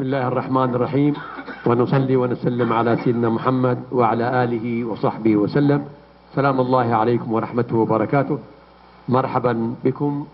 بسم 0.00 0.08
الله 0.16 0.28
الرحمن 0.32 0.70
الرحيم. 0.80 1.14
ونصلي 1.68 2.16
ونسلم 2.16 2.72
على 2.72 2.96
سيدنا 3.04 3.28
محمد 3.36 3.92
وعلى 3.92 4.44
آله 4.44 4.88
وصحبه 4.88 5.36
وسلم. 5.36 5.84
سلام 6.32 6.56
الله 6.60 6.88
عليكم 6.94 7.28
ورحمته 7.28 7.76
وبركاته. 7.76 8.38
مرحبا 9.12 9.52
بكم 9.84 10.24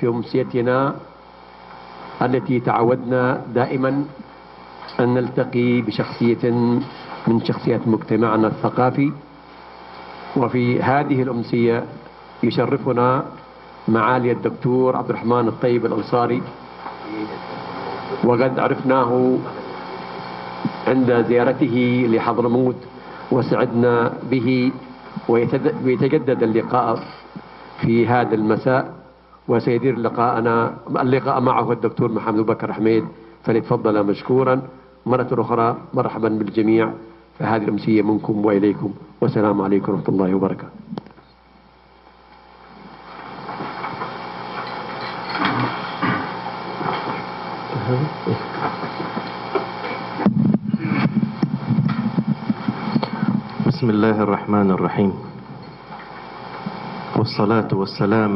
في 0.00 0.08
أمسيتنا 0.08 0.94
التي 2.22 2.60
تعودنا 2.60 3.52
دائما 3.52 4.04
أن 5.00 5.08
نلتقي 5.14 5.84
بشخصية 5.84 6.48
من 7.28 7.44
شخصيات 7.44 7.84
مجتمعنا 7.84 8.48
الثقافي. 8.48 9.12
وفي 10.40 10.80
هذه 10.80 11.22
الأمسية 11.22 11.84
يشرفنا 12.42 13.08
معالي 13.88 14.32
الدكتور 14.32 14.96
عبد 14.96 15.10
الرحمن 15.10 15.48
الطيب 15.48 15.86
الأنصاري. 15.86 16.40
وقد 18.24 18.58
عرفناه 18.58 19.36
عند 20.86 21.24
زيارته 21.28 22.06
لحضرموت 22.10 22.76
وسعدنا 23.32 24.12
به 24.30 24.72
ويتجدد 25.84 26.42
اللقاء 26.42 26.98
في 27.80 28.06
هذا 28.06 28.34
المساء 28.34 28.94
وسيدير 29.48 29.98
لقاءنا 29.98 30.74
اللقاء 30.90 31.40
معه 31.40 31.72
الدكتور 31.72 32.12
محمد 32.12 32.46
بكر 32.46 32.72
حميد. 32.72 33.04
فليتفضل 33.44 34.06
مشكورا. 34.06 34.62
مرة 35.06 35.28
أخرى 35.32 35.76
مرحبا 35.94 36.28
بالجميع. 36.28 36.90
فهذه 37.38 37.62
الأمسية 37.62 38.02
منكم 38.02 38.46
وإليكم. 38.46 38.90
والسلام 39.20 39.60
عليكم 39.60 39.92
ورحمة 39.92 40.08
الله 40.08 40.34
وبركاته. 40.34 41.05
بسم 53.66 53.86
الله 53.90 54.16
الرحمن 54.26 54.70
الرحيم. 54.74 55.12
والصلاة 57.16 57.68
والسلام 57.70 58.32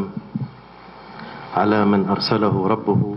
على 1.56 1.84
من 1.84 2.06
أرسله 2.06 2.54
ربه 2.54 3.16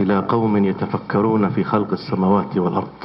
إلى 0.00 0.16
قوم 0.18 0.64
يتفكرون 0.64 1.48
في 1.52 1.64
خلق 1.64 1.92
السماوات 1.92 2.56
والأرض. 2.56 2.98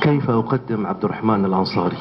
كيف 0.00 0.30
أقدم 0.30 0.86
عبد 0.86 1.04
الرحمن 1.04 1.44
الأنصاري؟ 1.44 2.00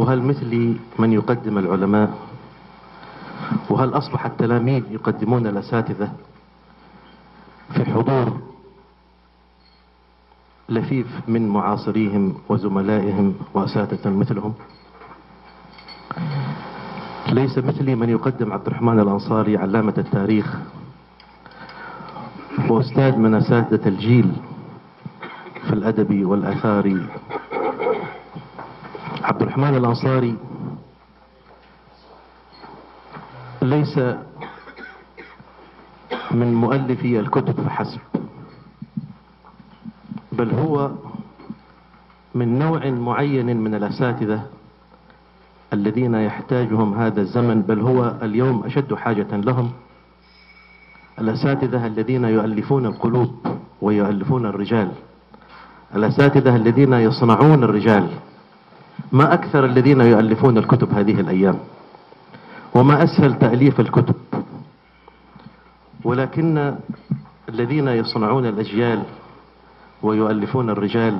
وهل 0.00 0.22
مثلي 0.24 0.76
من 0.98 1.12
يقدم 1.12 1.58
العلماء؟ 1.58 2.21
وهل 3.72 3.88
أصبح 3.94 4.26
التلاميذ 4.26 4.82
يقدمون 4.90 5.46
الأساتذة 5.46 6.12
في 7.74 7.84
حضور 7.84 8.40
لفيف 10.68 11.06
من 11.28 11.48
معاصريهم 11.48 12.34
وزملائهم 12.48 13.34
وأساتذة 13.54 14.10
مثلهم؟ 14.10 14.54
ليس 17.28 17.58
مثلي 17.58 17.94
من 17.94 18.08
يقدم 18.08 18.52
عبد 18.52 18.66
الرحمن 18.66 19.00
الأنصاري 19.00 19.56
علامة 19.56 19.94
التاريخ 19.98 20.56
وأستاذ 22.68 23.16
من 23.16 23.34
أساتذة 23.34 23.88
الجيل 23.88 24.32
في 25.66 25.72
الأدب 25.72 26.26
والأثار. 26.26 27.06
عبد 29.22 29.42
الرحمن 29.42 29.74
الأنصاري 29.76 30.36
ليس 33.62 33.98
من 36.30 36.54
مؤلفي 36.54 37.20
الكتب 37.20 37.60
فحسب 37.60 38.00
بل 40.32 40.50
هو 40.50 40.90
من 42.34 42.58
نوع 42.58 42.90
معين 42.90 43.56
من 43.56 43.74
الأساتذة 43.74 44.46
الذين 45.72 46.14
يحتاجهم 46.14 46.94
هذا 46.94 47.20
الزمن 47.20 47.62
بل 47.62 47.80
هو 47.80 48.14
اليوم 48.22 48.64
أشد 48.64 48.94
حاجة 48.94 49.36
لهم. 49.36 49.70
الأساتذة 51.18 51.86
الذين 51.86 52.24
يؤلفون 52.24 52.86
القلوب 52.86 53.46
ويؤلفون 53.82 54.46
الرجال 54.46 54.92
الأساتذة 55.94 56.56
الذين 56.56 56.92
يصنعون 56.92 57.64
الرجال 57.64 58.08
ما 59.12 59.34
أكثر 59.34 59.64
الذين 59.64 60.00
يؤلفون 60.00 60.58
الكتب 60.58 60.92
هذه 60.92 61.20
الأيام؟ 61.20 61.58
وما 62.74 63.04
أسهل 63.04 63.38
تأليف 63.38 63.80
الكتب. 63.80 64.14
ولكن 66.04 66.76
الذين 67.48 67.88
يصنعون 67.88 68.46
الأجيال 68.46 69.02
ويؤلفون 70.02 70.70
الرجال 70.70 71.18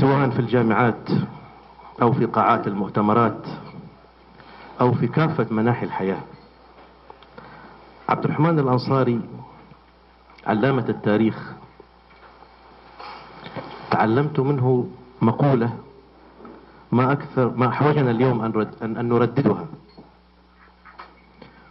سواء 0.00 0.30
في 0.30 0.38
الجامعات 0.38 1.08
أو 2.02 2.12
في 2.12 2.24
قاعات 2.26 2.66
المؤتمرات 2.66 3.46
أو 4.80 4.92
في 4.92 5.06
كافة 5.06 5.46
مناحي 5.50 5.86
الحياة. 5.86 6.20
عبد 8.08 8.24
الرحمن 8.24 8.58
الأنصاري 8.58 9.20
علامة 10.46 10.84
التاريخ 10.88 11.52
تعلمت 13.90 14.40
منه 14.40 14.86
مقولة 15.22 15.72
ما 16.92 17.12
أكثر 17.12 17.56
ما 17.56 17.68
أحوجنا 17.68 18.10
اليوم 18.10 18.40
أن, 18.40 18.52
رد 18.52 18.74
أن, 18.82 18.96
أن 18.96 19.08
نرددها. 19.08 19.66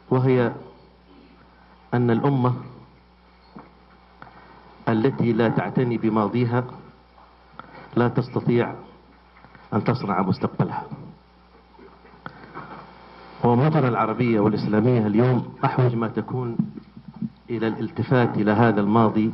وهي 0.10 0.52
أن 1.94 2.12
الأمة 2.12 2.54
التي 4.90 5.34
لا 5.34 5.50
تعتني 5.50 5.98
بماضيها 5.98 6.64
لا 7.96 8.08
تستطيع 8.08 8.76
أن 9.74 9.84
تصنع 9.84 10.22
مستقبلها. 10.22 10.84
ومدن 13.44 13.86
العربية 13.86 14.40
والإسلامية 14.40 15.08
اليوم 15.08 15.54
أحوج 15.66 15.96
ما 15.96 16.08
تكون 16.08 16.58
إلى 17.50 17.68
الالتفات 17.68 18.38
إلى 18.38 18.52
هذا 18.52 18.82
الماضي 18.82 19.32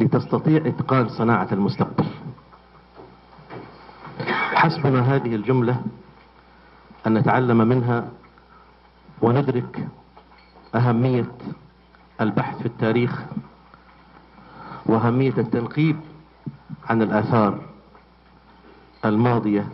لتستطيع 0.00 0.66
إتقان 0.66 1.08
صناعة 1.08 1.48
المستقبل. 1.52 2.06
حسبنا 4.62 5.00
هذه 5.14 5.34
الجملة 5.34 5.82
أن 7.06 7.14
نتعلم 7.14 7.58
منها 7.68 8.08
وندرك 9.22 9.88
أهمية 10.74 11.32
البحث 12.20 12.58
في 12.58 12.66
التاريخ 12.66 13.22
وأهمية 14.86 15.34
التنقيب 15.38 15.96
عن 16.88 17.02
الآثار 17.02 17.60
الماضية 19.04 19.68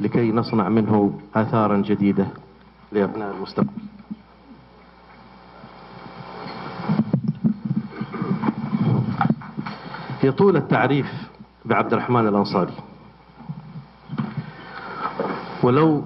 لكي 0.00 0.32
نصنع 0.32 0.68
منه 0.68 1.20
آثارا 1.34 1.76
جديدة 1.76 2.26
لأبناء 2.92 3.34
المستقبل. 3.36 3.82
يطول 10.22 10.56
التعريف 10.56 11.06
بعبد 11.64 11.92
الرحمن 11.92 12.28
الأنصاري. 12.28 12.72
ولو 15.64 16.04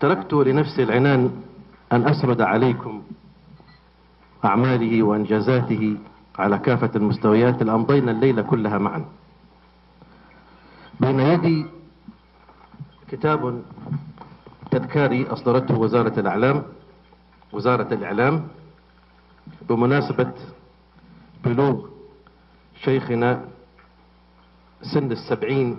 تركت 0.00 0.32
لنفسي 0.32 0.82
العنان 0.82 1.42
أن 1.92 2.08
أسرد 2.08 2.40
عليكم 2.40 3.02
أعماله 4.44 5.02
وإنجازاته 5.02 5.96
على 6.38 6.58
كافة 6.58 6.90
المستويات 6.96 7.62
لأمضينا 7.62 8.10
الليلة 8.10 8.42
كلها 8.42 8.78
معا. 8.78 9.04
بين 11.00 11.20
يدي 11.20 11.66
كتاب 13.08 13.62
تذكاري 14.70 15.26
أصدرته 15.26 15.78
وزارة 15.78 16.20
الأعلام 16.20 16.62
وزارة 17.52 17.94
الإعلام 17.94 18.48
بمناسبة 19.68 20.32
بلوغ 21.44 21.86
شيخنا 22.84 23.44
سن 24.82 25.12
السبعين 25.12 25.76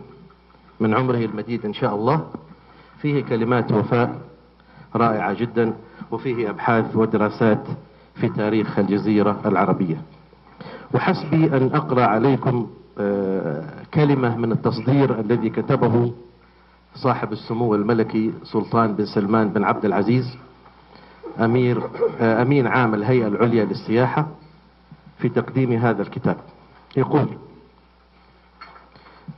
من 0.79 0.93
عمره 0.93 1.17
المديد 1.25 1.65
إن 1.65 1.73
شاء 1.73 1.95
الله. 1.95 2.29
فيه 3.05 3.23
كلمات 3.23 3.71
وفاء 3.71 4.21
رائعة 4.95 5.33
جدا 5.33 5.73
وفيه 6.11 6.49
أبحاث 6.49 6.95
ودراسات 6.95 7.67
في 8.15 8.29
تاريخ 8.29 8.79
الجزيرة 8.79 9.41
العربية. 9.45 10.01
وحسبي 10.93 11.57
أن 11.57 11.69
أقرأ 11.73 12.03
عليكم 12.03 12.67
كلمة 13.93 14.37
من 14.37 14.51
التصدير 14.51 15.19
الذي 15.19 15.49
كتبه 15.49 16.13
صاحب 16.95 17.31
السمو 17.31 17.75
الملكي 17.75 18.33
سلطان 18.43 18.93
بن 18.93 19.05
سلمان 19.05 19.49
بن 19.49 19.63
عبد 19.63 19.85
العزيز 19.85 20.37
أمير 21.39 21.83
أمين 22.21 22.67
عام 22.67 22.93
الهيئة 22.93 23.27
العليا 23.27 23.65
للسياحة 23.65 24.27
في 25.17 25.29
تقديم 25.29 25.71
هذا 25.71 26.01
الكتاب. 26.01 26.37
يقول 26.97 27.27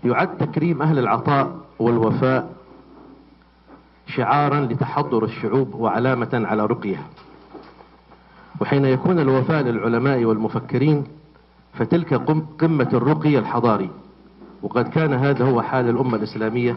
يعد 0.03 0.37
تكريم 0.37 0.81
أهل 0.81 0.99
العطاء 0.99 1.55
والوفاء 1.79 2.56
شعارا 4.07 4.59
لتحضر 4.59 5.23
الشعوب 5.23 5.75
وعلامة 5.75 6.29
على 6.33 6.65
رقيها. 6.65 7.03
وحين 8.61 8.85
يكون 8.85 9.19
الوفاء 9.19 9.63
للعلماء 9.63 10.25
والمفكرين 10.25 11.03
فتلك 11.73 12.13
قمة 12.59 12.89
الرقي 12.93 13.39
الحضاري. 13.39 13.89
وقد 14.63 14.87
كان 14.87 15.13
هذا 15.13 15.45
هو 15.45 15.61
حال 15.61 15.89
الأمة 15.89 16.15
الإسلامية 16.17 16.75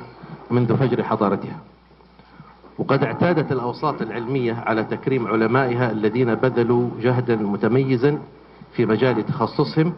منذ 0.50 0.76
فجر 0.76 1.02
حضارتها. 1.02 1.58
وقد 2.78 3.04
اعتادت 3.04 3.52
الأوساط 3.52 4.02
العلمية 4.02 4.54
على 4.54 4.84
تكريم 4.84 5.26
علمائها 5.26 5.92
الذين 5.92 6.34
بذلوا 6.34 6.90
جهدا 7.00 7.36
متميزا 7.36 8.18
في 8.72 8.86
مجال 8.86 9.26
تخصصهم 9.26 9.92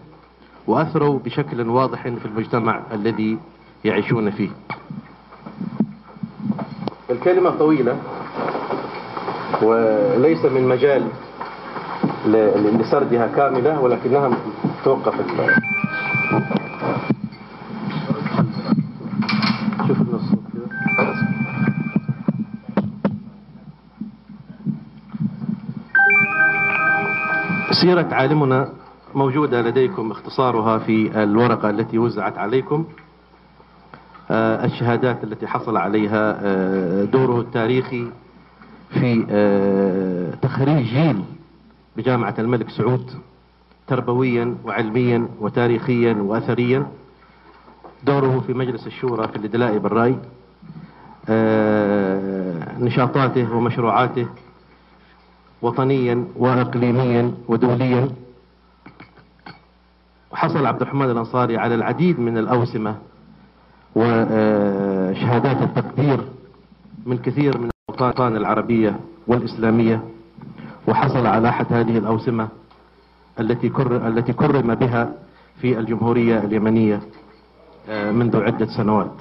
وأثروا 0.67 1.19
بشكل 1.19 1.69
واضح 1.69 2.03
في 2.03 2.27
المجتمع 2.27 2.83
الذي 2.93 3.39
يعيشون 3.85 4.31
فيه. 4.31 4.51
الكلمة 7.13 7.51
طويلة 7.51 7.97
وليس 9.63 10.45
من 10.45 10.69
مجال 10.69 11.09
لسردها 12.81 13.27
كاملة 13.27 13.81
ولكنها 13.81 14.31
توقف 14.85 15.15
شوف 19.89 19.99
سيرة 27.81 28.09
عالمنا 28.15 28.69
موجودة 29.15 29.63
لديكم 29.63 30.11
اختصارها 30.11 30.79
في 30.79 31.23
الورقة 31.23 31.71
التي 31.71 31.99
وزعت 31.99 32.39
عليكم. 32.39 32.85
الشهادات 34.65 35.25
التي 35.25 35.47
حصل 35.47 35.77
عليها 35.77 36.39
آه، 36.41 37.05
دوره 37.05 37.41
التاريخي 37.41 38.07
في 38.91 39.27
آه، 39.31 40.35
تخريج 40.35 40.87
جيل 40.87 41.23
بجامعة 41.97 42.35
الملك 42.39 42.71
سعود 42.71 43.11
تربويا 43.87 44.57
وعلميا 44.65 45.29
وتاريخيا 45.41 46.15
وأثريا. 46.15 46.87
دوره 48.05 48.41
في 48.47 48.55
مجلس 48.55 48.87
الشورى 48.87 49.29
في 49.29 49.37
الإدلاء 49.37 49.79
بالرأي 49.79 50.17
نشاطاته 52.79 53.57
ومشروعاته 53.57 54.27
وطنيا 55.63 56.25
وإقليميا 56.37 57.35
ودوليا. 57.49 58.09
وحصل 60.33 60.67
عبد 60.67 60.83
الرحمن 60.83 61.11
الأنصاري 61.11 61.57
على 61.57 61.75
العديد 61.75 62.21
من 62.21 62.39
الأوسمة 62.39 62.97
وشهادات 63.95 65.63
التقدير 65.63 66.21
من 67.07 67.19
كثير 67.19 67.59
من 67.59 67.71
الأوطان 67.91 68.37
العربية 68.37 68.97
والإسلامية 69.27 70.01
وحصل 70.89 71.27
على 71.27 71.49
أحد 71.49 71.67
هذه 71.73 71.99
الأوسمة 71.99 72.49
التي 73.41 73.73
التي 74.07 74.33
كرم 74.33 74.75
بها 74.75 75.13
في 75.61 75.79
الجمهورية 75.79 76.39
اليمنية 76.39 77.01
آه، 77.89 78.11
منذ 78.11 78.37
عدة 78.43 78.67
سنوات. 78.77 79.13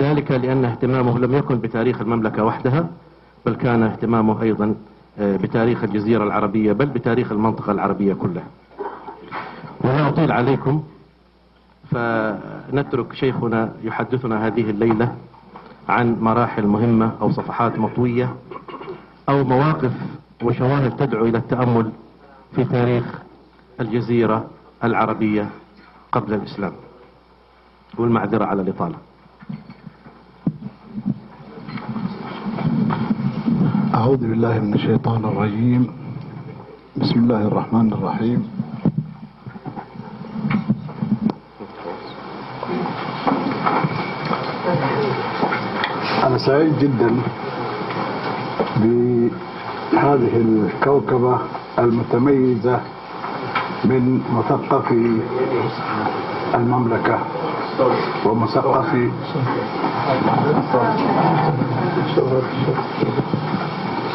ذلك 0.00 0.30
لأن 0.30 0.64
اهتمامه 0.64 1.18
لم 1.18 1.34
يكن 1.34 1.58
بتاريخ 1.58 2.00
المملكة 2.00 2.44
وحدها 2.44 2.86
بل 3.46 3.54
كان 3.54 3.82
اهتمامه 3.82 4.42
أيضا 4.42 4.74
آه، 5.18 5.36
بتاريخ 5.36 5.84
الجزيرة 5.84 6.24
العربية 6.24 6.72
بل 6.72 6.86
بتاريخ 6.86 7.32
المنطقة 7.32 7.72
العربية 7.72 8.14
كلها. 8.14 8.46
ولا 9.84 10.08
أطيل 10.08 10.32
عليكم 10.32 10.82
فنترك 11.90 13.12
شيخنا 13.12 13.72
يحدثنا 13.82 14.46
هذه 14.46 14.70
الليلة 14.70 15.16
عن 15.88 16.16
مراحل 16.20 16.66
مهمة 16.66 17.12
أو 17.20 17.32
صفحات 17.32 17.78
مطوية 17.78 18.34
أو 19.28 19.44
مواقف 19.44 19.92
وشواهد 20.42 20.96
تدعو 20.96 21.24
إلى 21.24 21.38
التأمل 21.38 21.90
في 22.54 22.64
تاريخ 22.64 23.04
الجزيرة 23.80 24.46
العربية 24.84 25.48
قبل 26.12 26.34
الإسلام. 26.34 26.72
والمعذرة 27.98 28.44
على 28.44 28.62
الإطالة. 28.62 28.96
أعوذ 33.94 34.16
بالله 34.16 34.60
من 34.60 34.74
الشيطان 34.74 35.24
الرجيم. 35.24 35.86
بسم 36.96 37.18
الله 37.20 37.42
الرحمن 37.42 37.92
الرحيم. 37.92 38.53
أنا 46.26 46.38
سعيد 46.38 46.78
جدا 46.78 47.10
بهذه 48.76 50.34
الكوكبة 50.36 51.38
المتميزة 51.78 52.80
من 53.84 54.22
مثقفي 54.36 55.20
المملكة 56.54 57.18
ومثقفي 58.26 59.10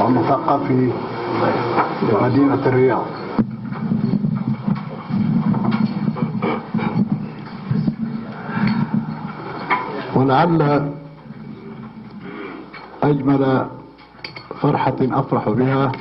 ومثقفي 0.01 0.89
مدينة 2.21 2.59
الرياض. 2.65 3.05
ولعل 10.19 10.91
أجمل 13.03 13.67
فرحة 14.61 14.97
أفرح 15.01 15.49
بها 15.49 15.91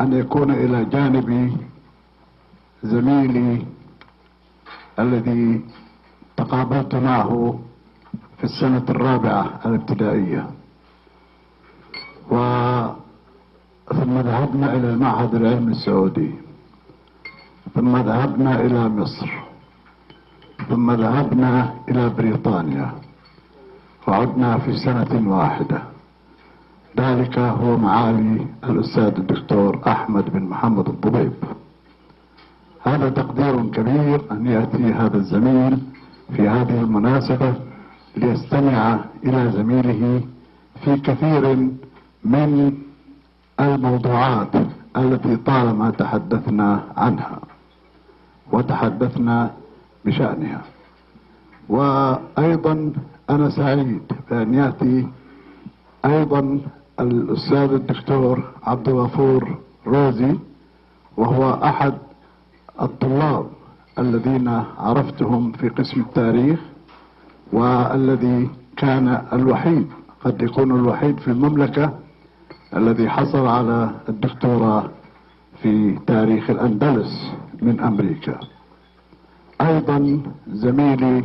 أن 0.00 0.12
يكون 0.12 0.50
إلى 0.50 0.84
جانبي 0.84 1.56
زميلي 2.82 3.66
الذي 4.98 5.60
تقابلت 6.36 6.94
معه 6.94 7.58
في 8.38 8.44
السنة 8.44 8.84
الرابعة 8.88 9.60
الابتدائية. 9.66 10.46
ثم 13.88 14.14
ذهبنا 14.18 14.74
إلى 14.76 14.90
المعهد 14.90 15.34
العلمي 15.34 15.72
السعودي 15.72 16.34
ثم 17.74 17.96
ذهبنا 17.96 18.60
إلى 18.60 18.88
مصر. 18.88 19.47
ثم 20.68 20.90
ذهبنا 20.90 21.74
إلى 21.88 22.08
بريطانيا. 22.08 22.92
وعدنا 24.08 24.58
في 24.58 24.76
سنة 24.76 25.12
واحدة. 25.36 25.82
ذلك 26.98 27.38
هو 27.38 27.76
معالي 27.76 28.46
الأستاذ 28.64 29.12
الدكتور 29.18 29.80
أحمد 29.86 30.24
بن 30.32 30.42
محمد 30.42 30.88
الضبيب 30.88 31.32
هذا 32.82 33.08
تقدير 33.08 33.66
كبير 33.70 34.20
أن 34.32 34.46
يأتي 34.46 34.84
هذا 34.92 35.16
الزميل 35.16 35.78
في 36.36 36.48
هذه 36.48 36.80
المناسبة 36.80 37.54
ليستمع 38.16 38.98
إلى 39.24 39.52
زميله 39.52 40.20
في 40.84 40.96
كثير 40.96 41.56
من 42.24 42.72
الموضوعات 43.60 44.54
التي 44.96 45.36
طالما 45.36 45.90
تحدثنا 45.90 46.82
عنها. 46.96 47.38
وتحدثنا 48.52 49.50
بشأنها. 50.04 50.62
وأيضا 51.68 52.92
أنا 53.30 53.50
سعيد 53.50 54.02
بأن 54.30 54.54
يأتي 54.54 55.08
أيضا 56.04 56.60
الأستاذ 57.00 57.72
الدكتور 57.72 58.42
عبد 58.62 58.88
الغفور 58.88 59.58
روزي 59.86 60.36
وهو 61.16 61.50
أحد 61.50 61.94
الطلاب 62.82 63.46
الذين 63.98 64.48
عرفتهم 64.78 65.52
في 65.52 65.68
قسم 65.68 66.00
التاريخ 66.00 66.60
والذي 67.52 68.50
كان 68.76 69.22
الوحيد 69.32 69.86
قد 70.24 70.42
يكون 70.42 70.70
الوحيد 70.70 71.18
في 71.20 71.28
المملكة 71.28 71.92
الذي 72.76 73.08
حصل 73.10 73.46
على 73.46 73.90
الدكتوراه 74.08 74.84
في 75.62 75.98
تاريخ 76.06 76.50
الأندلس 76.50 77.30
من 77.62 77.80
أمريكا. 77.80 78.38
أيضا 79.60 80.20
زميلي 80.48 81.24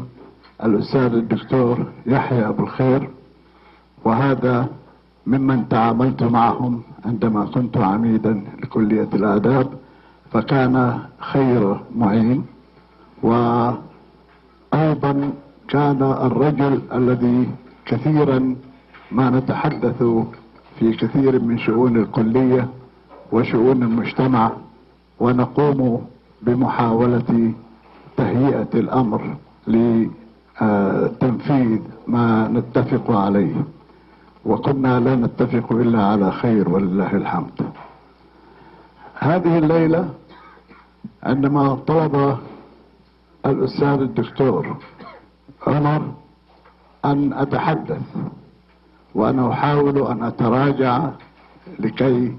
الأستاذ 0.63 1.13
الدكتور 1.13 1.85
يحيى 2.05 2.47
أبو 2.47 2.63
الخير 2.63 3.09
وهذا 4.05 4.67
ممن 5.27 5.69
تعاملت 5.69 6.23
معهم 6.23 6.81
عندما 7.05 7.45
كنت 7.45 7.77
عميدا 7.77 8.43
لكلية 8.63 9.07
الآداب 9.13 9.67
فكان 10.31 10.99
خير 11.19 11.79
معين. 11.95 12.45
وأيضا 13.23 13.73
كان 15.67 16.01
الرجل 16.01 16.81
الذي 16.93 17.49
كثيرا 17.85 18.55
ما 19.11 19.29
نتحدث 19.29 20.03
في 20.79 20.91
كثير 20.93 21.41
من 21.41 21.57
شؤون 21.57 21.97
الكلية 21.97 22.69
وشؤون 23.31 23.83
المجتمع 23.83 24.51
ونقوم 25.19 26.05
بمحاولة 26.41 27.53
تهيئة 28.17 28.69
الأمر 28.73 29.35
لتنفيذ 30.61 31.79
ما 32.07 32.47
نتفق 32.47 33.11
عليه. 33.11 33.55
وكنا 34.45 34.99
لا 34.99 35.15
نتفق 35.15 35.71
إلا 35.71 36.03
على 36.05 36.31
خير 36.31 36.69
ولله 36.69 37.15
الحمد. 37.15 37.61
هذه 39.19 39.57
الليلة 39.57 40.09
عندما 41.23 41.75
طلب 41.75 42.37
الأستاذ 43.45 43.99
الدكتور 44.01 44.77
عمر 45.67 46.11
أن 47.05 47.33
أتحدث 47.33 48.01
وأنا 49.15 49.51
أحاول 49.51 50.07
أن 50.07 50.23
أتراجع 50.23 51.09
لكي 51.79 52.35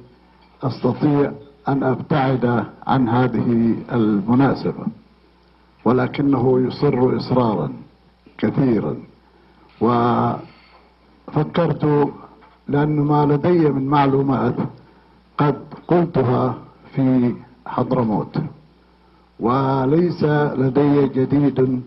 أستطيع 0.62 1.32
أن 1.68 1.82
أبتعد 1.82 2.64
عن 2.86 3.08
هذه 3.08 3.74
المناسبة. 3.92 4.86
ولكنه 5.84 6.60
يصر 6.60 7.16
إصرارا 7.16 7.72
كثيرا. 8.38 8.96
وفكرت 11.28 11.84
لأن 12.68 13.00
ما 13.00 13.26
لدي 13.26 13.68
من 13.70 13.86
معلومات 13.86 14.54
قد 15.38 15.58
قلتها 15.88 16.54
في 16.94 17.34
حضرموت. 17.66 18.38
وليس 19.40 20.24
لدي 20.62 21.08
جديد 21.08 21.82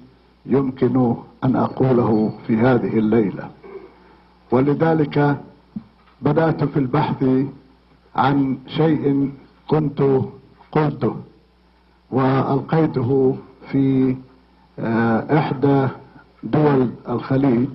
يمكن 0.45 1.15
أن 1.43 1.55
أقوله 1.55 2.33
في 2.47 2.57
هذه 2.57 2.99
الليلة. 2.99 3.49
ولذلك 4.51 5.37
بدأت 6.21 6.63
في 6.63 6.77
البحث 6.79 7.23
عن 8.15 8.57
شيء 8.67 9.31
كنت 9.67 10.03
قلته 10.71 11.15
وألقيته 12.11 13.37
في 13.71 14.15
آه، 14.79 15.37
إحدى 15.39 15.87
دول 16.43 16.89
الخليج 17.09 17.69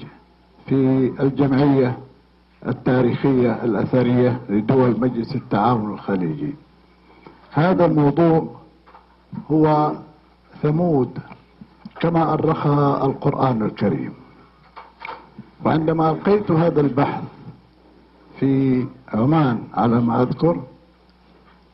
في 0.66 1.12
الجمعية 1.20 1.98
التاريخية 2.66 3.64
الأثرية 3.64 4.40
لدول 4.48 5.00
مجلس 5.00 5.34
التعاون 5.36 5.92
الخليجي. 5.94 6.54
هذا 7.52 7.84
الموضوع 7.86 8.46
هو 9.50 9.92
ثمود 10.62 11.18
كما 12.00 12.32
أرخها 12.32 13.06
القرآن 13.06 13.62
الكريم. 13.62 14.12
وعندما 15.64 16.10
ألقيت 16.10 16.50
هذا 16.50 16.80
البحث 16.80 17.24
في 18.40 18.86
عمان 19.14 19.58
على 19.74 20.00
ما 20.00 20.22
أذكر 20.22 20.62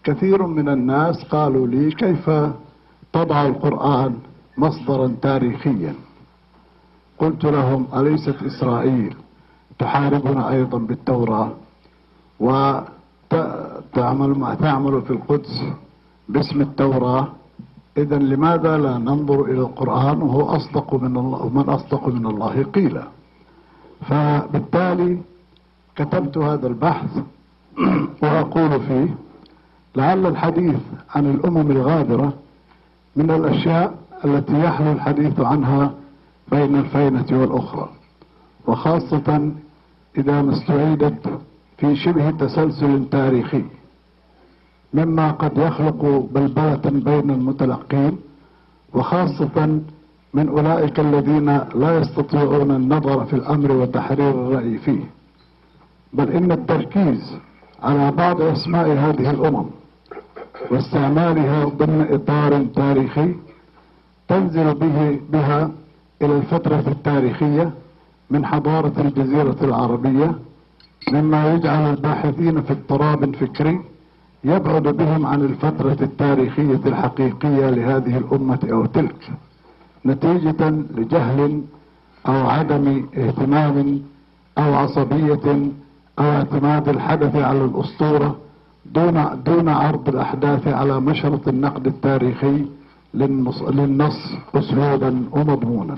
كثير 0.04 0.46
من 0.46 0.68
الناس 0.68 1.24
قالوا 1.24 1.66
لي 1.66 1.90
كيف 1.90 2.30
تضع 3.12 3.46
القرآن 3.46 4.14
مصدرا 4.58 5.14
تاريخيا. 5.22 5.94
قلت 7.18 7.44
لهم 7.44 7.86
أليست 7.96 8.42
إسرائيل 8.42 9.14
تحاربنا 9.78 10.50
أيضا 10.50 10.78
بالتوراة؟ 10.78 11.50
وتعمل 12.40 14.30
ما 14.38 14.54
تعمل 14.54 15.02
في 15.02 15.10
القدس 15.10 15.62
باسم 16.28 16.60
التوراة؟ 16.60 17.28
إذا 17.96 18.18
لماذا 18.18 18.78
لا 18.78 18.98
ننظر 18.98 19.44
إلى 19.44 19.60
القرآن 19.60 20.22
وهو 20.22 20.42
أصدق 20.42 20.94
من 20.94 21.16
الله 21.16 21.42
ومن 21.44 21.68
أصدق 21.68 22.08
من 22.08 22.26
الله 22.26 22.62
قيلا؟ 22.62 23.04
فبالتالي 24.08 25.18
كتبت 25.96 26.38
هذا 26.38 26.66
البحث 26.66 27.10
وأقول 28.22 28.80
فيه 28.80 29.14
لعل 29.96 30.26
الحديث 30.26 30.80
عن 31.14 31.26
الأمم 31.26 31.70
الغابرة 31.70 32.32
من 33.18 33.30
الأشياء 33.30 33.94
التي 34.24 34.58
يحلو 34.64 34.92
الحديث 34.92 35.40
عنها 35.40 35.92
بين 36.50 36.76
الفينة 36.76 37.26
والأخرى. 37.40 37.88
وخاصة 38.66 39.52
إذا 40.18 40.42
ما 40.42 40.52
استعيدت 40.52 41.40
في 41.78 41.96
شبه 41.96 42.30
تسلسل 42.30 43.08
تاريخي. 43.10 43.64
مما 44.94 45.30
قد 45.30 45.58
يخلق 45.58 46.28
بلبلة 46.34 46.84
بين 46.84 47.30
المتلقين 47.30 48.18
وخاصة 48.94 49.80
من 50.34 50.48
أولئك 50.48 51.00
الذين 51.00 51.46
لا 51.74 51.98
يستطيعون 51.98 52.70
النظر 52.70 53.24
في 53.24 53.36
الأمر 53.36 53.72
وتحرير 53.72 54.30
الرأي 54.30 54.78
فيه. 54.78 55.04
بل 56.12 56.28
إن 56.28 56.52
التركيز 56.52 57.36
على 57.82 58.10
بعض 58.10 58.42
أسماء 58.42 58.88
هذه 58.88 59.30
الأمم 59.30 59.77
واستعمالها 60.70 61.64
ضمن 61.64 62.06
إطار 62.10 62.64
تاريخي 62.76 63.34
تنزل 64.28 64.74
به 64.74 65.20
بها 65.32 65.70
إلى 66.22 66.36
الفترة 66.36 66.84
التاريخية 66.88 67.70
من 68.30 68.46
حضارة 68.46 68.92
الجزيرة 68.98 69.56
العربية 69.62 70.34
مما 71.12 71.54
يجعل 71.54 71.90
الباحثين 71.94 72.62
في 72.62 72.72
اضطراب 72.72 73.36
فكري 73.36 73.80
يبعد 74.44 74.82
بهم 74.82 75.26
عن 75.26 75.40
الفترة 75.40 75.96
التاريخية 76.02 76.80
الحقيقية 76.86 77.70
لهذه 77.70 78.18
الأمة 78.18 78.58
أو 78.72 78.86
تلك 78.86 79.30
نتيجة 80.06 80.70
لجهل 80.70 81.62
أو 82.26 82.32
عدم 82.48 83.06
اهتمام 83.16 84.00
أو 84.58 84.74
عصبية 84.74 85.70
أو 86.18 86.24
اعتماد 86.24 86.88
الحدث 86.88 87.36
على 87.36 87.64
الأسطورة 87.64 88.36
دون 88.94 89.42
دون 89.46 89.68
عرض 89.68 90.08
الأحداث 90.08 90.68
على 90.68 91.00
مشرط 91.00 91.48
النقد 91.48 91.86
التاريخي 91.86 92.64
للنص, 93.14 93.62
للنص 93.62 94.20
أسلوبا 94.54 95.10
ومضمونا. 95.32 95.96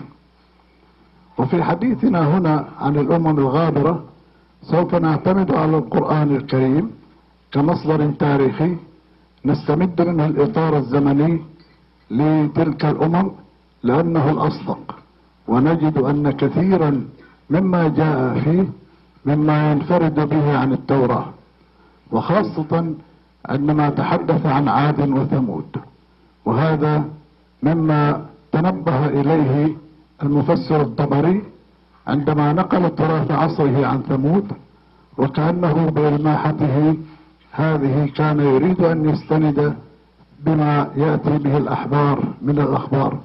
وفي 1.38 1.62
حديثنا 1.62 2.20
هنا 2.38 2.64
عن 2.80 2.96
الأمم 2.96 3.38
الغابرة 3.38 4.04
سوف 4.62 4.94
نعتمد 4.94 5.54
على 5.54 5.78
القرآن 5.78 6.36
الكريم 6.36 6.90
كمصدر 7.52 8.10
تاريخي 8.10 8.76
نستمد 9.44 10.00
منه 10.08 10.26
الإطار 10.26 10.76
الزمني 10.76 11.40
لتلك 12.10 12.84
الأمم 12.84 13.30
لأنه 13.82 14.30
الأصدق. 14.30 14.96
ونجد 15.48 15.98
أن 15.98 16.30
كثيرا 16.30 16.90
مما 17.50 17.88
جاء 17.88 18.38
فيه 18.44 18.68
مما 19.26 19.72
ينفرد 19.72 20.28
به 20.28 20.58
عن 20.58 20.72
التوراة. 20.72 21.26
وخاصة 22.12 22.94
عندما 23.46 23.90
تحدث 23.90 24.46
عن 24.46 24.68
عاد 24.68 25.00
وثمود. 25.10 25.76
وهذا 26.44 27.04
مما 27.62 28.26
تنبه 28.52 29.06
إليه 29.06 29.76
المفسر 30.22 30.80
الطبري 30.80 31.42
عندما 32.06 32.52
نقل 32.52 32.94
تراث 32.94 33.30
عصره 33.30 33.86
عن 33.86 34.02
ثمود 34.02 34.52
وكأنه 35.18 35.90
بإلماحته 35.90 36.96
هذه 37.52 38.06
كان 38.16 38.40
يريد 38.40 38.80
أن 38.80 39.08
يستند 39.08 39.76
بما 40.40 40.90
يأتي 40.96 41.38
به 41.38 41.56
الأحبار 41.56 42.24
من 42.42 42.58
الأخبار 42.58 43.18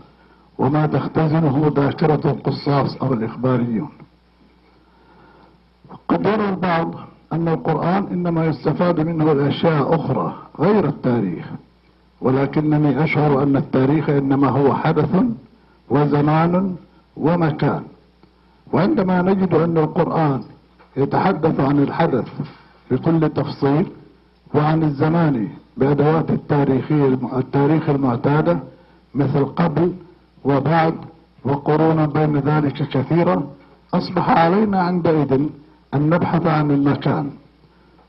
وما 0.57 0.85
تختزنه 0.85 1.73
ذاكرة 1.75 2.31
القصاص 2.31 2.97
أو 3.01 3.13
الإخباريون. 3.13 3.89
قد 6.07 6.25
يرى 6.25 6.49
البعض 6.49 6.95
أن 7.35 7.47
القرآن 7.47 8.07
إنما 8.11 8.45
يستفاد 8.45 8.99
منه 8.99 9.31
الأشياء 9.31 9.95
أخرى 9.95 10.35
غير 10.59 10.85
التاريخ 10.87 11.45
ولكنني 12.21 13.03
أشعر 13.03 13.43
أن 13.43 13.55
التاريخ 13.57 14.09
إنما 14.09 14.49
هو 14.49 14.73
حدث 14.73 15.15
وزمان 15.89 16.75
ومكان. 17.17 17.83
وعندما 18.73 19.21
نجد 19.21 19.53
أن 19.53 19.77
القرآن 19.77 20.41
يتحدث 20.97 21.59
عن 21.59 21.79
الحدث 21.79 22.27
بكل 22.91 23.29
تفصيل 23.29 23.85
وعن 24.53 24.83
الزمان 24.83 25.47
بأدوات 25.77 26.29
التاريخية 26.31 27.05
التاريخ 27.37 27.89
المعتادة 27.89 28.59
مثل 29.15 29.45
قبل 29.45 29.93
وبعد 30.43 30.93
وقرونا 31.45 32.05
بين 32.05 32.37
ذلك 32.37 32.73
كثيرا 32.73 33.43
أصبح 33.93 34.29
علينا 34.29 34.81
عندئذ 34.81 35.49
أن 35.95 36.09
نبحث 36.09 36.45
عن 36.47 36.71
المكان 36.71 37.29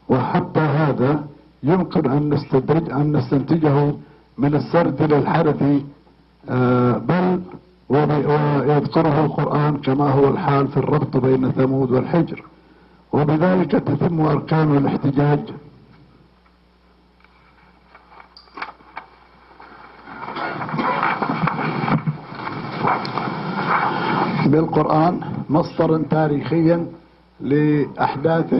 وحتى 0.08 0.60
هذا 0.60 1.24
يمكن 1.62 2.10
أن 2.10 2.34
نستدرج 2.34 2.90
أن 2.90 3.16
نستنتجه 3.16 3.94
من 4.38 4.54
السرد 4.54 5.02
للحدث 5.02 5.62
آه، 6.48 6.98
بل 6.98 7.40
ويذكره 7.88 9.24
القرآن 9.24 9.76
كما 9.76 10.10
هو 10.10 10.28
الحال 10.28 10.68
في 10.68 10.76
الربط 10.76 11.16
بين 11.16 11.52
ثمود 11.52 11.90
والحجر. 11.90 12.42
وبذلك 13.12 13.70
تتم 13.70 14.20
أركان 14.20 14.76
الاحتجاج. 14.76 15.40
بالقرآن 24.46 25.20
مصدرا 25.50 26.02
تاريخيا 26.10 26.86
لأحداث 27.40 28.54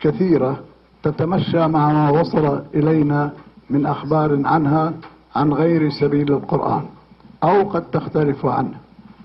كثيرة 0.00 0.60
تتمشى 1.02 1.66
مع 1.66 1.92
ما 1.92 2.20
وصل 2.20 2.62
إلينا 2.74 3.32
من 3.70 3.86
أخبار 3.86 4.46
عنها 4.46 4.92
عن 5.36 5.52
غير 5.52 5.90
سبيل 5.90 6.32
القرآن 6.32 6.82
أو 7.44 7.62
قد 7.68 7.90
تختلف 7.90 8.46
عنه. 8.46 8.74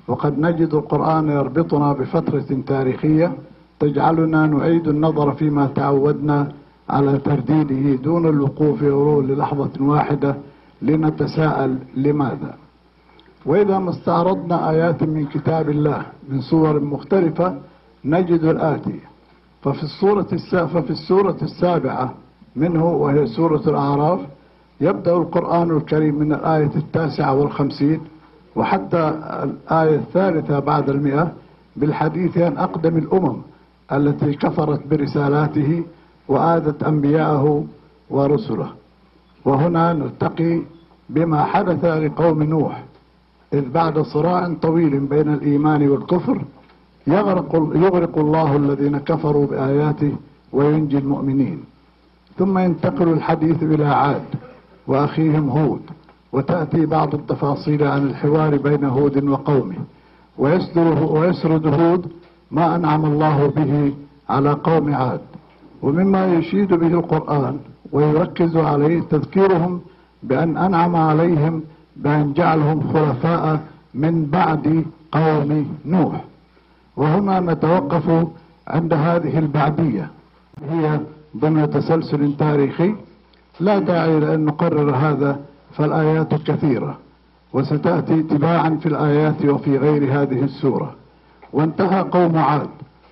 وقد 0.07 0.39
نجد 0.39 0.73
القرآن 0.73 1.29
يربطنا 1.29 1.93
بفترة 1.93 2.61
تاريخية 2.67 3.33
تجعلنا 3.79 4.47
نعيد 4.47 4.87
النظر 4.87 5.31
فيما 5.31 5.67
تعودنا 5.67 6.51
على 6.89 7.17
ترديده 7.17 7.95
دون 8.03 8.25
الوقوف 8.29 8.81
يرون 8.81 9.27
للحظة 9.27 9.71
واحدة 9.79 10.35
لنتساءل 10.81 11.77
لماذا. 11.95 12.53
وإذا 13.45 13.79
ما 13.79 13.89
استعرضنا 13.89 14.69
آيات 14.69 15.03
من 15.03 15.25
كتاب 15.25 15.69
الله 15.69 16.05
من 16.29 16.41
صور 16.41 16.79
مختلفة 16.79 17.57
نجد 18.05 18.43
الآتي. 18.43 18.99
ففي 19.63 19.83
الصورة 19.83 20.27
ففي 20.67 20.89
السورة 20.89 21.37
السابعة 21.41 22.13
منه 22.55 22.85
وهي 22.85 23.27
سورة 23.27 23.61
الأعراف 23.67 24.19
يبدأ 24.81 25.13
القرآن 25.17 25.77
الكريم 25.77 26.15
من 26.15 26.33
الآية 26.33 26.71
التاسعة 26.75 27.33
والخمسين 27.35 27.99
وحتى 28.55 28.97
الآية 29.43 29.95
الثالثة 29.95 30.59
بعد 30.59 30.89
المئة 30.89 31.31
بالحديث 31.75 32.37
عن 32.37 32.57
أقدم 32.57 32.97
الأمم 32.97 33.37
التي 33.91 34.33
كفرت 34.33 34.87
برسالاته 34.87 35.83
وآذت 36.27 36.83
أنبياءه 36.83 37.65
ورسله. 38.09 38.69
وهنا 39.45 39.93
نلتقي 39.93 40.61
بما 41.09 41.43
حدث 41.43 41.85
لقوم 41.85 42.43
نوح 42.43 42.83
إذ 43.53 43.69
بعد 43.69 43.99
صراع 43.99 44.53
طويل 44.61 44.99
بين 44.99 45.33
الإيمان 45.33 45.87
والكفر 45.87 46.41
يغرق, 47.07 47.55
يغرق 47.75 48.17
الله 48.17 48.55
الذين 48.55 48.97
كفروا 48.97 49.45
بآياته 49.47 50.11
وينجي 50.53 50.97
المؤمنين. 50.97 51.63
ثم 52.37 52.57
ينتقل 52.57 53.07
الحديث 53.07 53.63
إلى 53.63 53.85
عاد 53.85 54.23
وأخيهم 54.87 55.49
هود 55.49 55.81
وتأتي 56.31 56.85
بعض 56.85 57.15
التفاصيل 57.15 57.83
عن 57.83 58.03
الحوار 58.03 58.57
بين 58.57 58.83
هود 58.85 59.23
وقومه. 59.23 59.75
ويسرد 60.37 61.67
هود 61.67 62.11
ما 62.51 62.75
أنعم 62.75 63.05
الله 63.05 63.47
به 63.47 63.93
على 64.29 64.51
قوم 64.51 64.93
عاد. 64.93 65.21
ومما 65.81 66.33
يشيد 66.33 66.73
به 66.73 66.87
القرآن 66.87 67.57
ويركز 67.91 68.57
عليه 68.57 69.01
تذكيرهم 69.01 69.81
بأن 70.23 70.57
أنعم 70.57 70.95
عليهم 70.95 71.63
بأن 71.95 72.33
جعلهم 72.33 72.93
خلفاء 72.93 73.59
من 73.93 74.25
بعد 74.25 74.85
قوم 75.11 75.67
نوح. 75.85 76.23
وهنا 76.97 77.39
نتوقف 77.39 78.27
عند 78.67 78.93
هذه 78.93 79.39
البعدية 79.39 80.09
هي 80.69 80.99
ضمن 81.37 81.69
تسلسل 81.69 82.37
تاريخي 82.37 82.95
لا 83.59 83.79
داعي 83.79 84.19
لأن 84.19 84.45
نقرر 84.45 84.95
هذا 84.95 85.39
فالآيات 85.73 86.33
كثيرة 86.33 86.97
وستأتي 87.53 88.23
تباعا 88.23 88.69
في 88.81 88.85
الآيات 88.85 89.45
وفي 89.45 89.77
غير 89.77 90.21
هذه 90.21 90.43
السورة. 90.43 90.95
وانتهى 91.53 92.01
قوم 92.01 92.37
عاد 92.37 92.69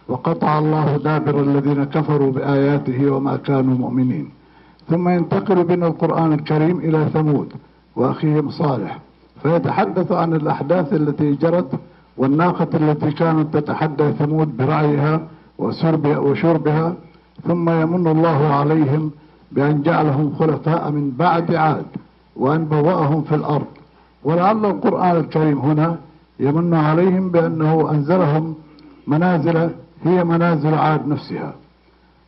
وقطع 0.08 0.60
الله 0.60 0.98
دابر 0.98 1.42
الذين 1.42 1.84
كفروا 1.84 2.32
بآياته 2.32 3.12
وما 3.12 3.36
كانوا 3.38 3.78
مؤمنين. 3.78 4.30
ثم 4.90 5.10
ينتقل 5.10 5.64
بنا 5.64 5.88
القرآن 5.88 6.34
الكريم 6.34 6.80
إلى 6.80 7.06
ثمود 7.14 7.54
وأخيهم 7.96 8.50
صالح 8.50 9.00
فيتحدث 9.44 10.12
عن 10.12 10.34
الأحداث 10.34 10.94
التي 10.94 11.34
جرت 11.34 11.80
والناقة 12.18 12.68
التي 12.74 13.12
كانت 13.12 13.58
تتحدى 13.58 14.12
ثمود 14.12 14.58
برعيها 14.58 15.22
وشربها 15.60 16.94
ثم 17.48 17.70
يمن 17.70 18.08
الله 18.08 18.54
عليهم 18.54 19.12
بأن 19.52 19.82
جعلهم 19.82 20.34
خلفاء 20.40 20.92
من 20.92 21.12
بعد 21.12 21.56
عاد 21.56 21.86
وأن 22.36 22.66
بوأهم 22.66 23.22
في 23.22 23.36
الأرض. 23.36 23.66
ولعل 24.24 24.66
القرآن 24.66 25.16
الكريم 25.16 25.58
هنا 25.60 25.98
يمن 26.40 26.74
عليهم 26.74 27.30
بأنه 27.30 27.92
أنزلهم 27.92 28.56
منازل 29.08 29.70
هي 30.04 30.24
منازل 30.24 30.74
عاد 30.74 31.08
نفسها. 31.08 31.54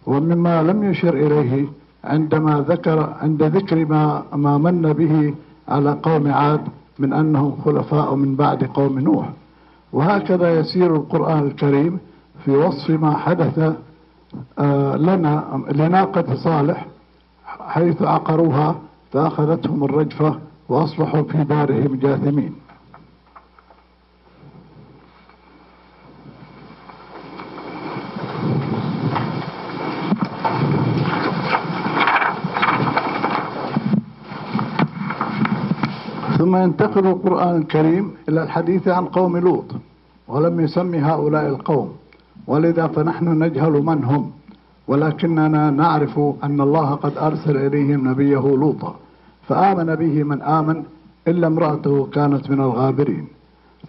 ومما 0.08 0.64
لم 0.64 0.84
يشر 0.84 1.14
إليه 1.14 1.68
عندما 2.04 2.66
ذكر 2.68 3.14
عند 3.22 3.44
ذكر 3.44 3.86
ما, 3.86 4.24
ما 4.36 4.58
من 4.58 4.94
به 4.94 5.34
على 5.68 5.98
قوم 6.04 6.32
عاد 6.32 6.62
من 7.00 7.14
أنهم 7.14 7.56
خلفاء 7.66 8.16
من 8.16 8.36
بعد 8.36 8.64
قوم 8.64 9.00
نوح. 9.00 9.30
وهكذا 9.94 10.60
يسير 10.60 10.96
القرآن 10.96 11.48
الكريم 11.48 12.00
في 12.46 12.52
وصف 12.52 12.90
ما 12.90 13.18
حدث 13.18 13.76
آه، 14.60 14.96
لنا 14.96 15.62
لناقة 15.72 16.36
صالح 16.36 16.86
حيث 17.60 18.02
عقروها 18.02 18.76
فأخذتهم 19.12 19.84
الرجفة 19.84 20.40
وأصبحوا 20.70 21.24
في 21.24 21.44
دارهم 21.44 21.96
جاثمين. 21.96 22.54
ثم 36.44 36.56
ينتقل 36.56 37.08
القرآن 37.08 37.56
الكريم 37.56 38.12
إلى 38.30 38.44
الحديث 38.44 38.88
عن 38.88 39.06
قوم 39.06 39.38
لوط 39.38 39.66
ولم 40.28 40.60
يسمي 40.60 41.00
هؤلاء 41.00 41.48
القوم. 41.48 41.90
ولذا 42.48 42.88
فنحن 42.88 43.44
نجهل 43.44 43.72
من 43.72 44.04
هم 44.04 44.32
ولكننا 44.88 45.70
نعرف 45.70 46.20
أن 46.44 46.62
الله 46.62 46.90
قد 46.96 47.18
أرسل 47.18 47.58
إليهم 47.58 48.10
نبيه 48.10 48.40
لوطا 48.40 48.96
فآمن 49.48 49.96
به 49.96 50.24
من 50.24 50.42
آمن 50.42 50.84
إلا 51.28 51.48
امرأته 51.48 52.06
كانت 52.06 52.52
من 52.52 52.62
الغابرين. 52.62 53.26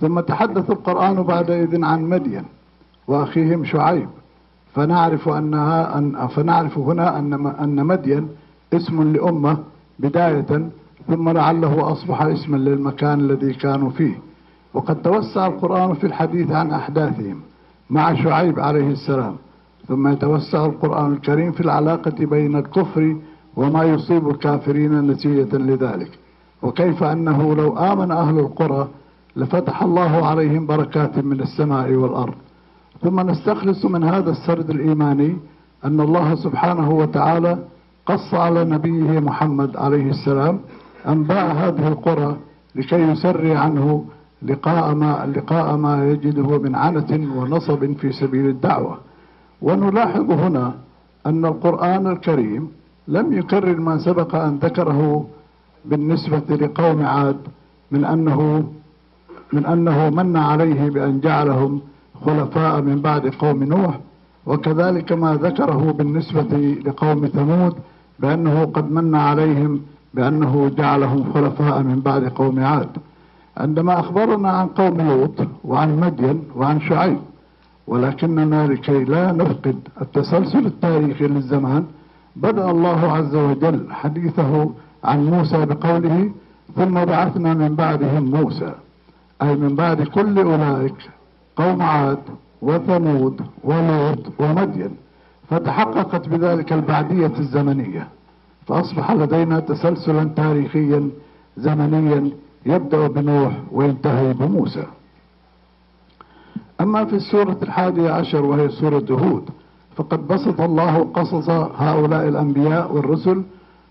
ثم 0.00 0.20
تحدث 0.20 0.70
القرآن 0.70 1.22
بعدئذ 1.22 1.84
عن 1.84 2.02
مدين 2.02 2.44
وأخيهم 3.08 3.64
شعيب. 3.64 4.08
فنعرف 4.74 5.28
أنها 5.28 5.98
أن 5.98 6.26
فنعرف 6.26 6.78
هنا 6.78 7.18
أن 7.18 7.46
أن 7.46 7.86
مدين 7.86 8.28
اسم 8.72 9.12
لأمة 9.12 9.58
بداية 9.98 10.70
ثم 11.08 11.28
لعله 11.28 11.92
أصبح 11.92 12.22
اسما 12.22 12.56
للمكان 12.56 13.20
الذي 13.20 13.52
كانوا 13.52 13.90
فيه. 13.90 14.18
وقد 14.74 15.02
توسع 15.02 15.46
القرآن 15.46 15.94
في 15.94 16.06
الحديث 16.06 16.50
عن 16.50 16.70
أحداثهم 16.70 17.40
مع 17.90 18.14
شعيب 18.14 18.60
عليه 18.60 18.90
السلام. 18.90 19.36
ثم 19.88 20.08
يتوسع 20.08 20.66
القرآن 20.66 21.12
الكريم 21.12 21.52
في 21.52 21.60
العلاقة 21.60 22.26
بين 22.26 22.56
الكفر 22.56 23.16
وما 23.56 23.84
يصيب 23.84 24.28
الكافرين 24.28 25.00
نتيجة 25.00 25.56
لذلك. 25.56 26.18
وكيف 26.62 27.02
أنه 27.02 27.54
لو 27.54 27.78
آمن 27.78 28.10
أهل 28.10 28.38
القرى 28.38 28.88
لفتح 29.36 29.82
الله 29.82 30.26
عليهم 30.26 30.66
بركات 30.66 31.18
من 31.18 31.40
السماء 31.40 31.92
والأرض. 31.92 32.34
ثم 33.02 33.20
نستخلص 33.20 33.84
من 33.84 34.04
هذا 34.04 34.30
السرد 34.30 34.70
الإيماني 34.70 35.36
أن 35.84 36.00
الله 36.00 36.34
سبحانه 36.34 36.90
وتعالى 36.90 37.58
قص 38.06 38.34
على 38.34 38.64
نبيه 38.64 39.20
محمد 39.20 39.76
عليه 39.76 40.10
السلام 40.10 40.60
أنباء 41.08 41.46
هذه 41.52 41.88
القرى 41.88 42.36
لكي 42.74 43.02
يسري 43.02 43.54
عنه 43.56 44.04
لقاء 44.42 44.94
ما, 44.94 45.32
لقاء 45.36 45.76
ما 45.76 46.10
يجده 46.10 46.58
من 46.58 46.74
عنة 46.74 47.36
ونصب 47.36 47.92
في 47.96 48.12
سبيل 48.12 48.46
الدعوة. 48.46 48.98
ونلاحظ 49.62 50.30
هنا 50.30 50.74
أن 51.26 51.44
القرآن 51.44 52.06
الكريم 52.06 52.68
لم 53.08 53.32
يكرر 53.32 53.80
ما 53.80 53.98
سبق 53.98 54.34
أن 54.34 54.58
ذكره 54.62 55.26
بالنسبة 55.84 56.56
لقوم 56.56 57.06
عاد 57.06 57.36
من 57.90 58.04
أنه 58.04 58.64
من 59.52 59.66
أنه 59.66 60.10
من 60.10 60.36
عليه 60.36 60.90
بأن 60.90 61.20
جعلهم 61.20 61.80
خلفاء 62.24 62.80
من 62.80 63.00
بعد 63.00 63.26
قوم 63.28 63.64
نوح 63.64 64.00
وكذلك 64.46 65.12
ما 65.12 65.34
ذكره 65.34 65.92
بالنسبة 65.92 66.76
لقوم 66.86 67.26
ثمود 67.26 67.74
بأنه 68.18 68.64
قد 68.64 68.92
من 68.92 69.14
عليهم 69.14 69.80
بأنه 70.14 70.70
جعلهم 70.78 71.32
خلفاء 71.32 71.82
من 71.82 72.00
بعد 72.00 72.24
قوم 72.28 72.64
عاد. 72.64 72.88
عندما 73.56 74.00
أخبرنا 74.00 74.50
عن 74.50 74.66
قوم 74.66 75.00
لوط 75.00 75.48
وعن 75.64 76.00
مدين 76.00 76.42
وعن 76.56 76.80
شعيب 76.80 77.18
ولكننا 77.86 78.66
لكي 78.66 79.04
لا 79.04 79.32
نفقد 79.32 79.78
التسلسل 80.00 80.66
التاريخي 80.66 81.26
للزمان 81.26 81.84
بدأ 82.36 82.70
الله 82.70 83.12
عز 83.12 83.34
وجل 83.34 83.86
حديثه 83.90 84.70
عن 85.04 85.26
موسى 85.26 85.66
بقوله 85.66 86.30
ثم 86.76 87.04
بعثنا 87.04 87.54
من 87.54 87.74
بعدهم 87.74 88.24
موسى. 88.24 88.72
أي 89.42 89.56
من 89.56 89.74
بعد 89.74 90.02
كل 90.02 90.38
أولئك 90.38 91.10
قوم 91.56 91.82
عاد 91.82 92.18
وثمود 92.62 93.40
ولوط 93.64 94.18
ومدين. 94.38 94.90
فتحققت 95.50 96.28
بذلك 96.28 96.72
البعدية 96.72 97.32
الزمنية. 97.38 98.08
فأصبح 98.66 99.10
لدينا 99.12 99.60
تسلسلا 99.60 100.24
تاريخيا 100.36 101.10
زمنيا 101.56 102.30
يبدأ 102.66 103.06
بنوح 103.06 103.52
وينتهي 103.72 104.32
بموسى. 104.32 104.84
أما 106.80 107.04
في 107.04 107.16
السورة 107.16 107.56
الحادية 107.62 108.10
عشر 108.10 108.44
وهي 108.44 108.68
سورة 108.68 109.06
هود 109.10 109.48
فقد 109.96 110.26
بسط 110.28 110.60
الله 110.60 110.98
قصص 111.14 111.50
هؤلاء 111.78 112.28
الأنبياء 112.28 112.92
والرسل 112.92 113.42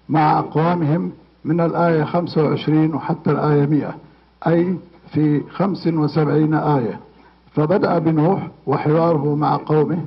مع 0.09 0.39
أقوامهم 0.39 1.11
من 1.45 1.61
الآية 1.61 2.03
25 2.03 2.93
وحتى 2.93 3.31
الآية 3.31 3.65
100 3.65 3.95
أي 4.47 4.77
في 5.11 5.41
75 5.51 6.53
آية. 6.53 6.99
فبدأ 7.51 7.99
بنوح 7.99 8.47
وحواره 8.67 9.35
مع 9.35 9.57
قومه 9.65 9.99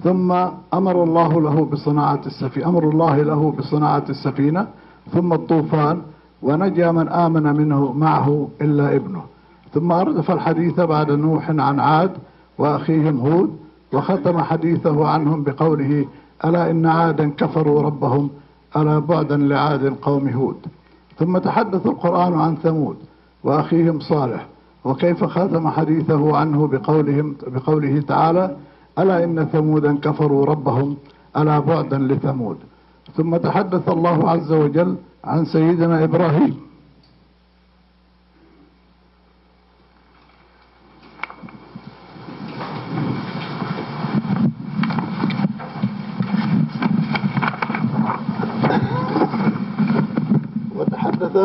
ثم 0.00 0.32
أمر 0.74 1.02
الله 1.02 1.40
له 1.40 1.64
بصناعة 1.64 2.20
السفينة 2.26 2.68
أمر 2.68 2.88
الله 2.88 3.22
له 3.22 3.54
بصناعة 3.58 4.04
السفينة 4.08 4.66
ثم 5.12 5.32
الطوفان 5.32 6.02
ونجا 6.42 6.92
من 6.92 7.08
آمن 7.08 7.42
منه 7.42 7.92
معه 7.92 8.48
إلا 8.60 8.96
ابنه. 8.96 9.22
ثم 9.74 9.92
أردف 9.92 10.30
الحديث 10.30 10.80
بعد 10.80 11.10
نوح 11.10 11.50
عن 11.50 11.80
عاد 11.80 12.10
وأخيهم 12.58 13.20
هود 13.20 13.56
وختم 13.92 14.38
حديثه 14.38 15.08
عنهم 15.08 15.42
بقوله 15.42 16.06
ألا 16.44 16.70
إن 16.70 16.86
عادا 16.86 17.30
كفروا 17.30 17.82
ربهم 17.82 18.30
ألا 18.76 18.98
بعدا 18.98 19.36
لعاد 19.36 19.94
قوم 20.02 20.28
هود. 20.28 20.56
ثم 21.18 21.38
تحدث 21.38 21.86
القرآن 21.86 22.34
عن 22.34 22.56
ثمود 22.56 22.96
وأخيهم 23.44 24.00
صالح 24.00 24.46
وكيف 24.84 25.24
ختم 25.24 25.68
حديثه 25.68 26.36
عنه 26.36 26.66
بقولهم 26.66 27.36
بقوله 27.46 28.00
تعالى 28.00 28.56
ألا 28.98 29.24
إن 29.24 29.44
ثمودا 29.44 29.98
كفروا 29.98 30.46
ربهم 30.46 30.96
ألا 31.36 31.58
بعدا 31.58 31.98
لثمود. 31.98 32.58
ثم 33.16 33.36
تحدث 33.36 33.88
الله 33.88 34.30
عز 34.30 34.52
وجل 34.52 34.96
عن 35.24 35.44
سيدنا 35.44 36.04
إبراهيم. 36.04 36.56
وتحدث 50.76 51.36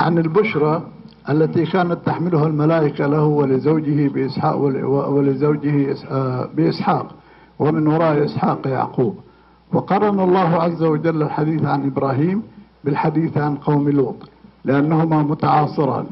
عن 0.00 0.18
البشرى 0.18 0.82
التي 1.30 1.66
كانت 1.66 1.98
تحملها 2.06 2.46
الملائكة 2.46 3.06
له 3.06 3.24
ولزوجه 3.24 4.08
بإسحاق 4.08 4.56
ولزوجه 5.10 5.96
بإسحاق 6.54 7.14
ومن 7.58 7.86
وراء 7.86 8.24
إسحاق 8.24 8.66
يعقوب. 8.66 9.16
وقرن 9.72 10.20
الله 10.20 10.62
عز 10.62 10.82
وجل 10.82 11.22
الحديث 11.22 11.64
عن 11.64 11.86
إبراهيم 11.86 12.42
بالحديث 12.84 13.38
عن 13.38 13.54
قوم 13.54 13.88
لوط 13.88 14.16
لأنهما 14.64 15.22
متعاصران. 15.22 16.06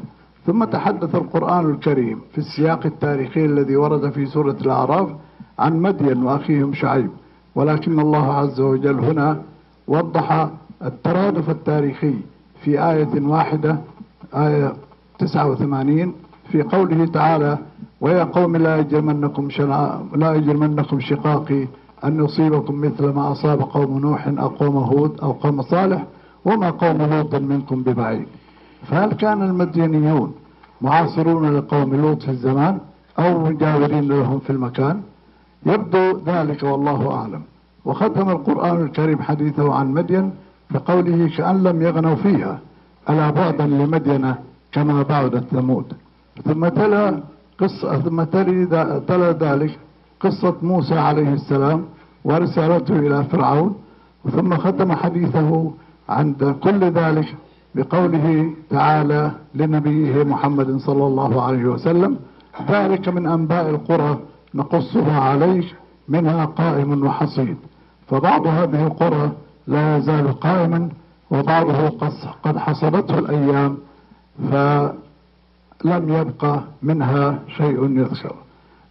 ثم 0.45 0.63
تحدث 0.63 1.15
القرآن 1.15 1.69
الكريم 1.69 2.21
في 2.31 2.37
السياق 2.37 2.85
التاريخي 2.85 3.45
الذي 3.45 3.75
ورد 3.75 4.09
في 4.09 4.25
سورة 4.25 4.55
الأعراف 4.61 5.09
عن 5.59 5.79
مدين 5.81 6.23
وأخيهم 6.23 6.73
شعيب. 6.73 7.09
ولكن 7.55 7.99
الله 7.99 8.33
عز 8.33 8.59
وجل 8.61 8.99
هنا 8.99 9.41
وضح 9.87 10.49
الترادف 10.85 11.49
التاريخي 11.49 12.13
في 12.63 12.91
آية 12.91 13.21
واحدة 13.21 13.77
آية 14.33 14.73
89 15.23 16.13
في 16.51 16.61
قوله 16.61 17.05
تعالى 17.05 17.57
ويا 18.01 18.23
قوم 18.23 18.55
لا 18.55 18.77
يجرمنكم 18.77 19.47
لا 20.15 20.33
يجرمنكم 20.33 20.99
شقاقي 20.99 21.67
أن 22.03 22.25
يصيبكم 22.25 22.81
مثل 22.81 23.09
ما 23.13 23.31
أصاب 23.31 23.61
قوم 23.61 23.99
نوح 23.99 24.27
أو 24.27 24.47
قوم 24.47 24.77
هود 24.77 25.19
أو 25.19 25.31
قوم 25.31 25.61
صالح 25.61 26.03
وما 26.45 26.69
قوم 26.69 27.01
لوط 27.01 27.35
منكم 27.35 27.83
ببعيد. 27.83 28.27
فهل 28.87 29.13
كان 29.13 29.41
المدينيون 29.41 30.33
معاصرون 30.81 31.57
لقوم 31.57 31.95
لوط 31.95 32.23
في 32.23 32.31
الزمان 32.31 32.77
أو 33.19 33.39
مجاورين 33.45 34.07
لهم 34.07 34.39
في 34.39 34.49
المكان؟ 34.49 35.01
يبدو 35.65 36.19
ذلك 36.25 36.63
والله 36.63 37.11
أعلم. 37.15 37.41
وختم 37.85 38.29
القرآن 38.29 38.81
الكريم 38.85 39.21
حديثه 39.21 39.73
عن 39.73 39.91
مدين 39.93 40.31
بقوله 40.71 41.29
كأن 41.37 41.63
لم 41.63 41.81
يغنوا 41.81 42.15
فيها 42.15 42.59
ألا 43.09 43.29
بعدا 43.29 43.65
لمدين 43.67 44.33
كما 44.71 45.03
بعدت 45.03 45.43
ثمود 45.51 45.93
ثم 46.43 46.67
تلا 46.67 47.23
قصة 47.59 47.99
ثم 47.99 48.23
تلا 49.07 49.31
ذلك 49.31 49.79
قصة 50.19 50.55
موسى 50.61 50.95
عليه 50.95 51.33
السلام 51.33 51.85
ورسالته 52.23 52.99
إلى 52.99 53.23
فرعون 53.23 53.75
ثم 54.31 54.57
ختم 54.57 54.91
حديثه 54.91 55.71
عند 56.09 56.55
كل 56.63 56.79
ذلك 56.83 57.35
بقوله 57.75 58.53
تعالى 58.69 59.31
لنبيه 59.55 60.23
محمد 60.23 60.77
صلى 60.77 61.07
الله 61.07 61.41
عليه 61.41 61.65
وسلم 61.65 62.17
ذلك 62.69 63.09
من 63.09 63.27
أنباء 63.27 63.69
القرى 63.69 64.19
نقصها 64.55 65.19
عليك 65.19 65.75
منها 66.09 66.45
قائم 66.45 67.05
وحصيد. 67.05 67.57
فبعض 68.07 68.47
هذه 68.47 68.87
القرى 68.87 69.31
لا 69.67 69.97
يزال 69.97 70.39
قائما 70.39 70.89
وبعضه 71.31 71.89
قد 72.43 72.57
حصلته 72.57 73.19
الأيام 73.19 73.77
فلم 74.51 76.09
يبقى 76.09 76.61
منها 76.81 77.39
شيء 77.57 77.97
يذكر 77.99 78.35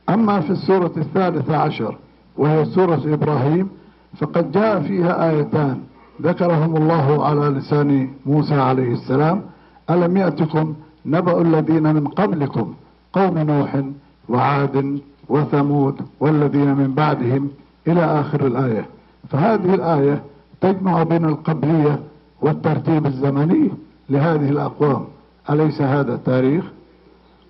أما 0.09 0.40
في 0.40 0.50
السورة 0.50 0.92
الثالثة 0.96 1.57
عشر 1.57 1.96
وهي 2.37 2.64
سورة 2.64 3.00
إبراهيم 3.07 3.68
فقد 4.16 4.53
جاء 4.53 4.81
فيها 4.81 5.31
آيتان 5.31 5.81
ذكرهم 6.22 6.76
الله 6.76 7.26
على 7.26 7.40
لسان 7.59 8.09
موسى 8.26 8.55
عليه 8.55 8.92
السلام 8.92 9.42
ألم 9.90 10.16
يأتكم 10.16 10.74
نبأ 11.07 11.40
الذين 11.40 11.94
من 11.94 12.07
قبلكم 12.09 12.74
قوم 13.12 13.38
نوح 13.38 13.83
وعاد 14.29 15.00
وثمود 15.29 16.00
والذين 16.20 16.74
من 16.74 16.94
بعدهم 16.94 17.48
إلى 17.87 18.05
آخر 18.20 18.46
الآية. 18.46 18.87
فهذه 19.29 19.74
الآية 19.74 20.22
تجمع 20.61 21.03
بين 21.03 21.24
القبلية 21.24 22.00
والترتيب 22.40 23.07
الزمني 23.07 23.70
لهذه 24.11 24.48
الأقوام. 24.48 25.05
أليس 25.51 25.83
هذا 25.83 26.15
التاريخ؟ 26.15 26.65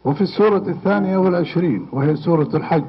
وفي 0.05 0.21
السورة 0.21 0.65
الثانية 0.69 1.17
والعشرين 1.19 1.87
وهي 1.93 2.17
سورة 2.17 2.49
الحج 2.55 2.85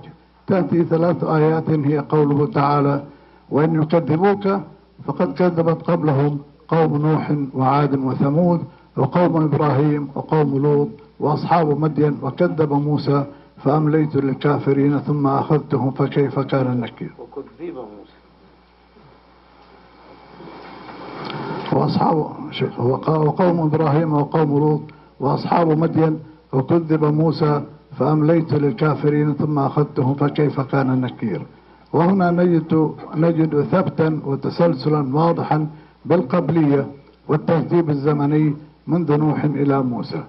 تأتي 0.47 0.83
ثلاث 0.83 1.23
آيات 1.23 1.69
هي 1.69 1.99
قوله 1.99 2.45
تعالى 2.47 3.03
وإن 3.49 3.81
يكذبوك 3.81 4.59
فقد 5.05 5.33
كذبت 5.33 5.81
قبلهم 5.81 6.39
قوم 6.67 6.97
نوح 6.97 7.31
وعاد 7.53 7.95
وثمود 7.99 8.61
وقوم 8.97 9.43
إبراهيم 9.43 10.09
وقوم 10.15 10.57
لوط 10.57 10.87
وأصحاب 11.19 11.79
مدين 11.79 12.17
وكذب 12.21 12.73
موسى 12.73 13.25
فأمليت 13.63 14.15
للكافرين 14.15 14.99
ثم 14.99 15.27
أخذتهم 15.27 15.91
فكيف 15.91 16.39
كان 16.39 16.71
النكير؟ 16.71 17.13
وكذب 17.19 17.75
موسى. 17.75 18.21
وأصحاب 21.73 22.15
وقوم 23.07 23.59
إبراهيم 23.59 24.13
وقوم 24.13 24.59
لوط 24.59 24.81
وأصحاب 25.21 25.67
مدين 25.77 26.19
وكذب 26.53 27.03
موسى 27.03 27.61
فأمليت 27.97 28.53
للكافرين 28.53 29.33
ثم 29.33 29.59
أخذتهم 29.59 30.13
فكيف 30.13 30.61
كان 30.61 30.93
النكير. 30.93 31.41
وهنا 31.93 32.31
نجد, 32.31 32.91
نجد 33.15 33.61
ثبتا 33.61 34.19
وتسلسلا 34.25 35.15
واضحا 35.15 35.67
بالقبلية 36.05 36.85
والترتيب 37.27 37.89
الزمني 37.89 38.53
منذ 38.87 39.17
نوح 39.17 39.43
إلى 39.43 39.83
موسى. 39.83 40.23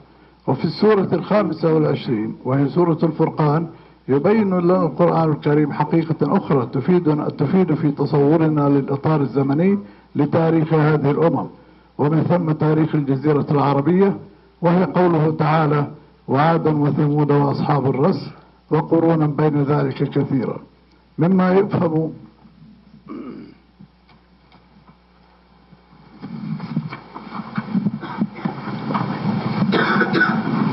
وفي 0.46 0.64
السورة 0.64 1.08
الخامسة 1.12 1.74
والعشرين 1.74 2.34
وهي 2.44 2.68
سورة 2.68 2.98
الفرقان 3.02 3.66
يبين 4.08 4.58
لنا 4.58 4.82
القرآن 4.82 5.30
الكريم 5.30 5.72
حقيقة 5.72 6.36
أخرى 6.36 6.68
تفيد, 6.72 7.24
تفيد 7.38 7.74
في 7.74 7.90
تصورنا 7.90 8.68
للإطار 8.68 9.20
الزمني 9.20 9.78
لتاريخ 10.16 10.74
هذه 10.74 11.10
الأمم. 11.10 11.46
ومن 11.98 12.22
ثم 12.22 12.52
تاريخ 12.52 12.94
الجزيرة 12.94 13.46
العربية 13.50 14.16
وهي 14.62 14.84
قوله 14.84 15.34
تعالى 15.38 15.86
وعادا 16.28 16.70
وثمود 16.70 17.32
وأصحاب 17.32 17.86
الرس 17.86 18.30
وقرونا 18.70 19.26
بين 19.26 19.62
ذلك 19.62 19.94
كثيرا. 19.94 20.60
مما 21.18 21.52
يفهم 21.52 22.12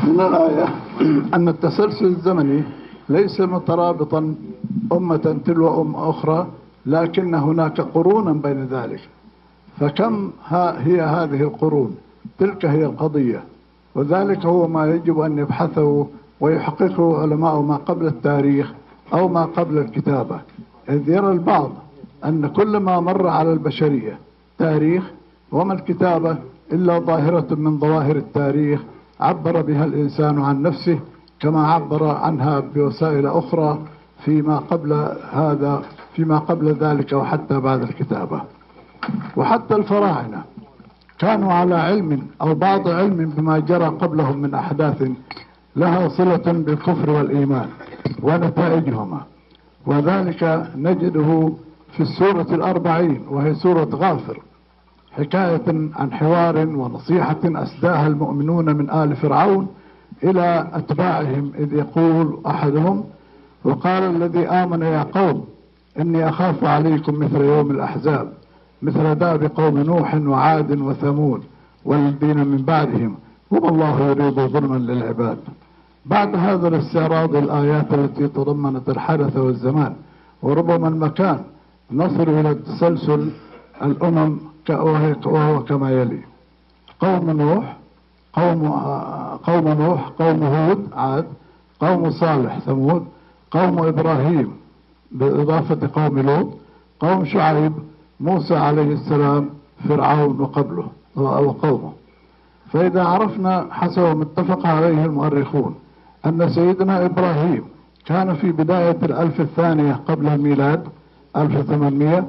من 0.07 0.19
الآية 0.19 0.67
أن 1.33 1.47
التسلسل 1.47 2.05
الزمني 2.05 2.63
ليس 3.09 3.41
مترابطا 3.41 4.35
أمة 4.93 5.37
تلو 5.45 5.81
أم 5.81 5.95
أخرى 5.95 6.47
لكن 6.85 7.35
هناك 7.35 7.81
قرونا 7.81 8.33
بين 8.33 8.65
ذلك. 8.65 9.09
فكم 9.79 10.31
ها 10.45 10.87
هي 10.87 11.01
هذه 11.01 11.41
القرون؟ 11.41 11.95
تلك 12.39 12.65
هي 12.65 12.85
القضية. 12.85 13.43
وذلك 13.95 14.45
هو 14.45 14.67
ما 14.67 14.85
يجب 14.85 15.19
أن 15.19 15.37
يبحثه 15.37 16.07
ويحققه 16.39 17.21
علماء 17.21 17.61
ما 17.61 17.75
قبل 17.75 18.05
التاريخ 18.05 18.73
أو 19.13 19.27
ما 19.27 19.43
قبل 19.45 19.77
الكتابة. 19.77 20.39
إذ 20.89 21.09
يرى 21.09 21.31
البعض 21.31 21.71
أن 22.25 22.47
كل 22.47 22.77
ما 22.77 22.99
مر 22.99 23.27
على 23.27 23.53
البشرية 23.53 24.17
تاريخ 24.57 25.11
وما 25.51 25.73
الكتابة 25.73 26.37
إلا 26.71 26.99
ظاهرة 26.99 27.55
من 27.55 27.79
ظواهر 27.79 28.15
التاريخ 28.15 28.81
عبر 29.19 29.61
بها 29.61 29.85
الإنسان 29.85 30.41
عن 30.41 30.61
نفسه 30.61 30.99
كما 31.39 31.67
عبر 31.67 32.07
عنها 32.07 32.59
بوسائل 32.59 33.27
أخرى 33.27 33.79
فيما 34.25 34.57
قبل 34.57 34.93
هذا 35.31 35.81
فيما 36.13 36.39
قبل 36.39 36.73
ذلك 36.73 37.13
وحتى 37.13 37.59
بعد 37.59 37.81
الكتابة. 37.81 38.41
وحتى 39.37 39.75
الفراعنة. 39.75 40.43
كانوا 41.19 41.53
على 41.53 41.75
علم 41.75 42.21
أو 42.41 42.53
بعض 42.55 42.87
علم 42.87 43.33
بما 43.37 43.59
جرى 43.59 43.85
قبلهم 43.85 44.37
من 44.37 44.53
أحداث 44.53 45.03
لها 45.75 46.07
صلة 46.09 46.51
بالكفر 46.51 47.09
والإيمان 47.09 47.67
ونتائجهما. 48.23 49.21
وذلك 49.85 50.69
نجده 50.75 51.51
في 51.91 51.99
السورة 52.03 52.47
الأربعين 52.55 53.21
وهي 53.29 53.55
سورة 53.55 53.89
غافر 53.93 54.39
حكاية 55.11 55.89
عن 55.95 56.11
حوار 56.13 56.57
ونصيحة 56.57 57.37
أسداها 57.45 58.07
المؤمنون 58.07 58.75
من 58.75 58.89
آل 58.89 59.15
فرعون 59.15 59.67
إلى 60.23 60.67
أتباعهم 60.73 61.51
إذ 61.59 61.73
يقول 61.73 62.39
أحدهم 62.47 63.03
وقال 63.63 64.03
الذي 64.03 64.47
آمن 64.47 64.81
يا 64.81 65.03
قوم 65.03 65.45
إني 65.99 66.29
أخاف 66.29 66.63
عليكم 66.63 67.19
مثل 67.19 67.41
يوم 67.41 67.71
الأحزاب. 67.71 68.33
مثل 68.81 69.15
داب 69.15 69.43
قوم 69.43 69.77
نوح 69.77 70.15
وعاد 70.15 70.81
وثمود 70.81 71.41
والذين 71.85 72.47
من 72.47 72.57
بعدهم. 72.57 73.15
وما 73.51 73.69
الله 73.69 74.01
يريد 74.01 74.39
ظلما 74.39 74.77
للعباد. 74.77 75.37
بعد 76.05 76.35
هذا 76.35 76.67
الاستعراض 76.67 77.35
الآيات 77.35 77.93
التي 77.93 78.27
تضمنت 78.27 78.89
الحدث 78.89 79.37
والزمان 79.37 79.93
وربما 80.41 80.87
المكان 80.87 81.39
نصل 81.91 82.29
إلى 82.29 82.55
تسلسل 82.55 83.31
الأمم 83.81 84.37
وهو 85.25 85.63
كما 85.63 85.91
يلي. 85.91 86.19
قوم 86.99 87.29
نوح 87.31 87.77
قوم 88.33 88.67
قوم 89.43 89.67
نوح 89.67 90.09
قوم 90.19 90.43
هود 90.43 90.87
عاد 90.93 91.25
قوم 91.79 92.11
صالح 92.11 92.59
ثمود 92.59 93.05
قوم 93.51 93.79
إبراهيم 93.79 94.51
بإضافة 95.11 95.89
قوم 95.93 96.19
لوط 96.19 96.47
قوم 96.99 97.25
شعيب 97.25 97.73
موسى 98.19 98.55
عليه 98.55 98.93
السلام 98.93 99.49
فرعون 99.89 100.41
وقبله 100.41 100.87
وقومه. 101.15 101.91
فإذا 102.71 103.03
عرفنا 103.03 103.67
حسب 103.71 104.01
ما 104.01 104.23
اتفق 104.23 104.67
عليه 104.67 105.05
المؤرخون 105.05 105.75
أن 106.25 106.49
سيدنا 106.49 107.05
إبراهيم 107.05 107.63
كان 108.05 108.35
في 108.35 108.51
بداية 108.51 108.97
الألف 109.03 109.41
الثانية 109.41 109.93
قبل 109.93 110.27
الميلاد 110.27 110.83
1800 111.37 112.27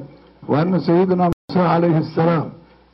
وأن 0.49 0.79
سيدنا 0.81 1.31
موسى 1.51 1.69
عليه 1.69 1.99
السلام 1.99 2.45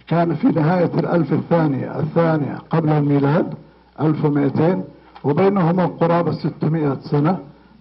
كان 0.09 0.35
في 0.35 0.47
نهاية 0.47 0.91
الألف 0.99 1.33
الثانية 1.33 1.99
الثانية 2.01 2.59
قبل 2.71 2.89
الميلاد 2.89 3.55
1200 4.01 4.85
وبينهما 5.25 5.87
قرابة 5.87 6.33
600 6.33 6.97
سنة 7.01 7.39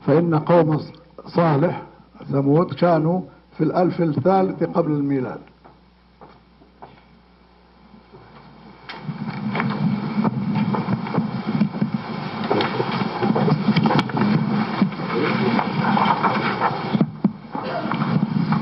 فإن 0.08 0.36
قوم 0.36 0.78
صالح 1.25 1.82
ثمود 2.32 2.73
كانوا 2.73 3.21
في 3.58 3.63
الألف 3.63 4.02
الثالث 4.02 4.63
قبل 4.63 4.91
الميلاد. 4.91 5.39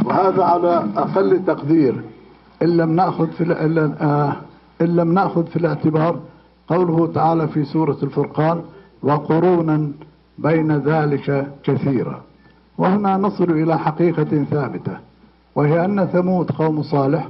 وهذا 0.06 0.43
على 0.43 0.88
أقل 0.97 1.45
تقدير. 1.45 2.01
إن 2.62 2.77
لم 2.77 2.95
نأخذ 2.95 3.27
في 3.27 3.43
آه، 4.01 4.36
إن 4.82 4.95
لم 4.95 5.13
نأخذ 5.13 5.45
في 5.45 5.56
الاعتبار 5.56 6.19
قوله 6.67 7.13
تعالى 7.13 7.47
في 7.47 7.65
سورة 7.65 7.97
الفرقان 8.03 8.62
وقرونا 9.03 9.91
بين 10.38 10.71
ذلك 10.71 11.47
كثيرا. 11.63 12.21
وهنا 12.77 13.17
نصل 13.17 13.51
إلى 13.51 13.79
حقيقة 13.79 14.43
ثابتة 14.43 14.97
وهي 15.55 15.86
أن 15.86 16.05
ثمود 16.05 16.51
قوم 16.51 16.83
صالح 16.83 17.27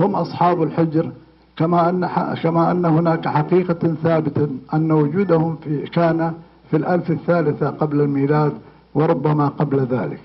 هم 0.00 0.14
أصحاب 0.16 0.62
الحجر 0.62 1.10
كما 1.56 1.90
أن 1.90 2.06
كما 2.42 2.70
أن 2.70 2.84
هناك 2.84 3.28
حقيقة 3.28 3.94
ثابتة 4.02 4.48
أن 4.74 4.92
وجودهم 4.92 5.56
في 5.56 5.86
كان 5.86 6.32
في 6.70 6.76
الألف 6.76 7.10
الثالثة 7.10 7.70
قبل 7.70 8.00
الميلاد 8.00 8.52
وربما 8.94 9.48
قبل 9.48 9.80
ذلك. 9.80 10.20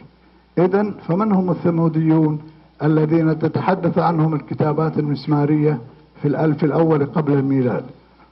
إذا 0.57 0.91
فمن 1.07 1.31
هم 1.31 1.49
الثموديون 1.49 2.39
الذين 2.83 3.39
تتحدث 3.39 3.97
عنهم 3.97 4.33
الكتابات 4.33 4.99
المسمارية 4.99 5.77
في 6.21 6.27
الألف 6.27 6.63
الأول 6.63 7.05
قبل 7.05 7.33
الميلاد؟ 7.33 7.83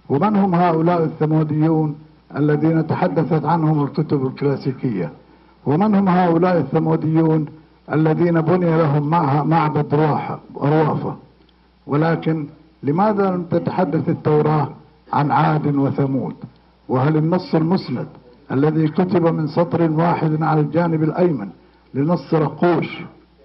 ومن 0.09 0.35
هم 0.35 0.55
هؤلاء 0.55 1.03
الثموديون 1.03 1.95
الذين 2.37 2.87
تحدثت 2.87 3.45
عنهم 3.45 3.83
الكتب 3.83 4.25
الكلاسيكية؟ 4.27 5.11
ومن 5.67 5.95
هم 5.95 6.09
هؤلاء 6.09 6.57
الثموديون 6.57 7.45
الذين 7.93 8.41
بني 8.41 8.77
لهم 8.77 9.09
معها 9.09 9.43
معبد 9.43 9.93
روافة 10.55 11.15
ولكن 11.87 12.47
لماذا 12.83 13.31
لم 13.31 13.43
تتحدث 13.43 14.09
التوراة 14.09 14.69
عن 15.13 15.31
عاد 15.31 15.75
وثمود؟ 15.75 16.35
وهل 16.89 17.17
النص 17.17 17.55
المسند 17.55 18.07
الذي 18.51 18.87
كتب 18.87 19.25
من 19.27 19.47
سطر 19.47 19.91
واحد 19.91 20.43
على 20.43 20.61
الجانب 20.61 21.03
الأيمن 21.03 21.49
لنص 21.93 22.33
رقوش 22.33 23.01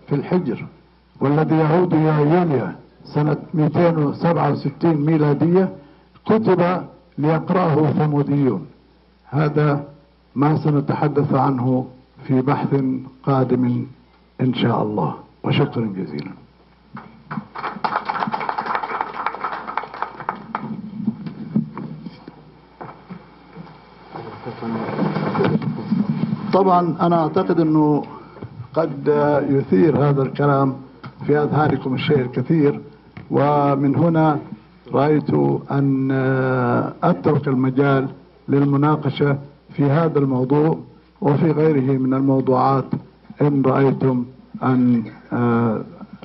في 0.08 0.14
الحجر 0.14 0.66
والذي 1.20 1.56
يعود 1.56 1.94
إلى 1.94 2.30
يوليو 2.30 2.66
سنة 3.04 3.36
267 3.54 4.94
ميلادية 4.96 5.68
كتب 6.26 6.82
ليقرأه 7.18 7.90
ثموديون؟ 7.90 8.66
هذا 9.30 9.84
ما 10.34 10.56
سنتحدث 10.64 11.34
عنه 11.34 11.86
في 12.26 12.40
بحث 12.40 12.84
قادم 13.22 13.84
إن 14.40 14.54
شاء 14.54 14.82
الله. 14.82 15.14
وشكرا 15.44 15.92
جزيلا. 15.96 16.30
طبعا 26.52 26.96
أنا 27.00 27.22
أعتقد 27.22 27.60
أنه 27.60 28.04
قد 28.74 29.08
يثير 29.50 30.08
هذا 30.08 30.22
الكلام 30.22 30.74
في 31.26 31.38
أذهانكم 31.38 31.94
الشيء 31.94 32.20
الكثير 32.20 32.80
ومن 33.30 33.96
هنا 33.96 34.38
رأيت 34.92 35.30
أن 35.70 36.10
أترك 37.02 37.48
المجال 37.48 38.08
للمناقشة 38.48 39.38
في 39.74 39.84
هذا 39.84 40.18
الموضوع. 40.18 40.78
وفي 41.22 41.50
غيره 41.50 41.98
من 41.98 42.14
الموضوعات 42.14 42.84
إن 43.42 43.62
رأيتم 43.62 44.24
أن 44.62 45.04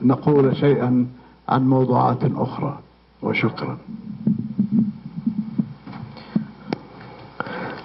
نقول 0.02 0.56
شيئا 0.56 1.08
عن 1.50 1.68
موضوعات 1.68 2.24
أخرى. 2.36 2.80
وشكرا. 3.22 3.78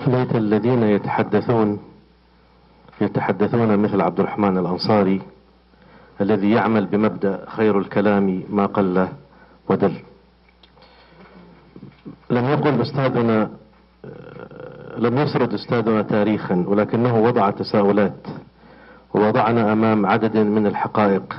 ليت 0.06 0.36
الذين 0.36 0.82
يتحدثون 0.82 1.78
يتحدثون 3.00 3.78
مثل 3.78 4.00
عبد 4.00 4.20
الرحمن 4.20 4.58
الأنصاري 4.58 5.20
الذي 6.20 6.50
يعمل 6.50 6.86
بمبدأ 6.86 7.44
خير 7.48 7.78
الكلام 7.78 8.42
ما 8.50 8.66
قل 8.66 9.08
ودل. 9.68 9.94
لم 12.30 12.44
يقل 12.44 12.80
أستاذنا 12.80 13.50
لم 14.96 15.18
يسرد 15.18 15.54
أستاذنا 15.54 16.02
تاريخا 16.02 16.64
ولكنه 16.66 17.22
وضع 17.22 17.50
تساؤلات 17.50 18.26
ووضعنا 19.14 19.72
أمام 19.72 20.06
عدد 20.06 20.36
من 20.36 20.66
الحقائق 20.66 21.36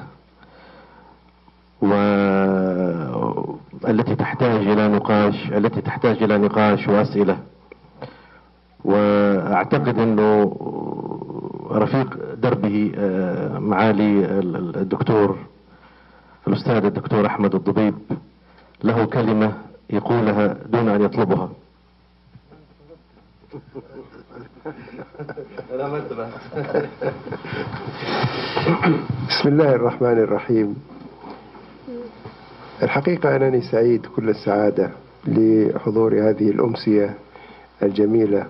والتي 3.83 4.15
تحتاج 4.15 4.67
إلى 4.67 4.87
نقاش 4.87 5.51
التي 5.51 5.81
تحتاج 5.81 6.23
إلى 6.23 6.37
نقاش 6.37 6.87
وأسئلة. 6.87 7.37
وأعتقد 8.85 9.99
أنه 9.99 10.55
رفيق 11.71 12.17
دربه 12.35 12.91
آه، 12.97 13.59
معالي 13.59 14.25
الدكتور 14.81 15.37
الأستاذ 16.47 16.85
الدكتور 16.85 17.25
أحمد 17.25 17.55
الضبيب 17.55 17.95
له 18.83 19.05
كلمة 19.05 19.53
يقولها 19.89 20.55
دون 20.69 20.89
أن 20.89 21.01
يطلبها. 21.01 21.49
بسم 29.29 29.49
الله 29.49 29.75
الرحمن 29.75 30.17
الرحيم. 30.17 30.75
الحقيقة 32.83 33.35
أنني 33.35 33.61
سعيد 33.61 34.05
كل 34.15 34.29
السعادة 34.29 34.89
لحضور 35.27 36.13
هذه 36.13 36.49
الأمسية 36.49 37.13
الجميلة. 37.83 38.45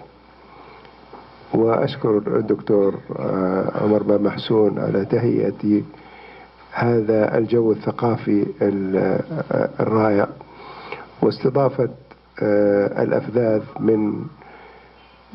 وأشكر 1.53 2.17
الدكتور 2.17 2.95
آه، 3.19 3.71
عمر 3.83 4.03
بن 4.03 4.23
محسون 4.23 4.79
على 4.79 5.05
تهيئة 5.05 5.81
هذا 6.71 7.37
الجو 7.37 7.71
الثقافي 7.71 8.45
آه، 8.61 9.69
الرائع. 9.79 10.27
واستضافة 11.21 11.89
آه، 12.43 13.03
الأفذاذ 13.03 13.61
من 13.79 14.25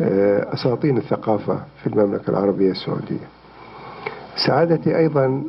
أساطين 0.00 0.96
الثقافة 0.98 1.60
في 1.82 1.86
المملكة 1.86 2.30
العربية 2.30 2.70
السعودية. 2.70 3.26
سعادتي 4.46 4.96
أيضا 4.98 5.42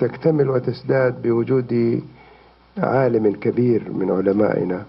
تكتمل 0.00 0.50
وتزداد 0.50 1.22
بوجود 1.22 2.02
عالم 2.78 3.32
كبير 3.32 3.82
من 3.92 4.10
علمائنا 4.10 4.82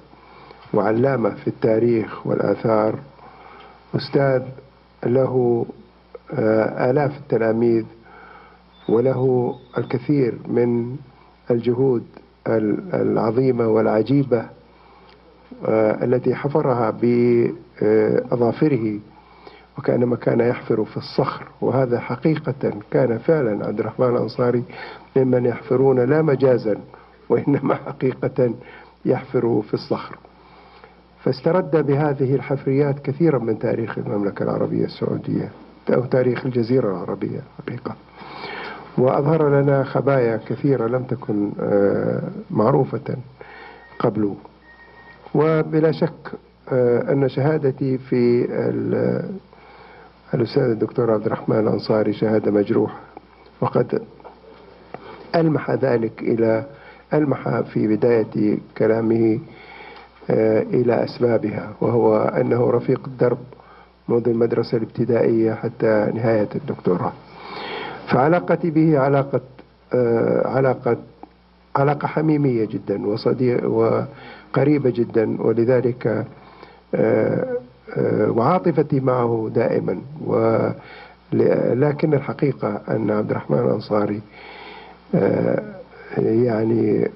وعلامة 0.73 1.29
في 1.29 1.47
التاريخ 1.47 2.27
والآثار. 2.27 2.99
أستاذ 3.95 4.41
له 5.05 5.65
آه، 6.33 6.89
آلاف 6.91 7.17
التلاميذ 7.17 7.85
وله 8.89 9.53
الكثير 9.77 10.37
من 10.47 10.95
الجهود 11.51 12.03
العظيمة 12.93 13.67
والعجيبة 13.67 14.45
آه، 15.65 16.03
التي 16.03 16.35
حفرها 16.35 16.89
بأظافره 17.81 18.99
وكأنما 19.77 20.15
كان 20.15 20.39
يحفر 20.39 20.85
في 20.85 20.97
الصخر. 20.97 21.47
وهذا 21.61 21.99
حقيقة 21.99 22.71
كان 22.91 23.17
فعلا 23.17 23.67
عبد 23.67 23.79
الرحمن 23.79 24.07
الأنصاري 24.07 24.63
ممن 25.15 25.45
يحفرون 25.45 25.99
لا 25.99 26.21
مجازا 26.21 26.77
وإنما 27.29 27.75
حقيقة 27.75 28.53
يحفر 29.05 29.61
في 29.67 29.73
الصخر. 29.73 30.17
فاسترد 31.23 31.87
بهذه 31.87 32.35
الحفريات 32.35 32.99
كثيرا 32.99 33.39
من 33.39 33.59
تاريخ 33.59 33.97
المملكة 33.97 34.43
العربية 34.43 34.85
السعودية 34.85 35.51
أو 35.93 36.05
تاريخ 36.05 36.45
الجزيرة 36.45 36.91
العربية 36.91 37.39
حقيقة. 37.57 37.95
وأظهر 38.97 39.61
لنا 39.61 39.83
خبايا 39.83 40.37
كثيرة 40.47 40.87
لم 40.87 41.03
تكن 41.03 41.51
آه، 41.59 42.21
معروفة 42.51 43.15
قبل. 43.99 44.33
وبلا 45.35 45.91
شك 45.91 46.31
آه، 46.33 46.46
أن 46.71 47.29
شهادتي 47.29 47.97
في 47.97 48.45
الأستاذ 50.33 50.63
الدكتور 50.63 51.11
عبد 51.11 51.25
الرحمن 51.25 51.59
الأنصاري 51.59 52.13
شهادة 52.13 52.51
مجروحة. 52.51 52.99
وقد 53.61 54.01
ألمح 55.35 55.71
ذلك 55.71 56.21
إلى 56.21 56.63
ألمح 57.13 57.59
في 57.59 57.87
بداية 57.87 58.57
كلامه 58.77 59.39
آه، 60.29 60.61
إلى 60.61 61.03
أسبابها 61.03 61.73
وهو 61.81 62.17
أنه 62.17 62.69
رفيق 62.71 63.01
الدرب 63.07 63.37
منذ 64.09 64.29
المدرسة 64.29 64.77
الابتدائية 64.77 65.53
حتى 65.53 66.11
نهاية 66.15 66.49
الدكتوراه. 66.55 67.11
فعلاقتي 68.07 68.69
به 68.69 68.99
علاقة 68.99 69.41
آه، 69.93 70.47
علاقة 70.47 70.97
علاقة 71.75 72.07
حميمية 72.07 72.65
جدا 72.65 73.07
وصديق 73.07 73.69
وقريبة 73.69 74.89
جدا 74.89 75.41
ولذلك 75.41 76.07
آه، 76.07 76.25
وعاطفتي 78.27 78.99
معه 78.99 79.51
دائما. 79.55 80.01
لكن 81.73 82.13
الحقيقة 82.13 82.81
أن 82.89 83.11
عبد 83.11 83.31
الرحمن 83.31 83.59
الأنصاري 83.59 84.21
يعني 86.17 87.07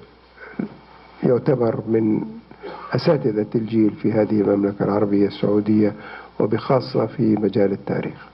يعتبر 1.22 1.80
من 1.88 2.20
أساتذة 2.92 3.46
الجيل 3.54 3.90
في 3.90 4.12
هذه 4.12 4.40
المملكة 4.40 4.84
العربية 4.84 5.26
السعودية 5.26 5.92
وبخاصة 6.40 7.06
في 7.06 7.36
مجال 7.36 7.72
التاريخ. 7.72 8.26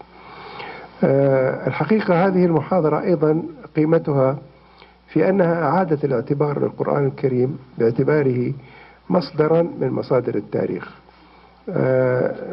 آه، 1.04 1.66
الحقيقة 1.66 2.26
هذه 2.26 2.44
المحاضرة 2.44 3.00
أيضا 3.02 3.42
قيمتها 3.76 4.38
في 5.08 5.28
أنها 5.28 5.62
أعادت 5.64 6.04
الاعتبار 6.04 6.60
للقرآن 6.60 7.06
الكريم 7.06 7.58
باعتباره 7.78 8.52
مصدرا 9.10 9.62
من 9.80 9.90
مصادر 9.90 10.34
التاريخ. 10.34 10.88
آه، 10.88 11.07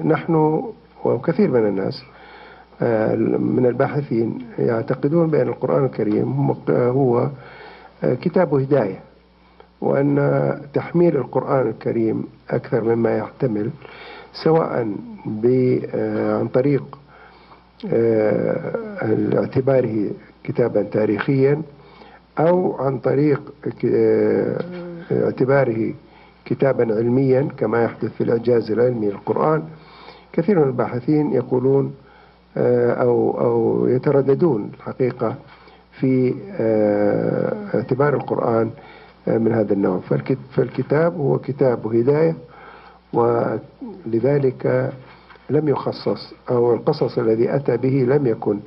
نحن 0.03 0.63
وكثير 1.05 1.51
من 1.51 1.67
الناس 1.67 2.03
آه، 2.81 3.15
من 3.15 3.65
الباحثين 3.65 4.39
يعتقدون 4.59 5.27
بأن 5.27 5.47
القرآن 5.47 5.85
الكريم 5.85 6.51
هو 6.69 7.29
كتاب 8.03 8.53
هداية 8.53 8.99
وأن 9.81 10.61
تحميل 10.73 11.17
القرآن 11.17 11.67
الكريم 11.67 12.23
أكثر 12.49 12.83
مما 12.83 13.17
يحتمل 13.17 13.69
سواء 14.43 14.95
آه، 15.95 16.39
عن 16.39 16.47
طريق 16.47 16.97
آه، 17.93 19.37
اعتباره 19.37 20.11
كتابا 20.43 20.83
تاريخيا 20.83 21.61
أو 22.39 22.75
عن 22.75 22.99
طريق 22.99 23.53
آه، 23.85 24.59
اعتباره 25.11 25.93
كتابا 26.45 26.95
علميا 26.95 27.47
كما 27.57 27.83
يحدث 27.83 28.11
في 28.17 28.21
الإعجاز 28.23 28.71
العلمي 28.71 29.07
للقرآن. 29.09 29.63
كثير 30.33 30.59
من 30.59 30.67
الباحثين 30.67 31.33
يقولون 31.33 31.93
أو 32.57 33.39
أو 33.41 33.87
يترددون 33.87 34.71
الحقيقة 34.77 35.35
في 35.99 36.33
اعتبار 37.75 38.13
القرآن 38.13 38.69
من 39.27 39.51
هذا 39.51 39.73
النوع. 39.73 39.99
فالكتاب 40.55 41.17
هو 41.17 41.37
كتاب 41.39 41.87
هداية 41.95 42.35
ولذلك 43.13 44.91
لم 45.49 45.67
يخصص 45.69 46.33
أو 46.49 46.73
القصص 46.73 47.17
الذي 47.17 47.55
أتى 47.55 47.77
به 47.77 48.05
لم 48.15 48.27
يكن 48.27 48.59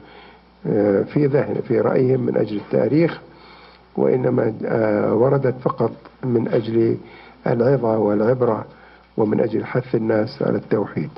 آه، 0.66 1.02
في 1.02 1.26
ذهن 1.26 1.54
في 1.68 1.80
رأيهم 1.80 2.20
من 2.20 2.36
أجل 2.36 2.56
التاريخ 2.56 3.20
وإنما 3.96 4.54
آه، 4.64 5.14
وردت 5.14 5.54
فقط 5.62 5.90
من 6.24 6.48
أجل 6.48 6.96
العظة 7.52 7.98
والعبرة 7.98 8.64
ومن 9.16 9.40
أجل 9.40 9.64
حث 9.64 9.94
الناس 9.94 10.42
على 10.42 10.58
التوحيد. 10.58 11.10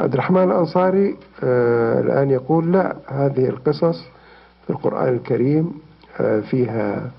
عبد 0.00 0.12
الرحمن 0.12 0.42
الأنصاري 0.42 1.16
آه، 1.44 2.00
الآن 2.00 2.30
يقول 2.30 2.72
لا 2.72 2.96
هذه 3.06 3.48
القصص 3.48 4.04
في 4.64 4.70
القرآن 4.70 5.14
الكريم 5.14 5.72
فيها 6.50 7.10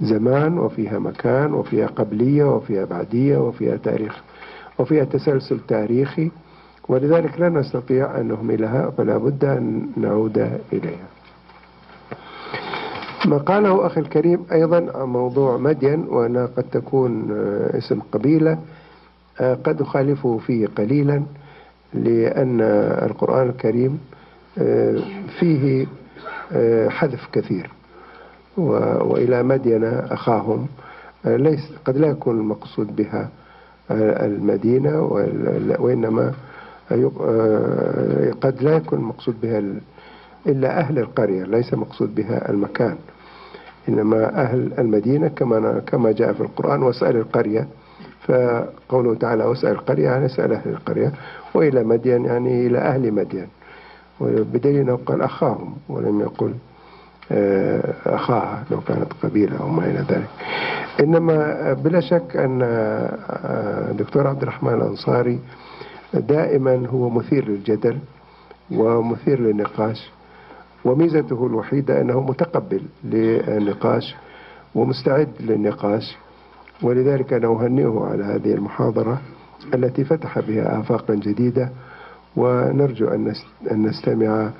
زمان 0.00 0.58
وفيها 0.58 0.98
مكان 0.98 1.54
وفيها 1.54 1.86
قبلية 1.86 2.44
وفيها 2.44 2.84
بعدية 2.84 3.38
وفيها 3.38 3.76
تاريخ 3.76 4.22
وفيها 4.78 5.04
تسلسل 5.04 5.60
تاريخي 5.68 6.30
ولذلك 6.88 7.40
لا 7.40 7.48
نستطيع 7.48 8.20
أن 8.20 8.28
نهملها 8.28 8.90
فلا 8.90 9.16
بد 9.16 9.44
أن 9.44 9.86
نعود 9.96 10.38
إليها. 10.72 11.08
ما 13.26 13.38
قاله 13.38 13.86
أخي 13.86 14.00
الكريم 14.00 14.46
أيضا 14.52 14.86
عن 14.94 15.08
موضوع 15.08 15.56
مدين 15.56 16.00
وأنها 16.08 16.46
قد 16.46 16.64
تكون 16.72 17.28
آه، 17.30 17.78
اسم 17.78 18.00
قبيلة 18.12 18.58
آه، 19.40 19.54
قد 19.54 19.80
أخالفه 19.80 20.38
فيه 20.38 20.66
قليلا 20.66 21.22
لأن 21.94 22.60
القرآن 23.02 23.48
الكريم 23.48 23.98
آه، 24.58 24.98
فيه 25.40 25.86
حذف 26.88 27.28
كثير 27.32 27.70
وإلى 28.56 29.42
مدين 29.42 29.84
أخاهم 29.84 30.66
ليس 31.24 31.72
قد 31.84 31.96
لا 31.96 32.06
يكون 32.08 32.38
المقصود 32.38 32.96
بها 32.96 33.28
المدينة 33.90 35.02
وإنما 35.78 36.32
قد 38.40 38.56
لا 38.62 38.76
يكون 38.76 38.98
المقصود 38.98 39.40
بها 39.40 39.62
إلا 40.46 40.78
أهل 40.80 40.98
القرية 40.98 41.44
ليس 41.44 41.74
مقصود 41.74 42.14
بها 42.14 42.50
المكان. 42.50 42.96
إنما 43.88 44.42
أهل 44.42 44.72
المدينة 44.78 45.28
كما 45.28 45.80
كما 45.86 46.12
جاء 46.12 46.32
في 46.32 46.40
القرآن 46.40 46.82
واسأل 46.82 47.16
القرية. 47.16 47.66
فقوله 48.26 49.14
تعالى 49.14 49.44
واسأل 49.44 49.70
القرية 49.70 50.04
يعني 50.04 50.26
اسأل 50.26 50.52
أهل 50.52 50.70
القرية. 50.70 51.12
وإلى 51.54 51.84
مدين 51.84 52.24
يعني 52.24 52.66
إلى 52.66 52.78
أهل 52.78 53.12
مدين. 53.12 53.46
بدليل 54.20 54.76
أنه 54.76 54.98
قال 55.06 55.22
أخاهم 55.22 55.74
ولم 55.88 56.20
يقل 56.20 56.54
آه، 57.32 57.94
أخاها 58.06 58.64
لو 58.70 58.80
كانت 58.80 59.12
قبيلة 59.22 59.60
أو 59.60 59.68
ما 59.68 59.84
إلى 59.84 60.04
ذلك. 60.08 60.28
إنما 61.00 61.72
بلا 61.72 62.00
شك 62.00 62.36
أن 62.36 62.60
آه، 62.62 63.92
دكتور 63.92 64.26
عبد 64.26 64.42
الرحمن 64.42 64.74
الأنصاري 64.74 65.40
دائما 66.14 66.86
هو 66.86 67.10
مثير 67.10 67.48
للجدل 67.48 67.98
ومثير 68.70 69.40
للنقاش. 69.40 70.10
وميزته 70.86 71.46
الوحيدة 71.46 72.00
أنه 72.00 72.20
متقبل 72.20 72.82
للنقاش 73.04 74.14
ومستعد 74.74 75.28
للنقاش 75.40 76.16
ولذلك 76.82 77.32
أنا 77.32 77.46
أهنئه 77.48 78.06
على 78.10 78.24
هذه 78.24 78.54
المحاضرة 78.54 79.20
التي 79.74 80.04
فتح 80.04 80.38
بها 80.40 80.80
آفاقا 80.80 81.14
جديدة 81.14 81.70
ونرجو 82.36 83.08
أن 83.08 83.34
نستمع 83.72 84.50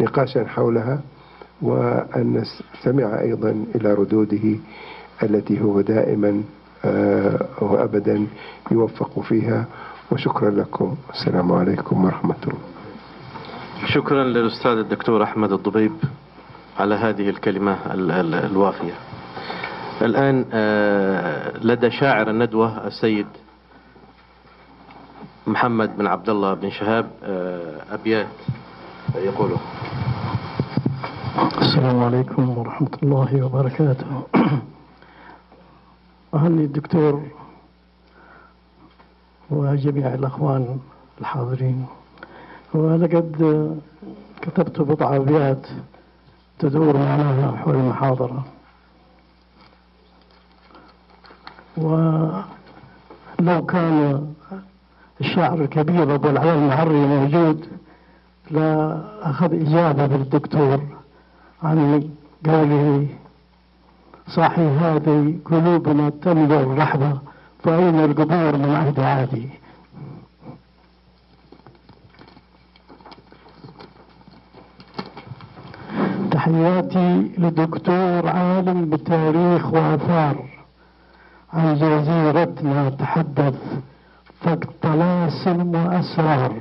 نقاشا 0.00 0.44
حولها 0.44 1.00
وأن 1.62 2.42
نستمع 2.42 3.20
أيضا 3.20 3.64
إلى 3.74 3.94
ردوده 3.94 4.58
التي 5.22 5.60
هو 5.62 5.80
دائما 5.80 6.42
آه، 6.84 7.46
وأبدا 7.60 8.26
يوفق 8.70 9.20
فيها. 9.20 9.64
وشكرا 10.12 10.50
لكم. 10.50 10.94
السلام 11.10 11.52
عليكم 11.52 12.04
ورحمة 12.04 12.34
الله. 12.46 12.75
شكرا 13.84 14.24
للأستاذ 14.24 14.78
الدكتور 14.78 15.22
أحمد 15.22 15.52
الضبيب 15.52 15.92
على 16.78 16.94
هذه 16.94 17.28
الكلمة 17.28 17.78
الوافية. 18.46 18.94
الآن 20.02 20.44
آه، 20.52 21.58
لدى 21.58 21.90
شاعر 21.90 22.30
الندوة 22.30 22.86
السيد 22.86 23.26
محمد 25.46 25.96
بن 25.96 26.06
عبد 26.06 26.28
الله 26.28 26.54
بن 26.54 26.70
شهاب 26.70 27.10
آه، 27.24 27.82
أبيات 27.90 28.26
يقوله 29.14 29.60
السلام 31.62 32.02
عليكم 32.02 32.58
ورحمة 32.58 32.98
الله 33.02 33.42
وبركاته. 33.46 34.22
أهني 36.34 36.64
الدكتور 36.64 37.22
وجميع 39.50 40.14
الأخوان 40.14 40.78
الحاضرين. 41.20 41.86
ولقد 42.76 43.76
كتبت 44.42 44.80
بضع 44.80 45.16
أبيات 45.16 45.66
تدور 46.58 46.96
معناها 46.96 47.56
حول 47.56 47.74
المحاضرة. 47.74 48.44
ولو 51.76 53.66
كان 53.68 54.26
الشاعر 55.20 55.60
الكبير 55.60 56.14
أبو 56.14 56.28
العلا 56.28 56.54
المعري 56.54 57.06
موجود 57.06 57.66
لا 58.50 59.00
أخذ 59.30 59.54
إجابة 59.54 60.06
بالدكتور 60.06 60.80
عن 61.62 62.08
قوله 62.46 63.06
صاحي 64.28 64.66
هذه 64.66 65.38
قلوبنا 65.44 66.10
تملأ 66.10 66.60
الرحبة 66.60 67.18
فأين 67.64 68.00
القبور 68.04 68.56
من 68.56 68.74
عهد 68.74 69.00
عادي؟ 69.00 69.48
تحياتي 76.46 77.30
لدكتور 77.38 78.28
عالم 78.28 78.90
بتاريخ 78.90 79.72
وآثار. 79.74 80.36
عن 81.52 81.74
جزيرتنا 81.74 82.90
تحدث 82.90 83.58
فك 84.40 84.68
طلاسم 84.82 85.74
وأسرار. 85.74 86.52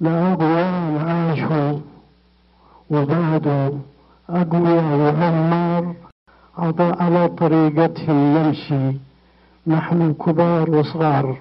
لأقوام 0.00 0.98
عاشوا 1.08 1.80
وبعدوا 2.90 3.70
أقوياء 4.30 4.96
وعمار 5.02 5.94
على 6.78 7.28
طريقتهم 7.28 8.18
نمشي 8.36 8.96
نحن 9.66 10.12
كبار 10.12 10.70
وصغار. 10.70 11.36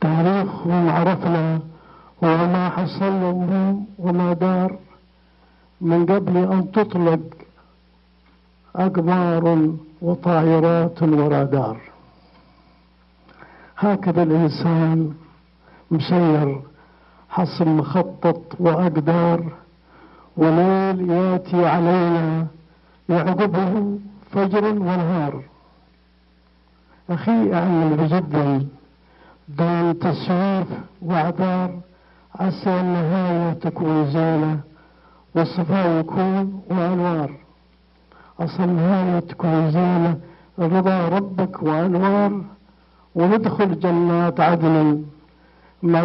تاريخهم 0.00 0.88
عرفنا 0.90 1.60
وما 2.22 2.68
حصل 2.68 3.12
لهم 3.20 3.86
وما 3.98 4.32
دار 4.32 4.76
من 5.80 6.06
قبل 6.06 6.36
أن 6.36 6.72
تطلق 6.72 7.20
أقمار 8.76 9.72
وطائرات 10.02 11.02
ورادار 11.02 11.80
هكذا 13.78 14.22
الإنسان 14.22 15.14
مسير 15.90 16.60
حسب 17.30 17.66
مخطط 17.66 18.42
وأقدار 18.60 19.52
وليل 20.36 21.10
يأتي 21.10 21.66
علينا 21.66 22.46
يعقبه 23.08 23.98
فجر 24.30 24.64
ونهار. 24.64 25.42
أخي 27.10 27.54
أعمل 27.54 27.96
بجد 27.96 28.68
دون 29.48 29.98
تسويف 29.98 30.66
وأعذار 31.02 31.80
عسى 32.34 32.80
النهاية 32.80 33.52
تكون 33.52 34.10
زينة 34.10 34.60
والصفاء 35.34 36.00
يكون 36.00 36.62
وأنوار. 36.70 37.30
أصل 38.40 38.62
النهاية 38.62 39.20
تكون 39.20 39.70
زينة 39.70 40.20
رضا 40.58 41.08
ربك 41.08 41.62
وأنوار. 41.62 42.44
وندخل 43.14 43.80
جنات 43.80 44.40
عدن 44.40 45.04
مع 45.82 46.02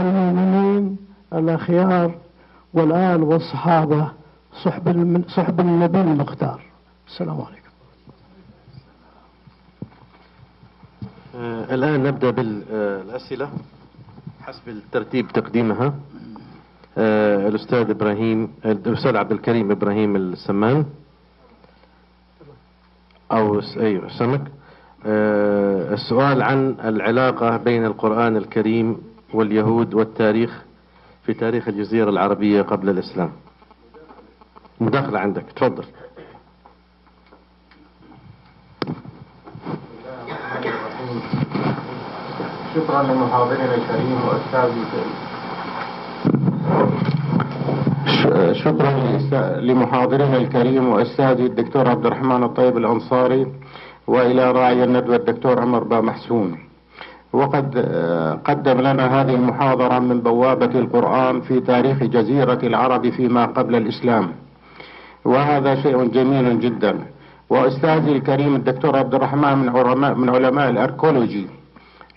المؤمنين 0.00 0.96
الأخيار 1.32 2.14
والآل 2.74 3.22
والصحابة. 3.22 4.10
صحب 4.64 5.22
صحب 5.28 5.60
النبي 5.60 6.00
المختار. 6.00 6.62
السلام 7.08 7.40
عليكم. 7.40 7.68
آه 11.36 11.74
الآن 11.74 12.02
نبدأ 12.02 12.30
بالأسئلة. 12.30 13.50
حسب 14.42 14.68
الترتيب 14.68 15.28
تقديمها. 15.28 15.94
آه 16.98 17.48
الأستاذ 17.48 17.90
إبراهيم 17.90 18.52
الأستاذ 18.64 19.16
عبد 19.16 19.32
الكريم 19.32 19.70
إبراهيم 19.70 20.16
السمان. 20.16 20.84
أو 23.32 23.60
أيوه 23.76 24.08
سمك. 24.18 24.42
آه 25.06 25.94
السؤال 25.94 26.42
عن 26.42 26.76
العلاقة 26.84 27.56
بين 27.56 27.84
القرآن 27.84 28.36
الكريم 28.36 28.96
واليهود 29.34 29.94
والتاريخ 29.94 30.62
في 31.22 31.34
تاريخ 31.34 31.68
الجزيرة 31.68 32.10
العربية 32.10 32.62
قبل 32.62 32.88
الإسلام. 32.88 33.30
مداخلة 34.80 35.18
عندك 35.18 35.44
تفضل. 35.56 35.84
شكرا 42.78 43.02
لمحاضرنا 43.02 43.74
الكريم 43.74 44.18
واستاذي 44.28 44.82
شكرا 48.52 48.90
لمحاضرنا 49.60 50.36
الكريم 50.36 50.88
واستاذي 50.88 51.46
الدكتور 51.46 51.88
عبد 51.88 52.06
الرحمن 52.06 52.42
الطيب 52.44 52.76
الأنصاري 52.76 53.46
وإلى 54.06 54.52
راعي 54.52 54.84
الندوة 54.84 55.16
الدكتور 55.16 55.60
عمر 55.60 55.84
با 55.84 56.00
محسون. 56.00 56.58
وقد 57.32 57.78
قدم 58.44 58.80
لنا 58.80 59.20
هذه 59.20 59.34
المحاضرة 59.34 59.98
من 59.98 60.20
بوابة 60.20 60.78
القرآن 60.78 61.40
في 61.40 61.60
تاريخ 61.60 61.98
جزيرة 62.02 62.58
العرب 62.62 63.10
فيما 63.10 63.46
قبل 63.46 63.74
الإسلام. 63.74 64.32
وهذا 65.24 65.74
شيء 65.82 66.04
جميل 66.04 66.60
جدا. 66.60 66.94
وأستاذي 67.50 68.12
الكريم 68.12 68.54
الدكتور 68.56 68.96
عبد 68.96 69.14
الرحمن 69.14 69.58
من 69.58 69.68
علماء 69.68 70.14
من 70.14 70.28
علماء 70.30 70.70
الأركولوجي. 70.70 71.57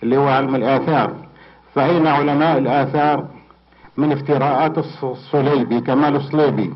اللي 0.02 0.16
هو 0.16 0.28
علم 0.28 0.54
الآثار. 0.54 1.12
فأين 1.74 2.06
علماء 2.06 2.58
الآثار؟ 2.58 3.24
من 3.96 4.12
افتراءات 4.12 4.78
الصليبي 4.78 5.80
كمال 5.80 6.16
الصليبي. 6.16 6.70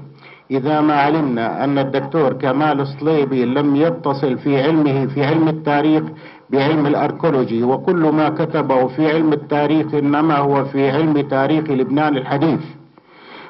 إذا 0.51 0.81
ما 0.81 0.95
علمنا 0.95 1.64
أن 1.64 1.79
الدكتور 1.79 2.33
كمال 2.33 2.81
الصليبي 2.81 3.45
لم 3.45 3.77
يتصل 3.77 4.39
في 4.39 4.62
علمه 4.62 5.07
في 5.07 5.24
علم 5.24 5.49
التاريخ 5.49 6.03
بعلم 6.51 6.87
الأركولوجي 6.87 7.62
وكل 7.62 8.03
ما 8.18 8.29
كتبه 8.29 8.87
في 8.87 9.12
علم 9.12 9.33
التاريخ 9.33 9.95
إنما 9.95 10.37
هو 10.37 10.64
في 10.64 10.91
علم 10.91 11.20
تاريخ 11.20 11.70
لبنان 11.70 12.16
الحديث. 12.16 12.61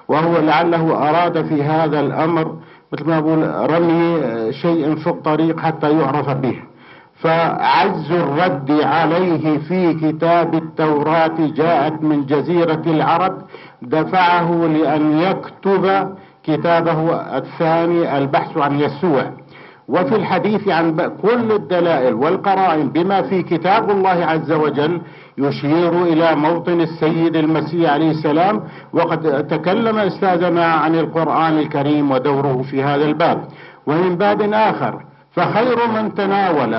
وهو 0.09 0.39
لعله 0.39 1.09
أراد 1.09 1.45
في 1.47 1.62
هذا 1.62 2.01
الأمر 2.01 2.57
مثل 2.93 3.07
ما 3.07 3.18
أقول 3.18 3.70
رمي 3.70 4.22
شيء 4.53 4.97
في 4.97 5.07
الطريق 5.07 5.61
حتى 5.61 5.99
يعرف 5.99 6.31
به. 6.31 6.62
فعز 7.17 8.12
الرد 8.12 8.71
عليه 8.83 9.59
في 9.59 9.95
كتاب 9.95 10.55
التوراة 10.55 11.37
جاءت 11.39 12.03
من 12.03 12.27
جزيرة 12.27 12.83
العرب 12.87 13.39
دفعه 13.83 14.67
لأن 14.67 15.19
يكتب 15.19 16.14
كتابه 16.45 17.14
الثاني 17.14 18.19
البحث 18.19 18.59
عن 18.59 18.81
يسوع. 18.81 19.31
وفي 19.89 20.17
الحديث 20.17 20.69
عن 20.69 20.97
كل 21.23 21.53
الدلائل 21.53 22.14
والقرائن 22.14 22.89
بما 22.89 23.23
في 23.23 23.43
كتاب 23.43 23.91
الله 23.91 24.25
عز 24.27 24.53
وجل 24.53 25.01
يشير 25.39 26.03
إلى 26.03 26.35
موطن 26.35 26.81
السيد 26.81 27.37
المسيح 27.37 27.93
عليه 27.93 28.11
السلام 28.11 28.62
وقد 28.93 29.47
تكلم 29.47 29.99
أستاذنا 29.99 30.64
عن 30.67 30.95
القرآن 30.95 31.59
الكريم 31.59 32.11
ودوره 32.11 32.62
في 32.71 32.83
هذا 32.83 33.05
الباب. 33.05 33.45
ومن 33.87 34.17
باب 34.17 34.43
آخر 34.53 35.05
فخير 35.33 35.89
من 35.89 36.14
تناول 36.14 36.77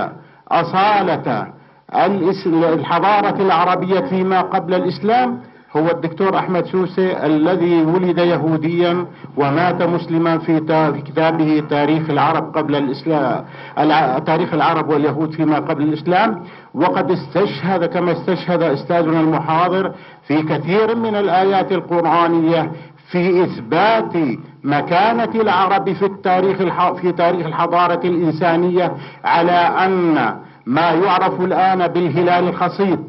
أصالة 0.52 1.48
الحضارة 2.74 3.42
العربية 3.42 4.00
فيما 4.00 4.42
قبل 4.42 4.74
الإسلام 4.74 5.40
هو 5.78 5.88
الدكتور 5.92 6.38
أحمد 6.38 6.66
سوسي 6.66 7.26
الذي 7.26 7.82
ولد 7.82 8.18
يهوديا 8.18 9.06
ومات 9.38 9.82
مسلما 9.84 10.38
في 10.38 10.60
كتابه 11.06 11.64
تاريخ 11.70 12.10
العرب 12.10 12.58
قبل 12.58 12.76
الإسلام 12.76 13.46
تاريخ 14.26 14.54
العرب 14.54 14.90
واليهود 14.90 15.32
فيما 15.32 15.60
قبل 15.60 15.84
الإسلام. 15.84 16.44
وقد 16.74 17.12
استشهد 17.12 17.86
كما 17.86 18.12
استشهد 18.12 18.64
أستاذنا 18.64 19.20
المحاضر 19.20 19.92
في 20.28 20.42
كثير 20.44 20.96
من 20.96 21.16
الآيات 21.16 21.72
القرآنية 21.72 22.72
في 23.12 23.44
إثبات 23.44 24.14
مكانة 24.64 25.42
العرب 25.42 25.94
في 25.94 26.06
التاريخ 26.06 26.58
في 27.02 27.12
تاريخ 27.12 27.46
الحضارة 27.46 28.08
الإنسانية 28.08 28.92
على 29.24 29.52
أن 29.52 30.36
ما 30.66 30.92
يعرف 30.92 31.42
الآن 31.42 31.88
بالهلال 31.88 32.48
الخصيب 32.48 33.00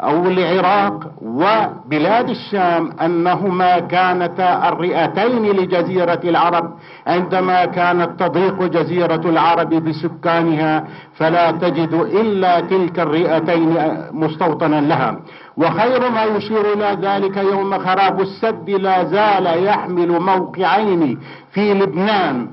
أو 0.00 0.26
العراق 0.26 1.12
وبلاد 1.22 2.28
الشام 2.30 2.90
أنهما 3.04 3.78
كانتا 3.78 4.68
الرئتين 4.68 5.42
لجزيرة 5.42 6.20
العرب. 6.24 6.74
عندما 7.06 7.64
كانت 7.64 8.10
تضيق 8.22 8.62
جزيرة 8.62 9.20
العرب 9.24 9.68
بسكانها 9.68 10.84
فلا 11.14 11.50
تجد 11.50 11.94
إلا 11.94 12.60
تلك 12.60 12.98
الرئتين 13.00 13.76
مستوطنا 14.12 14.80
لها. 14.80 15.20
وخير 15.56 16.10
ما 16.10 16.24
يشير 16.24 16.72
إلى 16.72 16.98
ذلك 17.02 17.36
يوم 17.36 17.78
خراب 17.78 18.20
السد 18.20 18.70
لا 18.70 19.04
زال 19.04 19.64
يحمل 19.64 20.20
موقعين 20.20 21.18
في 21.50 21.74
لبنان. 21.74 22.48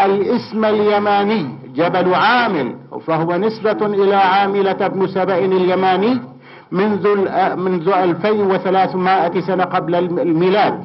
الاسم 0.00 0.64
اليماني 0.64 1.48
جبل 1.74 2.14
عامل 2.14 2.76
فهو 3.06 3.36
نسبة 3.36 3.86
إلى 3.86 4.14
عاملة 4.14 4.88
بن 4.88 5.06
سبأ 5.06 5.38
اليماني. 5.38 6.20
منذ 6.72 7.04
منذ 7.56 7.88
2300 7.88 9.40
سنة 9.40 9.64
قبل 9.64 9.94
الميلاد. 9.94 10.84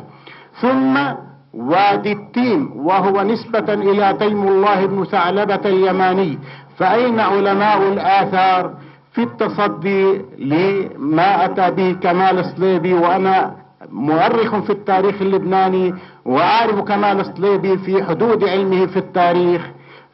ثم 0.62 0.98
وادي 1.54 2.12
التين 2.12 2.72
وهو 2.76 3.22
نسبة 3.22 3.74
إلى 3.74 4.14
تيم 4.20 4.48
الله 4.48 4.86
بن 4.86 5.04
ثعلبة 5.04 5.64
اليماني. 5.66 6.40
فأين 6.78 7.20
علماء 7.20 7.94
الآثار 7.94 8.74
في 9.14 9.24
التصدي 9.24 10.22
لما 10.40 11.46
أتى 11.46 11.72
به 11.72 11.92
كمال 11.92 12.40
الصليبي؟ 12.40 12.94
وأنا 12.94 13.56
مؤرخ 13.90 14.56
في 14.60 14.70
التاريخ 14.70 15.22
اللبناني 15.22 15.94
وأعرف 16.26 16.80
كمال 16.80 17.20
الصليبي 17.20 17.78
في 17.78 18.04
حدود 18.04 18.44
علمه 18.44 18.86
في 18.86 18.98
التاريخ. 18.98 19.62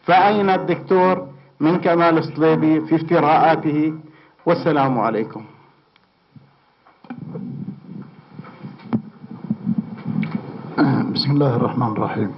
فأين 0.04 0.50
الدكتور 0.50 1.28
من 1.60 1.78
كمال 1.78 2.18
الصليبي 2.18 2.82
في 2.82 2.96
افتراءاته؟ 2.96 3.94
والسلام 4.46 5.00
عليكم. 5.00 5.44
بسم 11.14 11.32
الله 11.32 11.56
الرحمن 11.56 11.88
الرحيم. 11.88 12.32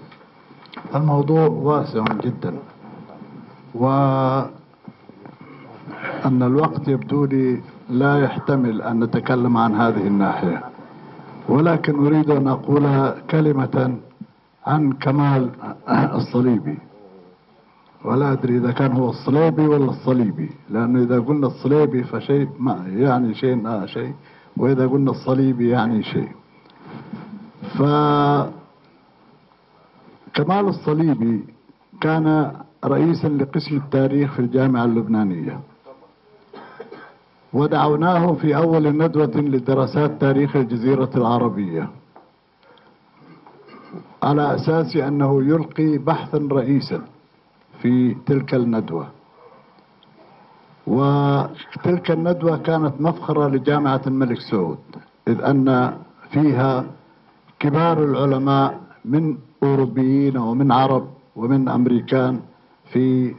الموضوع 0.95 1.47
واسع 1.47 2.03
جدا 2.23 2.53
وأن 3.75 4.49
الوقت 6.25 6.87
يبدو 6.87 7.25
لي 7.25 7.61
لا 7.89 8.19
يحتمل 8.23 8.81
أن 8.81 9.03
نتكلم 9.03 9.57
عن 9.57 9.75
هذه 9.75 10.07
الناحية 10.07 10.63
ولكن 11.49 12.05
أريد 12.05 12.29
أن 12.29 12.47
أقول 12.47 13.11
كلمة 13.31 13.97
عن 14.67 14.91
كمال 14.91 15.49
الصليبي. 16.19 16.77
ولا 18.05 18.31
أدري 18.31 18.57
إذا 18.57 18.71
كان 18.71 18.91
هو 18.91 19.09
الصليبي 19.09 19.67
ولا 19.67 19.85
الصليبي 19.89 20.49
لأنه 20.69 21.03
إذا 21.03 21.19
قلنا 21.19 21.47
الصليبي 21.47 22.03
فشيء 22.03 22.49
ما 22.59 22.83
يعني 22.87 23.33
شيء 23.33 23.67
آه 23.67 23.85
شيء 23.85 24.13
وإذا 24.57 24.87
قلنا 24.87 25.11
الصليبي 25.11 25.69
يعني 25.69 26.03
شيء. 26.03 26.31
فكمال 27.73 28.51
الصليبي 30.67 31.43
كان 32.01 32.51
رئيسا 32.85 33.27
لقسم 33.27 33.77
التاريخ 33.77 34.33
في 34.33 34.39
الجامعة 34.39 34.85
اللبنانية. 34.85 35.59
ودعوناه 37.53 38.33
في 38.33 38.55
أول 38.55 38.97
ندوة 38.97 39.31
لدراسات 39.35 40.21
تاريخ 40.21 40.55
الجزيرة 40.55 41.09
العربية. 41.15 41.89
على 44.23 44.55
أساس 44.55 44.95
أنه 44.95 45.43
يلقي 45.43 45.97
بحثا 45.97 46.47
رئيسا 46.51 47.01
في 47.81 48.15
تلك 48.25 48.53
الندوة. 48.53 49.07
وتلك 50.87 52.11
الندوة 52.11 52.57
كانت 52.57 53.01
مفخرة 53.01 53.47
لجامعة 53.47 54.01
الملك 54.07 54.39
سعود 54.51 54.77
إذ 55.27 55.41
أن 55.41 55.93
فيها 56.31 56.85
كبار 57.59 58.03
العلماء 58.03 58.79
من 59.05 59.37
أوروبيين 59.63 60.37
ومن 60.37 60.71
عرب 60.71 61.07
ومن 61.35 61.69
أمريكان 61.69 62.39
في 62.91 63.33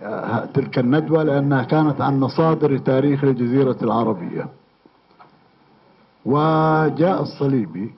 تلك 0.55 0.79
الندوة 0.79 1.23
لأنها 1.23 1.63
كانت 1.63 2.01
عن 2.01 2.21
مصادر 2.21 2.79
تاريخ 2.79 3.25
الجزيرة 3.25 3.77
العربية. 3.83 4.49
وجاء 6.25 7.23
الصليبي 7.23 7.95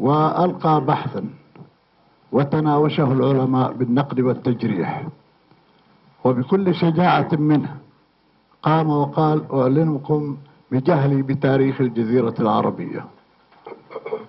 وألقى 0.00 0.84
بحثا 0.84 1.24
وتناوشه 2.32 3.12
العلماء 3.12 3.72
بالنقد 3.72 4.20
والتجريح 4.20 5.06
وبكل 6.24 6.74
شجاعة 6.74 7.28
منه 7.32 7.76
قام 8.62 8.90
وقال 8.90 9.42
أعلنكم 9.52 10.36
بجهلي 10.70 11.22
بتاريخ 11.22 11.80
الجزيرة 11.80 12.34
العربية. 12.40 13.04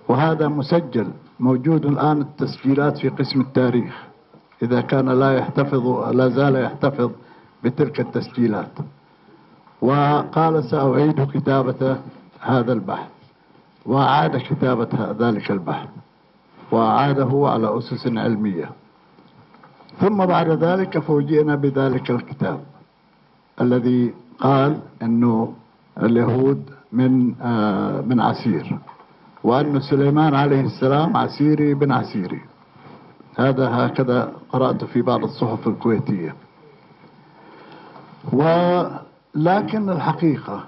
وهذا 0.08 0.48
مسجل 0.48 1.06
موجود 1.40 1.86
الآن 1.86 2.20
التسجيلات 2.20 2.98
في 2.98 3.08
قسم 3.08 3.40
التاريخ 3.40 4.04
إذا 4.62 4.80
كان 4.80 5.08
لا 5.08 5.38
يحتفظ 5.38 6.14
لا 6.14 6.28
زال 6.28 6.56
يحتفظ 6.56 7.10
بتلك 7.64 8.00
التسجيلات. 8.00 8.72
وقال 9.82 10.64
سأعيد 10.64 11.30
كتابة 11.32 11.96
هذا 12.40 12.72
البحث. 12.72 13.10
وأعاد 13.86 14.36
كتابة 14.36 15.12
ذلك 15.18 15.50
البحث. 15.50 15.88
وأعاده 16.72 17.48
على 17.48 17.78
أسس 17.78 18.06
علمية. 18.06 18.70
ثم 20.00 20.26
بعد 20.26 20.48
ذلك 20.50 20.98
فوجئنا 20.98 21.54
بذلك 21.54 22.10
الكتاب. 22.10 22.60
الذي 23.60 24.14
قال 24.40 24.78
أنه 25.02 25.52
اليهود 26.02 26.62
من 26.92 27.34
آه 27.42 28.00
من 28.00 28.20
عسير 28.20 28.78
وأن 29.44 29.80
سليمان 29.80 30.34
عليه 30.34 30.60
السلام 30.60 31.16
عسيري 31.16 31.74
بن 31.74 31.92
عسيري. 31.92 32.40
هذا 33.38 33.68
هكذا 33.68 34.32
قرأت 34.52 34.84
في 34.84 35.02
بعض 35.02 35.24
الصحف 35.24 35.68
الكويتية. 35.68 36.34
ولكن 38.32 39.90
الحقيقة 39.90 40.64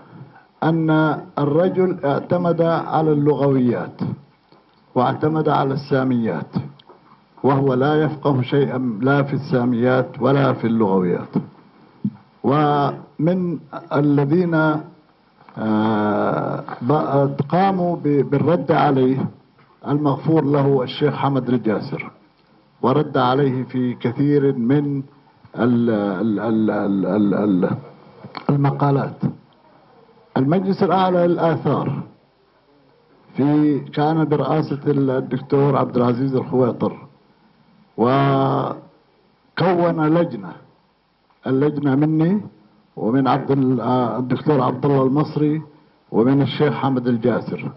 أن 0.62 0.90
الرجل 1.38 1.98
اعتمد 2.04 2.62
على 2.62 3.12
اللغويات 3.12 4.00
واعتمد 4.94 5.48
على 5.48 5.74
الساميات 5.74 6.52
وهو 7.42 7.74
لا 7.74 8.02
يفقه 8.02 8.42
شيئا 8.42 8.98
لا 9.00 9.22
في 9.22 9.32
الساميات 9.32 10.20
ولا 10.20 10.52
في 10.52 10.66
اللغويات. 10.66 11.28
ومن 12.44 13.58
الذين 13.92 14.54
قاموا 17.48 17.96
بالرد 17.96 18.72
عليه 18.72 19.26
المغفور 19.88 20.44
له 20.44 20.82
الشيخ 20.82 21.14
حمد 21.14 21.48
الجاسر 21.48 22.10
ورد 22.82 23.16
عليه 23.18 23.64
في 23.64 23.94
كثير 23.94 24.52
من 24.52 25.02
المقالات. 28.50 29.16
المجلس 30.36 30.82
الأعلى 30.82 31.26
للآثار 31.26 32.02
في 33.36 33.78
كان 33.80 34.24
برئاسة 34.24 34.80
الدكتور 34.86 35.76
عبد 35.76 35.96
العزيز 35.96 36.34
الخويطر 36.34 37.06
وكون 37.96 38.76
لجنة 40.06 40.52
اللجنة 41.46 41.94
مني 41.94 42.40
ومن 42.96 43.28
عبد 43.28 43.50
الدكتور 44.18 44.62
عبد 44.62 44.84
الله 44.84 45.02
المصري 45.02 45.62
ومن 46.12 46.42
الشيخ 46.42 46.74
حمد 46.74 47.08
الجاسر 47.08 47.70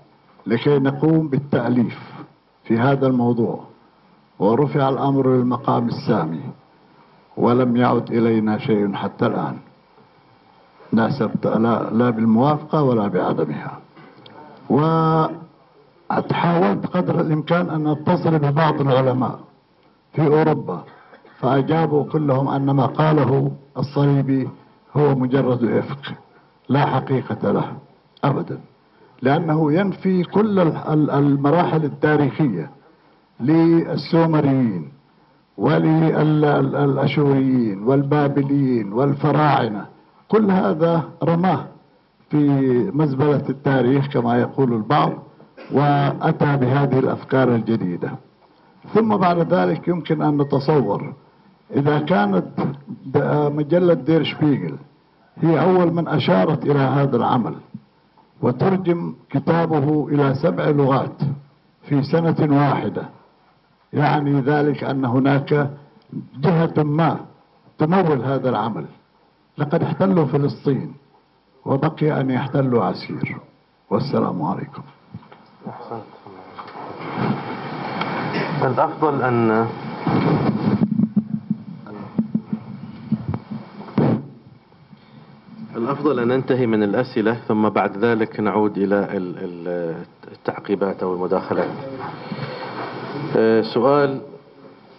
لكي 0.47 0.79
نقوم 0.79 1.27
بالتأليف 1.27 1.99
في 2.63 2.77
هذا 2.77 3.07
الموضوع. 3.07 3.59
ورفع 4.39 4.89
الأمر 4.89 5.35
للمقام 5.35 5.87
السامي 5.87 6.41
ولم 7.37 7.75
يعد 7.75 8.11
إلينا 8.11 8.57
شيء 8.57 8.93
حتى 8.93 9.25
الآن. 9.25 9.57
لا, 10.93 11.09
لا, 11.45 11.89
لا 11.91 12.09
بالموافقة 12.09 12.83
ولا 12.83 13.07
بعدمها. 13.07 13.77
وحاولت 14.69 15.35
قدر 16.93 17.21
الإمكان 17.21 17.69
أن 17.69 17.87
أتصل 17.87 18.39
ببعض 18.39 18.81
العلماء 18.81 19.39
في 20.13 20.27
أوروبا. 20.27 20.83
فأجابوا 21.45 22.03
كلهم 22.03 22.47
أن 22.47 22.71
ما 22.71 22.85
قاله 22.85 23.51
الصليبي 23.77 24.49
هو 24.97 25.15
مجرد 25.15 25.63
إفك 25.63 26.15
لا 26.69 26.85
حقيقة 26.85 27.51
له 27.51 27.71
أبدا 28.23 28.59
لأنه 29.21 29.73
ينفي 29.73 30.23
كل 30.23 30.59
المراحل 30.89 31.83
التاريخية 31.85 32.69
للسومريين 33.39 34.91
وللأشوريين 36.55 37.83
والبابليين 37.83 38.93
والفراعنة. 38.93 39.85
كل 40.27 40.51
هذا 40.51 41.03
رماه 41.23 41.65
في 42.29 42.37
مزبلة 42.93 43.43
التاريخ 43.49 44.07
كما 44.07 44.37
يقول 44.37 44.73
البعض 44.73 45.11
وأتى 45.71 46.57
بهذه 46.57 46.99
الأفكار 46.99 47.55
الجديدة. 47.55 48.11
ثم 48.93 49.17
بعد 49.17 49.53
ذلك 49.53 49.87
يمكن 49.87 50.21
أن 50.21 50.37
نتصور 50.41 51.13
إذا 51.71 51.99
كانت 51.99 52.47
مجلة 53.55 53.93
دير 53.93 54.23
شبيغل 54.23 54.77
هي 55.37 55.61
أول 55.61 55.93
من 55.93 56.07
أشارت 56.07 56.65
إلى 56.65 56.79
هذا 56.79 57.17
العمل 57.17 57.55
وترجم 58.41 59.13
كتابه 59.29 60.07
إلى 60.07 60.35
سبع 60.35 60.69
لغات 60.69 61.21
في 61.89 62.03
سنة 62.03 62.35
واحدة. 62.57 63.09
يعني 63.93 64.41
ذلك 64.41 64.83
أن 64.83 65.05
هناك 65.05 65.69
جهة 66.37 66.83
ما 66.83 67.19
تمول 67.77 68.21
هذا 68.21 68.49
العمل. 68.49 68.85
لقد 69.57 69.83
احتلوا 69.83 70.25
فلسطين 70.25 70.93
وبقي 71.65 72.21
أن 72.21 72.29
يحتلوا 72.29 72.83
عسير. 72.83 73.37
والسلام 73.89 74.41
عليكم. 74.41 74.83
الأفضل 78.63 79.21
أن 79.21 79.67
الأفضل 85.75 86.19
أن 86.19 86.27
ننتهي 86.27 86.65
من 86.65 86.83
الأسئلة 86.83 87.33
ثم 87.47 87.69
بعد 87.69 87.97
ذلك 87.97 88.39
نعود 88.39 88.77
إلى 88.77 88.95
ال- 89.17 89.35
ال- 89.41 89.95
التعقيبات 90.31 91.03
أو 91.03 91.13
المداخلات. 91.13 91.69
آه، 93.37 93.61
سؤال 93.61 94.21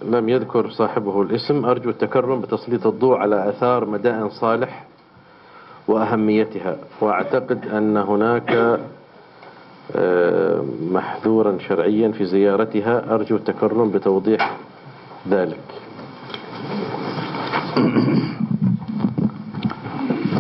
لم 0.03 0.29
يذكر 0.29 0.71
صاحبه 0.71 1.23
الاسم. 1.23 1.65
أرجو 1.65 1.91
التكرم 1.91 2.41
بتسليط 2.41 2.87
الضوء 2.87 3.17
على 3.17 3.49
آثار 3.49 3.85
مدائن 3.85 4.29
صالح 4.31 4.85
وأهميتها. 5.89 6.77
وأعتقد 7.01 7.67
أن 7.69 7.97
هناك 7.97 8.81
آه، 9.97 10.65
محذورا 10.93 11.59
شرعيا 11.69 12.13
في 12.13 12.25
زيارتها. 12.25 13.15
أرجو 13.15 13.37
التكرم 13.37 13.91
بتوضيح 13.91 14.57
ذلك. 15.29 15.61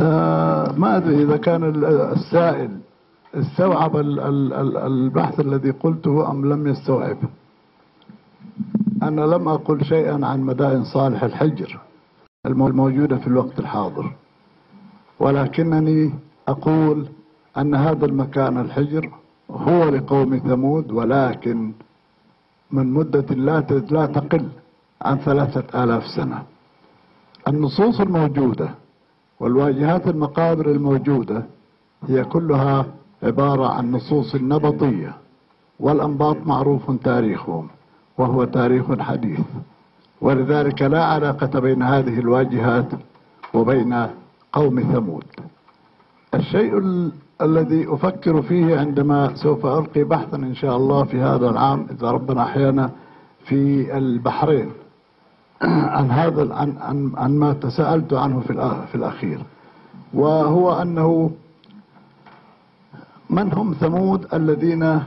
آه، 0.02 0.72
ما 0.78 0.96
أدري 0.96 1.22
إذا 1.22 1.36
كان 1.36 1.64
ال- 1.64 1.84
السائل 1.84 2.70
استوعب 3.34 3.96
ال- 3.96 4.20
ال- 4.20 4.52
ال- 4.52 4.76
البحث 4.76 5.40
الذي 5.40 5.70
قلته 5.70 6.30
أم 6.30 6.52
لم 6.52 6.66
يستوعبه 6.66 7.28
أنا 9.02 9.20
لم 9.20 9.48
أقل 9.48 9.84
شيئا 9.84 10.26
عن 10.26 10.40
مدائن 10.40 10.84
صالح 10.84 11.22
الحجر 11.24 11.78
المو- 12.46 12.68
الموجودة 12.68 13.16
في 13.16 13.26
الوقت 13.26 13.58
الحاضر. 13.60 14.12
ولكنني 15.20 16.12
أقول 16.48 17.06
أن 17.58 17.74
هذا 17.74 18.06
المكان 18.06 18.60
الحجر 18.60 19.10
هو 19.50 19.88
لقوم 19.88 20.38
ثمود 20.38 20.92
ولكن 20.92 21.72
من 22.70 22.86
مدة 22.92 23.34
لا 23.34 23.60
لا 23.90 24.06
تقل 24.06 24.48
عن 25.02 25.16
ثلاثة 25.18 25.84
آلاف 25.84 26.06
سنة. 26.06 26.42
النصوص 27.48 28.00
الموجودة 28.00 28.70
والواجهات 29.40 30.08
المقابر 30.08 30.66
الموجودة 30.70 31.42
هي 32.08 32.24
كلها 32.24 32.86
عبارة 33.22 33.66
عن 33.66 33.92
نصوص 33.92 34.34
نبطية 34.34 35.14
والأنباط 35.80 36.36
معروف 36.46 36.90
تاريخهم 37.04 37.68
وهو 38.18 38.44
تاريخ 38.44 39.00
حديث. 39.00 39.40
ولذلك 40.20 40.82
لا 40.82 41.04
علاقة 41.04 41.60
بين 41.60 41.82
هذه 41.82 42.18
الواجهات 42.18 42.86
وبين 43.54 44.06
قوم 44.52 44.80
ثمود. 44.80 45.24
الشيء 46.34 46.78
ال- 46.78 47.12
الذي 47.42 47.86
أفكر 47.88 48.42
فيه 48.42 48.78
عندما 48.78 49.34
سوف 49.34 49.66
ألقي 49.66 50.04
بحثا 50.04 50.36
إن 50.36 50.54
شاء 50.54 50.76
الله 50.76 51.04
في 51.04 51.20
هذا 51.20 51.50
العام 51.50 51.86
إذا 51.90 52.10
ربنا 52.10 52.42
أحيانا 52.42 52.90
في 53.44 53.96
البحرين. 53.98 54.70
عن 55.62 56.10
هذا 56.10 56.54
عن 56.54 56.76
عن 56.80 57.12
عن 57.16 57.38
ما 57.38 57.52
تساءلت 57.52 58.12
عنه 58.12 58.40
في 58.40 58.86
في 58.88 58.94
الأخير 58.94 59.38
وهو 60.14 60.82
أنه 60.82 61.30
من 63.30 63.52
هم 63.52 63.72
ثمود 63.72 64.26
الذين 64.34 65.00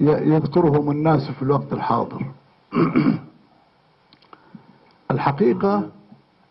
يذكرهم 0.00 0.90
الناس 0.90 1.30
في 1.30 1.42
الوقت 1.42 1.72
الحاضر؟ 1.72 2.26
الحقيقة 5.10 5.82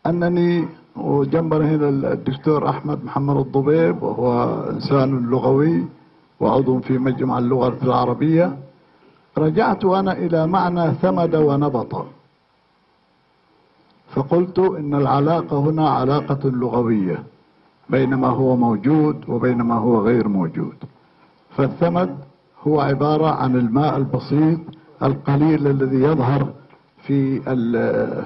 أنني 0.05 0.67
وجنبنا 0.95 1.65
هنا 1.75 1.89
الدكتور 2.13 2.69
أحمد 2.69 3.05
محمد 3.05 3.37
الضبيب 3.37 4.03
وهو 4.03 4.53
إنسان 4.69 5.29
لغوي 5.29 5.85
وعضو 6.39 6.79
في 6.79 6.97
مجمع 6.97 7.37
اللغة 7.37 7.77
العربية 7.83 8.57
رجعت 9.37 9.85
أنا 9.85 10.11
إلى 10.13 10.47
معنى 10.47 10.91
ثمد 10.93 11.35
ونبط. 11.35 12.05
فقلت 14.15 14.59
إن 14.59 14.95
العلاقة 14.95 15.59
هنا 15.59 15.89
علاقة 15.89 16.49
لغوية 16.49 17.23
بين 17.89 18.13
ما 18.13 18.27
هو 18.27 18.55
موجود 18.55 19.29
وبين 19.29 19.57
ما 19.61 19.75
هو 19.75 20.01
غير 20.01 20.27
موجود. 20.27 20.75
فالثمد 21.57 22.17
هو 22.67 22.81
عبارة 22.81 23.27
عن 23.27 23.55
الماء 23.55 23.97
البسيط 23.97 24.59
القليل 25.03 25.67
الذي 25.67 25.97
يظهر 25.97 26.47
في, 27.03 27.39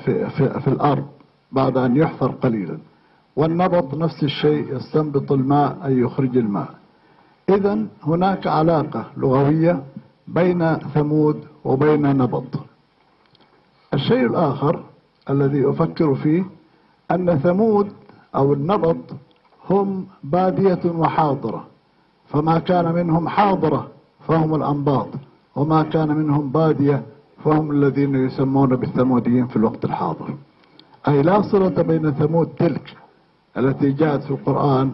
في, 0.05 0.29
في, 0.29 0.59
في 0.59 0.67
الأرض 0.67 1.05
بعد 1.51 1.77
أن 1.77 1.95
يحفر 1.97 2.31
قليلا. 2.31 2.77
والنبط 3.35 3.93
نفس 3.93 4.23
الشيء 4.23 4.75
يستنبط 4.75 5.31
الماء 5.31 5.77
أي 5.85 5.99
يخرج 5.99 6.37
الماء. 6.37 6.69
إذا 7.49 7.85
هناك 8.03 8.47
علاقة 8.47 9.05
لغوية 9.17 9.83
بين 10.27 10.75
ثمود 10.75 11.43
وبين 11.65 12.17
نبط 12.17 12.59
الشيء 13.93 14.25
الآخر 14.25 14.83
الذي 15.29 15.69
أفكر 15.69 16.15
فيه 16.15 16.43
أن 17.11 17.37
ثمود 17.37 17.91
أو 18.35 18.53
النبط 18.53 18.97
هم 19.69 20.05
بادية 20.23 20.79
وحاضرة 20.85 21.67
فما 22.27 22.59
كان 22.59 22.93
منهم 22.93 23.29
حاضرة 23.29 23.87
فهم 24.27 24.55
الأنباط 24.55 25.07
وما 25.55 25.83
كان 25.83 26.07
منهم 26.15 26.49
بادية 26.49 27.03
فهم 27.43 27.71
الذين 27.71 28.15
يسمون 28.15 28.75
بالثموديين 28.75 29.47
في 29.47 29.55
الوقت 29.55 29.85
الحاضر. 29.85 30.33
أي 31.07 31.21
لا 31.21 31.41
صلة 31.41 31.81
بين 31.81 32.11
ثمود 32.11 32.47
تلك 32.47 32.97
التي 33.57 33.91
جاءت 33.91 34.23
في 34.23 34.31
القرآن 34.31 34.91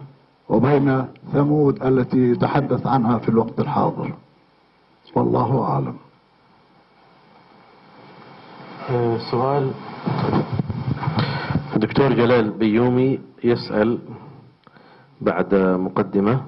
وبين 0.48 1.04
ثمود 1.32 1.82
التي 1.82 2.18
يتحدث 2.30 2.86
عنها 2.86 3.18
في 3.18 3.28
الوقت 3.28 3.60
الحاضر. 3.60 4.12
والله 5.14 5.62
أعلم. 5.62 5.94
آه، 8.90 9.18
سؤال 9.30 9.70
دكتور 11.76 12.12
جلال 12.12 12.50
بيومي 12.50 13.20
يسأل 13.44 13.98
بعد 15.20 15.54
مقدمة 15.54 16.40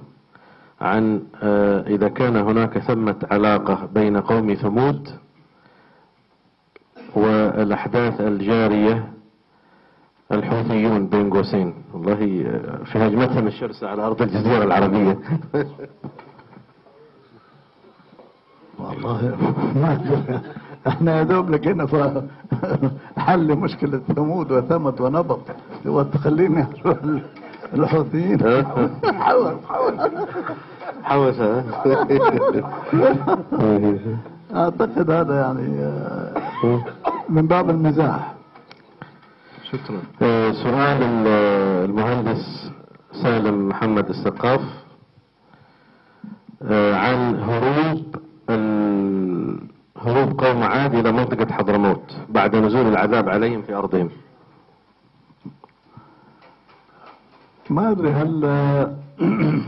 عن 0.81 1.23
آه، 1.43 1.81
إذا 1.87 2.09
كان 2.09 2.37
هناك 2.37 2.79
ثمة 2.79 3.17
علاقة 3.31 3.89
بين 3.95 4.17
قوم 4.17 4.55
ثمود 4.55 5.09
والأحداث 7.15 8.21
الجارية 8.21 9.13
الحوثيون 10.33 11.07
بين 11.07 11.31
قوسين 11.31 11.75
والله 11.95 12.45
آه، 12.47 12.85
في 12.85 12.99
هجمتهم 12.99 13.47
الشرسة 13.47 13.89
على 13.89 14.03
أرض 14.03 14.23
الجزيرة 14.23 14.65
العربية 14.65 15.19
والله 18.79 19.37
ما. 19.75 20.43
إحنا 20.87 21.19
يا 21.19 21.23
دوب 21.23 21.51
لقينا 21.51 21.87
ف- 21.87 22.23
حل 23.19 23.57
مشكلة 23.57 23.99
ثمود 24.17 24.53
وثمت 24.53 25.01
ونبط 25.01 25.41
هو 25.87 26.03
تخليني 26.03 26.67
أروح 26.87 26.99
الحوثيين. 27.75 28.41
حاول 29.05 29.57
حاول 29.69 29.95
حوث 31.03 31.41
ها؟ 31.41 31.65
أعتقد 34.55 35.11
هذا 35.11 35.41
يعني 35.41 35.69
من 37.29 37.47
باب 37.47 37.71
المزاح. 37.71 38.35
شكرا. 39.73 39.99
آه، 40.23 40.53
سؤال 40.53 41.03
ال- 41.03 41.27
المهندس 41.91 42.71
سالم 43.23 43.69
محمد 43.69 44.09
السقاف 44.09 44.61
آه، 46.63 46.95
عن 46.95 47.37
هروب 47.37 48.03
ال- 48.51 49.26
هروب 50.05 50.41
قوم 50.41 50.63
عاد 50.63 50.95
إلى 50.95 51.13
منطقة 51.13 51.53
حضرموت 51.53 52.17
بعد 52.29 52.57
نزول 52.57 52.87
العذاب 52.89 53.29
عليهم 53.29 53.63
في 53.63 53.75
أرضهم. 53.75 54.11
ما 57.71 57.91
أدري 57.91 58.11
هل 58.11 58.45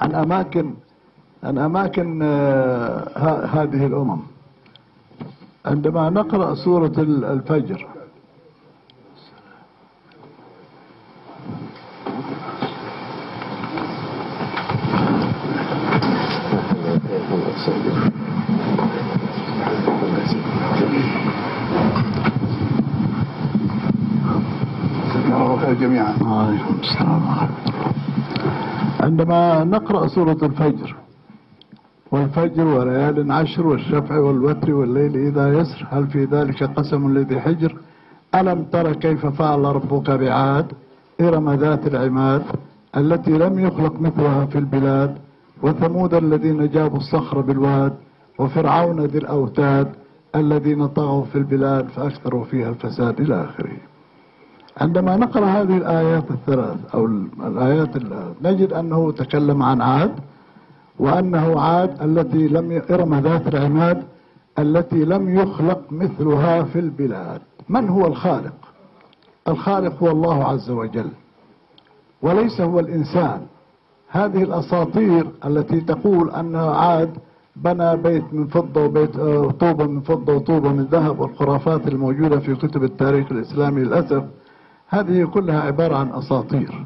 عن 0.00 0.14
أماكن 0.14 0.74
عن 1.44 1.58
أماكن 1.58 2.20
آه، 2.22 3.08
ه- 3.18 3.44
هذه 3.62 3.86
الأمم. 3.86 4.20
عندما 5.66 6.10
نقرأ 6.10 6.54
سورة 6.54 6.92
ال- 6.98 7.24
جميعا 25.72 26.14
عليكم 26.22 26.74
السلام 26.80 27.22
ورحمة 27.28 27.48
الله. 27.66 27.92
عندما 29.00 29.64
نقرأ 29.64 30.06
سورة 30.06 30.38
الفجر 30.42 30.96
والفجر 32.12 32.66
وليال 32.66 33.32
عشر 33.32 33.66
والشفع 33.66 34.18
والوتر 34.18 34.74
والليل 34.74 35.16
إذا 35.16 35.58
يسر 35.58 35.86
هل 35.90 36.06
في 36.06 36.24
ذلك 36.24 36.62
قسم 36.64 37.14
لذي 37.14 37.40
حجر؟ 37.40 37.76
ألم 38.34 38.64
تر 38.64 38.92
كيف 38.92 39.26
فعل 39.26 39.64
ربك 39.64 40.10
بعاد؟ 40.10 40.66
إرم 41.20 41.50
ذات 41.52 41.86
العماد 41.86 42.42
التي 42.96 43.30
لم 43.30 43.58
يخلق 43.58 44.00
مثلها 44.00 44.44
في 44.46 44.58
البلاد 44.58 45.16
وثمود 45.62 46.14
الذين 46.14 46.68
جابوا 46.70 46.98
الصخر 46.98 47.40
بالواد 47.40 47.92
وفرعون 48.38 49.00
ذي 49.00 49.18
الأوتاد 49.18 49.88
الذين 50.36 50.86
طغوا 50.86 51.24
في 51.24 51.38
البلاد 51.38 51.88
فأكثروا 51.88 52.44
فيها 52.44 52.70
الفساد 52.70 53.20
إلى 53.20 53.44
آخره. 53.44 53.76
عندما 54.80 55.16
نقرأ 55.16 55.46
هذه 55.46 55.76
الآيات 55.76 56.30
الثلاث 56.30 56.94
أو 56.94 57.06
الآيات 57.46 57.96
ال- 57.96 58.34
نجد 58.42 58.72
أنه 58.72 59.12
تكلم 59.12 59.62
عن 59.62 59.80
عاد 59.82 60.12
وأنه 60.98 61.60
عاد 61.60 62.02
التي 62.02 62.48
لم 62.48 62.82
إرم 62.90 63.14
ذات 63.14 63.48
العماد 63.54 64.02
التي 64.58 65.04
لم 65.04 65.38
يخلق 65.38 65.80
مثلها 65.90 66.62
في 66.62 66.78
البلاد. 66.78 67.40
من 67.68 67.88
هو 67.88 68.06
الخالق؟ 68.06 68.52
الخالق 69.48 70.02
هو 70.02 70.10
الله 70.10 70.44
عز 70.44 70.70
وجل 70.70 71.08
وليس 72.22 72.60
هو 72.60 72.80
الإنسان. 72.80 73.40
هذه 74.08 74.42
الأساطير 74.42 75.26
التي 75.46 75.80
تقول 75.80 76.30
أن 76.30 76.56
عاد 76.56 77.10
بنى 77.56 77.96
بيت 77.96 78.24
من 78.34 78.46
فضة 78.46 78.84
وبيت 78.84 79.16
آه، 79.16 79.50
طوبة 79.50 79.86
من 79.86 80.00
فضة 80.00 80.34
وطوبة 80.36 80.72
من 80.72 80.84
ذهب 80.84 81.20
والخرافات 81.20 81.88
الموجودة 81.88 82.38
في 82.40 82.54
كتب 82.54 82.84
التاريخ 82.84 83.32
الإسلامي 83.32 83.80
للأسف 83.80 84.24
هذه 84.92 85.24
كلها 85.24 85.60
عبارة 85.60 85.96
عن 85.96 86.08
أساطير. 86.12 86.84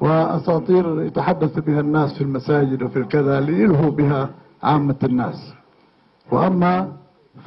وأساطير 0.00 1.02
يتحدث 1.02 1.58
بها 1.58 1.80
الناس 1.80 2.14
في 2.14 2.20
المساجد 2.24 2.82
وفي 2.82 2.98
الكذا 2.98 3.40
ليلهوا 3.40 3.90
بها 3.90 4.30
عامة 4.62 4.96
الناس. 5.04 5.54
وأما 6.32 6.92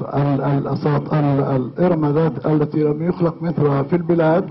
ال- 0.01 0.41
الأساط- 0.63 1.13
ال- 1.13 1.41
الإرم 1.55 2.05
ذات 2.05 2.45
التي 2.45 2.83
لم 2.83 3.03
يخلق 3.09 3.41
مثلها 3.41 3.83
في 3.83 3.95
البلاد 3.95 4.49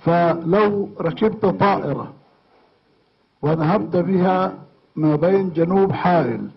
فلو 0.00 0.88
ركبت 1.00 1.46
طائرة 1.46 2.12
وذهبت 3.42 3.96
بها 3.96 4.52
ما 4.96 5.16
بين 5.16 5.50
جنوب 5.52 5.92
حائل 5.92 6.48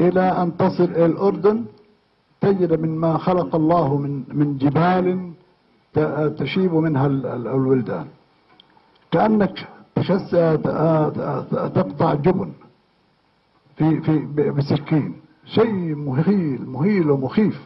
إلى 0.00 0.20
أن 0.20 0.56
تصل 0.56 0.84
إلى 0.84 1.06
الأردن 1.06 1.64
تجد 2.40 2.80
من 2.80 2.96
ما 2.98 3.18
خلق 3.18 3.54
الله 3.54 3.96
من 3.96 4.22
من 4.28 4.58
جبال 4.58 5.32
تشيب 6.38 6.74
منها 6.74 7.06
ال- 7.06 7.26
ال- 7.26 7.46
الولدان. 7.48 8.06
كأنك 9.10 9.68
تشس 9.94 10.30
تقطع 11.74 12.14
جبن 12.14 12.52
في 13.76 14.00
في 14.00 14.18
بسكين. 14.50 15.14
شيء 15.44 15.94
مهيل 15.94 16.66
مهيل 16.66 17.10
ومخيف 17.10 17.62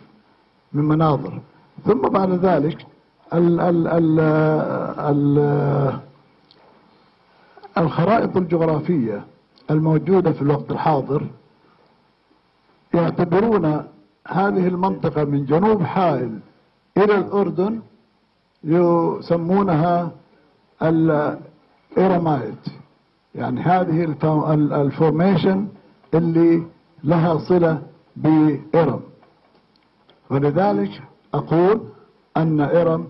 من 0.72 0.84
مناظر. 0.84 1.40
ثم 1.84 2.00
بعد 2.00 2.30
ذلك 2.30 2.86
ال 3.34 3.60
ال 3.60 3.88
ال 3.88 4.20
ال 5.00 5.98
الخرائط 7.78 8.36
الجغرافية 8.36 9.24
الموجودة 9.70 10.32
في 10.32 10.42
الوقت 10.42 10.70
الحاضر 10.70 11.26
يعتبرون 12.94 13.64
هذه 14.28 14.68
المنطقة 14.68 15.24
من 15.24 15.44
جنوب 15.44 15.82
حائل 15.82 16.38
إلى 16.96 17.14
الأردن 17.18 17.80
يسمونها 18.64 20.10
ال 20.82 21.05
Iramite 21.05 22.66
يعني 23.34 23.60
هذه 23.60 24.04
الفو- 24.04 24.52
ال- 24.52 24.72
ال 24.72 24.82
formation 24.82 25.68
اللي 26.14 26.62
لها 27.04 27.38
صلة 27.38 27.82
بإرم. 28.16 29.00
ولذلك 30.30 31.02
أقول 31.34 31.80
أن 32.36 32.60
إرم 32.60 33.08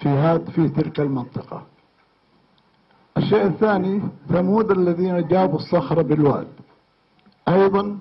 في 0.00 0.08
هذا 0.08 0.44
في 0.50 0.68
تلك 0.68 1.00
المنطقة. 1.00 1.62
الشيء 3.16 3.46
الثاني 3.46 4.02
ثمود 4.28 4.70
الذين 4.70 5.28
جابوا 5.28 5.56
الصخر 5.58 6.02
بالواد. 6.02 6.46
أيضا 7.48 7.98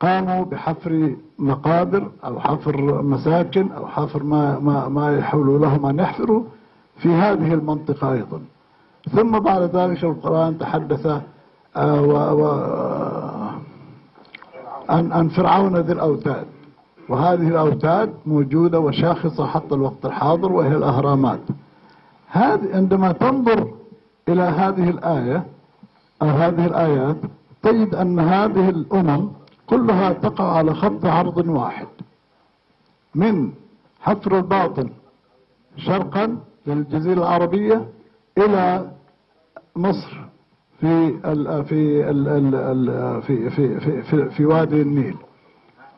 قاموا 0.00 0.44
بحفر 0.44 1.16
مقابر 1.38 2.10
أو 2.24 2.40
حفر 2.40 3.02
مساكن 3.02 3.72
أو 3.72 3.86
حفر 3.86 4.22
ما, 4.22 4.58
ما, 4.58 4.88
ما 4.88 5.18
يحول 5.18 5.60
لهم 5.60 5.86
أن 5.86 5.98
يحفروا 5.98 6.42
في 6.96 7.08
هذه 7.08 7.54
المنطقة 7.54 8.12
أيضا. 8.12 8.40
ثم 9.10 9.38
بعد 9.38 9.62
ذلك 9.62 10.04
القرآن 10.04 10.58
تحدث 10.58 11.06
آه، 11.76 12.02
و 12.02 12.12
و 12.12 12.46
عن 14.88 15.12
عن 15.12 15.28
فرعون 15.28 15.76
ذي 15.76 15.92
الأوتاد. 15.92 16.46
وهذه 17.08 17.48
الأوتاد 17.48 18.14
موجودة 18.26 18.80
وشاخصة 18.80 19.46
حتى 19.46 19.74
الوقت 19.74 20.06
الحاضر 20.06 20.52
وهي 20.52 20.76
الأهرامات. 20.76 21.40
هذه 22.28 22.76
عندما 22.76 23.12
تنظر 23.12 23.68
إلى 24.28 24.42
هذه 24.42 24.90
الآية 24.90 25.44
أو 26.22 26.28
هذه 26.28 26.66
الآيات 26.66 27.16
تجد 27.62 27.94
أن 27.94 28.18
هذه 28.18 28.68
الأمم 28.68 29.28
كلها 29.66 30.12
تقع 30.12 30.56
على 30.56 30.74
خط 30.74 31.04
عرض 31.06 31.48
واحد. 31.48 31.86
من 33.14 33.52
حفر 34.00 34.38
الباطن 34.38 34.90
شرقا 35.76 36.38
للجزيرة 36.66 37.18
العربية 37.18 37.88
إلى 38.38 38.90
مصر 39.76 40.20
في 40.80 41.18
ال 41.24 41.64
في 41.64 42.10
ال 42.10 42.28
ال 42.28 42.54
ال 42.54 43.22
في, 43.22 43.50
في, 43.50 43.80
في, 43.80 44.02
في, 44.02 44.30
في 44.30 44.44
وادي 44.44 44.82
النيل. 44.82 45.16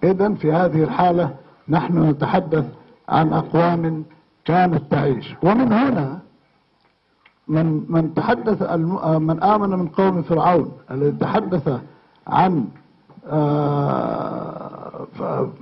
إذا 0.04 0.34
في 0.34 0.52
هذه 0.52 0.82
الحالة 0.82 1.34
نحن 1.68 2.10
نتحدث 2.10 2.64
عن 3.08 3.32
أقوام 3.32 4.04
كانت 4.44 4.82
تعيش. 4.90 5.34
ومن 5.42 5.72
هنا 5.72 6.18
من 7.48 7.84
من 7.88 8.14
تحدث 8.14 8.62
من 9.02 9.42
آمن 9.42 9.70
من 9.70 9.88
قوم 9.88 10.22
فرعون 10.22 10.72
الذي 10.90 11.12
تحدث 11.12 11.80
عن 12.26 12.64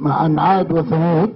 عن 0.05 0.39
عاد 0.39 0.73
وثمود 0.73 1.35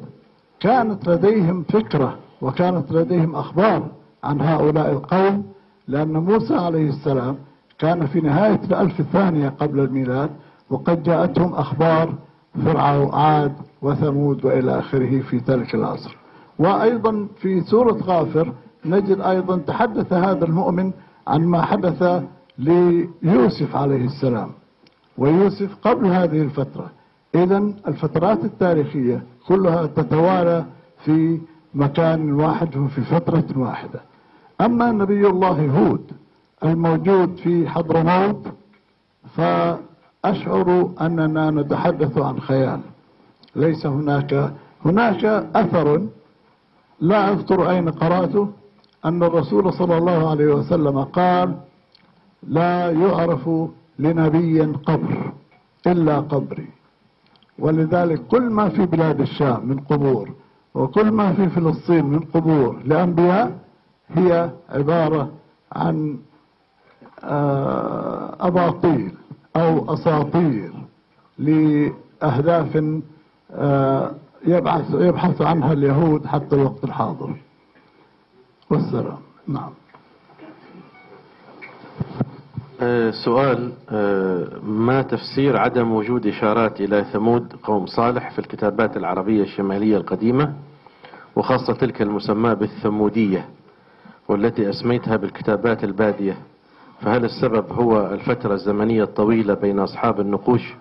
كانت 0.60 1.08
لديهم 1.08 1.62
فكرة 1.62 2.14
وكانت 2.42 2.92
لديهم 2.92 3.34
أخبار 3.34 3.86
عن 4.24 4.40
هؤلاء 4.40 4.90
القوم 4.92 5.44
لأن 5.88 6.12
موسى 6.12 6.54
عليه 6.54 6.88
السلام 6.88 7.36
كان 7.78 8.06
في 8.06 8.20
نهاية 8.20 8.60
الألف 8.64 9.00
الثانية 9.00 9.48
قبل 9.48 9.80
الميلاد 9.80 10.30
وقد 10.70 11.02
جاءتهم 11.02 11.54
أخبار 11.54 12.14
فرعون 12.64 13.14
عاد 13.14 13.52
وثمود 13.82 14.44
وإلى 14.44 14.78
آخره 14.78 15.20
في 15.20 15.36
ذلك 15.48 15.74
العصر. 15.74 16.16
وأيضا 16.58 17.28
في 17.40 17.60
سورة 17.60 17.98
غافر 18.02 18.52
نجد 18.84 19.20
أيضا 19.20 19.56
تحدث 19.56 20.12
هذا 20.12 20.44
المؤمن 20.44 20.92
عن 21.28 21.44
ما 21.44 21.62
حدث 21.62 22.22
ليوسف 22.58 23.76
عليه 23.76 24.04
السلام. 24.04 24.48
ويوسف 25.20 25.76
قبل 25.82 26.06
هذه 26.06 26.42
الفترة. 26.42 26.90
إذا 27.34 27.58
الفترات 27.88 28.44
التاريخية 28.44 29.22
كلها 29.48 29.86
تتوالى 29.86 30.64
في 31.04 31.40
مكان 31.74 32.32
واحد 32.32 32.76
وفي 32.76 33.00
فترة 33.00 33.44
واحدة. 33.56 34.00
أما 34.60 34.92
نبي 34.92 35.26
الله 35.26 35.70
هود 35.70 36.04
الموجود 36.64 37.36
في 37.36 37.68
حضرموت 37.68 38.46
فأشعر 39.36 40.90
أننا 41.00 41.50
نتحدث 41.50 42.18
عن 42.18 42.40
خيال. 42.40 42.80
ليس 43.56 43.86
هناك 43.86 44.52
هناك 44.84 45.24
أثر 45.54 46.06
لا 47.00 47.32
أذكر 47.32 47.70
أين 47.70 47.88
قرأته 47.88 48.48
أن 49.04 49.22
الرسول 49.22 49.72
صلى 49.72 49.98
الله 49.98 50.30
عليه 50.30 50.54
وسلم 50.54 50.98
قال 51.02 51.54
لا 52.48 52.90
يعرف 52.90 53.50
لنبي 54.00 54.60
قبر 54.60 55.32
إلا 55.86 56.20
قبري. 56.20 56.68
ولذلك 57.58 58.26
كل 58.26 58.42
ما 58.42 58.68
في 58.68 58.86
بلاد 58.86 59.20
الشام 59.20 59.66
من 59.68 59.80
قبور 59.80 60.30
وكل 60.74 61.10
ما 61.10 61.32
في 61.32 61.48
فلسطين 61.48 62.04
من 62.04 62.20
قبور 62.20 62.80
لأنبياء 62.84 63.58
هي 64.08 64.50
عبارة 64.68 65.30
عن 65.72 66.18
آه، 67.24 68.36
أباطيل 68.40 69.12
أو 69.56 69.94
أساطير 69.94 70.72
لأهداف 71.38 73.00
آه، 73.52 74.14
يبحث 74.46 74.94
يبحث 74.94 75.42
عنها 75.42 75.72
اليهود 75.72 76.26
حتى 76.26 76.56
الوقت 76.56 76.84
الحاضر. 76.84 77.36
والسلام. 78.70 79.18
نعم. 79.48 79.72
سؤال 83.24 83.72
آه، 83.90 84.46
ما 84.62 85.02
تفسير 85.02 85.56
عدم 85.56 85.92
وجود 85.92 86.26
إشارات 86.26 86.80
إلى 86.80 87.04
ثمود 87.12 87.52
قوم 87.62 87.86
صالح 87.86 88.30
في 88.30 88.38
الكتابات 88.38 88.96
العربية 88.96 89.42
الشمالية 89.42 89.96
القديمة 89.96 90.52
وخاصة 91.36 91.72
تلك 91.72 92.02
المسماة 92.02 92.54
بالثمودية 92.54 93.48
والتي 94.28 94.70
أسميتها 94.70 95.16
بالكتابات 95.16 95.84
البادية 95.84 96.36
فهل 97.00 97.24
السبب 97.24 97.72
هو 97.72 98.14
الفترة 98.14 98.54
الزمنية 98.54 99.02
الطويلة 99.02 99.54
بين 99.54 99.78
أصحاب 99.78 100.20
النقوش 100.20 100.74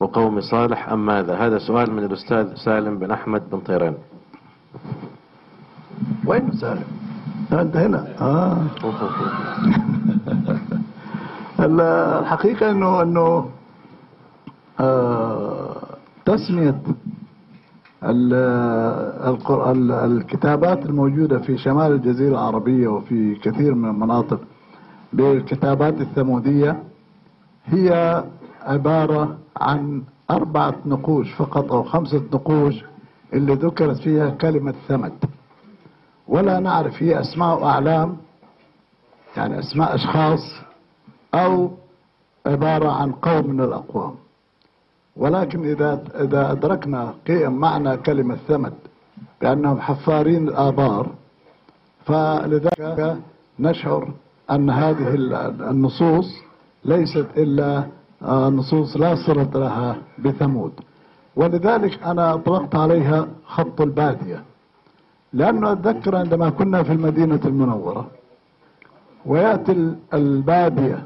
وقوم 0.00 0.40
صالح 0.40 0.88
أم 0.88 1.06
ماذا 1.06 1.34
هذا 1.34 1.58
سؤال 1.58 1.92
من 1.92 2.04
الأستاذ 2.04 2.54
سالم 2.54 2.98
بن 2.98 3.10
أحمد 3.10 3.50
بن 3.50 3.60
طيران 3.60 3.94
وين 6.26 6.52
سالم؟ 6.52 6.84
أنت 7.52 7.76
هنا 7.76 8.06
آه. 8.20 8.66
ال- 11.64 11.80
الحقيقة 12.20 12.70
انه 12.70 13.02
إنه 13.02 13.48
آه 14.80 15.76
تسمية 16.24 16.80
الكتابات 20.04 20.86
الموجودة 20.86 21.38
في 21.38 21.58
شمال 21.58 21.92
الجزيرة 21.92 22.30
العربية 22.32 22.88
وفي 22.88 23.34
كثير 23.34 23.74
من 23.74 23.88
المناطق 23.90 24.40
بالكتابات 25.12 26.00
الثمودية 26.00 26.82
هي 27.66 28.24
عبارة 28.62 29.36
عن 29.56 30.02
أربعة 30.30 30.74
نقوش 30.86 31.32
فقط 31.34 31.72
أو 31.72 31.82
خمسة 31.82 32.22
نقوش 32.34 32.84
اللي 33.32 33.54
ذكرت 33.54 33.96
فيها 33.96 34.30
كلمة 34.30 34.74
ثمد. 34.88 35.12
ولا 36.28 36.60
نعرف 36.60 37.02
هي 37.02 37.20
أسماء 37.20 37.62
وأعلام 37.62 38.16
يعني 39.36 39.58
أسماء 39.58 39.94
أشخاص 39.94 40.40
أو 41.44 41.70
عبارة 42.46 42.88
عن 42.90 43.12
قوم 43.12 43.46
من 43.50 43.60
الأقوام. 43.60 44.14
ولكن 45.16 45.64
إذا 45.70 46.02
إذا 46.20 46.52
أدركنا 46.52 47.14
قيم 47.28 47.52
معنى 47.52 47.96
كلمة 47.96 48.36
ثمد 48.48 48.72
بأنهم 49.40 49.80
حفارين 49.80 50.48
الآبار 50.48 51.06
فلذلك 52.04 53.16
نشعر 53.58 54.08
أن 54.50 54.70
هذه 54.70 55.14
النصوص 55.70 56.28
ليست 56.84 57.26
إلا 57.36 57.84
آه، 58.22 58.48
نصوص 58.48 58.96
لا 58.96 59.14
صلة 59.26 59.50
لها 59.54 59.96
بثمود. 60.18 60.72
ولذلك 61.36 62.02
أنا 62.02 62.34
أطلقت 62.34 62.74
عليها 62.74 63.28
خط 63.46 63.80
البادية. 63.80 64.42
لأنه 65.32 65.72
أتذكر 65.72 66.16
عندما 66.16 66.50
كنا 66.50 66.82
في 66.82 66.92
المدينة 66.92 67.40
المنورة 67.44 68.06
ويأتي 69.26 69.72
ال- 69.72 69.96
البادية 70.14 71.02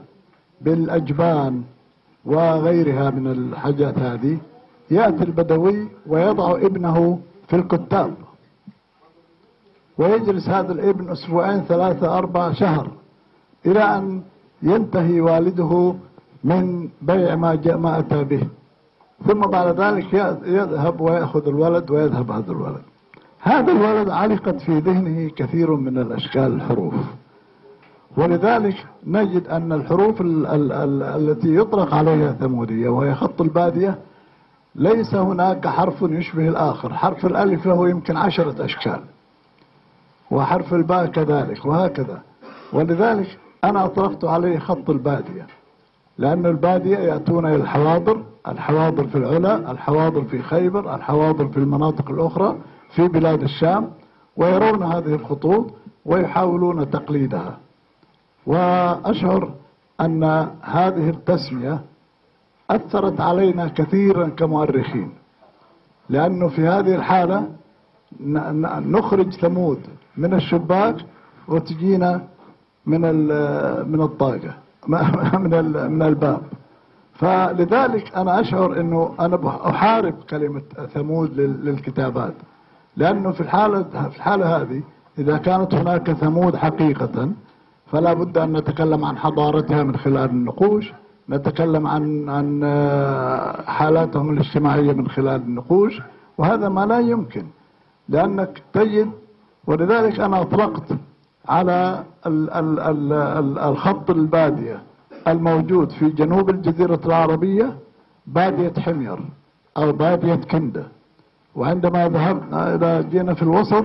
بالأجبان 0.61 1.63
وغيرها 2.25 3.11
من 3.11 3.27
الحاجات 3.27 3.99
هذه 3.99 4.39
يأتي 4.91 5.25
البدوي 5.25 5.89
ويضع 6.07 6.53
ابنه 6.53 7.21
في 7.49 7.57
الكتاب. 7.57 8.15
ويجلس 9.99 10.49
هذا 10.49 10.73
الابن 10.73 11.09
أسبوعين 11.11 11.61
ثلاثة 11.61 12.19
أربع 12.19 12.53
شهر 12.53 12.91
إلى 13.67 13.81
أن 13.81 14.23
ينتهي 14.63 15.21
والده 15.21 15.95
من 16.45 16.89
بيع 17.03 17.37
ما 17.37 17.99
أتى 17.99 18.25
به. 18.25 18.47
ثم 19.27 19.41
بعد 19.41 19.81
ذلك 19.81 20.15
يذهب 20.45 21.01
ويأخذ 21.01 21.49
الولد 21.49 21.91
ويذهب 21.91 22.31
هذا 22.31 22.53
الولد. 22.53 22.83
هذا 23.41 23.73
الولد 23.73 24.09
علقت 24.11 24.61
في 24.61 24.79
ذهنه 24.79 25.31
كثير 25.37 25.75
من 25.75 25.99
الأشكال 25.99 26.55
الحروف. 26.55 26.95
ولذلك 28.17 28.87
نجد 29.07 29.49
أن 29.49 29.73
الحروف 29.73 30.21
ال 30.21 30.47
ال 30.47 30.73
ال 30.73 31.03
التي 31.03 31.55
يطلق 31.55 31.95
عليها 31.95 32.33
ثمودية 32.33 32.89
وهي 32.89 33.15
خط 33.15 33.41
البادية 33.41 33.99
ليس 34.75 35.15
هناك 35.15 35.67
حرف 35.67 36.03
يشبه 36.03 36.49
الآخر. 36.49 36.95
حرف 36.95 37.27
الألف 37.27 37.67
له 37.67 37.89
يمكن 37.89 38.17
عشرة 38.17 38.65
أشكال 38.65 39.01
وحرف 40.31 40.75
الباء 40.75 41.07
كذلك 41.07 41.67
وهكذا. 41.67 42.23
ولذلك 42.73 43.39
أنا 43.65 43.85
أطلقت 43.85 44.25
عليه 44.25 44.59
خط 44.59 44.91
البادية 44.91 45.47
لأن 46.19 46.47
البادية 46.47 46.99
يأتون 46.99 47.47
إلى 47.47 47.57
الحواضر 47.57 48.23
الحواضر 48.49 49.07
في 49.07 49.19
العلا 49.19 49.71
الحواضر 49.71 50.23
في 50.25 50.43
خيبر 50.43 50.95
الحواضر 50.95 51.49
في 51.49 51.57
المناطق 51.57 52.11
الأخرى 52.11 52.57
في 52.91 53.09
بلاد 53.09 53.43
الشام 53.43 53.91
ويرون 54.37 54.83
هذه 54.83 55.15
الخطوط 55.15 55.67
ويحاولون 56.05 56.91
تقليدها. 56.91 57.59
وأشعر 58.51 59.53
أن 60.01 60.25
هذه 60.63 61.09
التسمية 61.11 61.81
أثرت 62.71 63.21
علينا 63.21 63.69
كثيرا 63.69 64.29
كمؤرخين 64.29 65.11
لأنه 66.09 66.49
في 66.49 66.67
هذه 66.69 66.95
الحالة 66.95 67.49
نخرج 68.97 69.31
ثمود 69.33 69.79
من 70.17 70.35
الشباك 70.35 70.97
وتجينا 71.49 72.21
من 72.87 73.01
من 73.93 74.01
الطاقة 74.03 74.55
من 75.45 75.53
من 75.93 76.03
الباب. 76.03 76.41
فلذلك 77.15 78.17
أنا 78.17 78.41
أشعر 78.41 78.81
أنه 78.81 79.15
أنا 79.21 79.69
أحارب 79.71 80.15
كلمة 80.31 80.63
ثمود 80.95 81.41
لل- 81.41 81.65
للكتابات 81.65 82.35
لأنه 82.97 83.31
في 83.31 83.41
الحالة 83.41 83.83
في 83.83 84.17
الحالة 84.17 84.57
هذه 84.57 84.83
إذا 85.19 85.37
كانت 85.37 85.75
هناك 85.75 86.13
ثمود 86.13 86.57
حقيقة 86.57 87.31
فلا 87.93 88.13
بد 88.13 88.39
أن 88.39 88.53
نتكلم 88.57 89.05
عن 89.05 89.19
حضارتها 89.19 89.83
من 89.83 89.97
خلال 89.97 90.31
النقوش 90.31 90.93
نتكلم 91.31 91.87
عن 91.87 92.29
عن 92.29 92.61
آه، 92.65 93.63
حالاتهم 93.63 94.31
الاجتماعية 94.31 94.93
من 94.93 95.09
خلال 95.09 95.41
النقوش 95.43 96.01
وهذا 96.39 96.69
ما 96.69 96.87
لا 96.87 96.99
يمكن 97.01 97.47
لأنك 98.09 98.63
تجد 98.73 99.11
ولذلك 99.67 100.21
أنا 100.21 100.41
أطلقت 100.41 100.85
على 101.49 102.05
ال 102.27 102.51
ال 102.51 102.81
ال 102.81 103.13
ال 103.13 103.59
الخط 103.59 104.11
البادية 104.11 104.83
الموجود 105.29 105.91
في 105.91 106.09
جنوب 106.09 106.51
الجزيرة 106.51 107.01
العربية 107.07 107.77
بادية 108.27 108.73
حمير 108.81 109.19
أو 109.77 109.93
بادية 109.93 110.35
كندة. 110.35 110.85
وعندما 111.55 112.09
ذهبنا 112.09 112.75
إذا 112.75 113.01
جينا 113.01 113.35
في 113.35 113.43
الوسط 113.43 113.85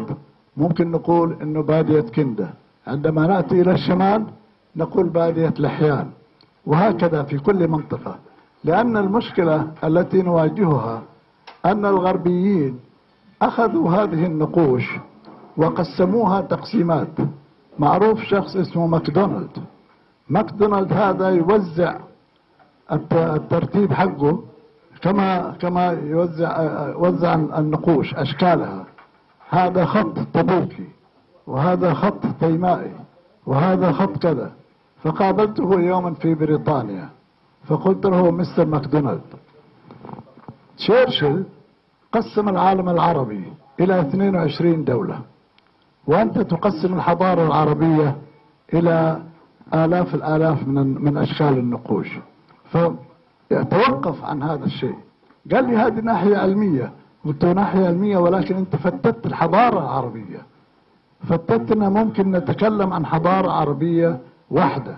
ممكن 0.57 0.91
نقول 0.91 1.37
إنه 1.41 1.61
بادية 1.61 2.01
كندة. 2.01 2.49
عندما 2.87 3.27
نأتي 3.27 3.61
إلى 3.61 3.71
الشمال 3.71 4.25
نقول 4.75 5.09
بادية 5.09 5.53
لحيان 5.59 6.09
وهكذا 6.65 7.23
في 7.23 7.37
كل 7.37 7.67
منطقة. 7.67 8.15
لأن 8.63 8.97
المشكلة 8.97 9.67
التي 9.83 10.21
نواجهها 10.21 11.01
أن 11.65 11.85
الغربيين 11.85 12.79
أخذوا 13.41 13.91
هذه 13.91 14.25
النقوش 14.25 14.83
وقسموها 15.57 16.41
تقسيمات. 16.41 17.07
معروف 17.79 18.21
شخص 18.23 18.55
اسمه 18.55 18.87
ماكدونالد. 18.87 19.57
ماكدونالد 20.29 20.93
هذا 20.93 21.29
يوزع 21.29 21.97
الت- 22.91 23.13
الترتيب 23.13 23.93
حقه 23.93 24.43
كما 25.01 25.55
كما 25.59 25.87
يوزع 25.91 26.57
وزع 26.97 27.33
النقوش 27.35 28.15
أشكالها. 28.15 28.85
هذا 29.49 29.85
خط 29.85 30.19
تبوكي 30.33 30.87
وهذا 31.47 31.93
خط 31.93 32.25
تيمائي 32.39 32.93
وهذا 33.45 33.91
خط 33.91 34.17
كذا. 34.17 34.51
فقابلته 35.03 35.79
يوما 35.79 36.13
في 36.13 36.33
بريطانيا 36.35 37.09
فقلت 37.67 38.05
له 38.05 38.31
مستر 38.31 38.65
ماكدونالد 38.65 39.21
تشرشل 40.77 41.43
قسم 42.11 42.49
العالم 42.49 42.89
العربي 42.89 43.53
إلى 43.79 43.99
22 44.01 44.83
دولة 44.83 45.19
وأنت 46.07 46.39
تقسم 46.39 46.93
الحضارة 46.93 47.47
العربية 47.47 48.15
إلى 48.73 49.21
آلاف 49.73 50.15
الآلاف 50.15 50.67
من 50.67 51.03
من 51.03 51.17
أشكال 51.17 51.57
النقوش. 51.57 52.07
فتوقف 52.71 54.23
عن 54.23 54.43
هذا 54.43 54.65
الشيء. 54.65 54.95
قال 55.51 55.65
لي 55.67 55.77
هذه 55.77 55.99
ناحية 55.99 56.37
علمية. 56.37 56.91
قلت 57.25 57.45
له 57.45 57.53
ناحية 57.53 57.85
علمية 57.87 58.17
ولكن 58.17 58.55
أنت 58.55 58.75
فتت 58.75 59.25
الحضارة 59.25 59.79
العربية. 59.79 60.41
فتتنا 61.29 61.89
ممكن 61.89 62.31
نتكلم 62.31 62.93
عن 62.93 63.05
حضارة 63.05 63.51
عربية 63.51 64.19
واحدة 64.51 64.97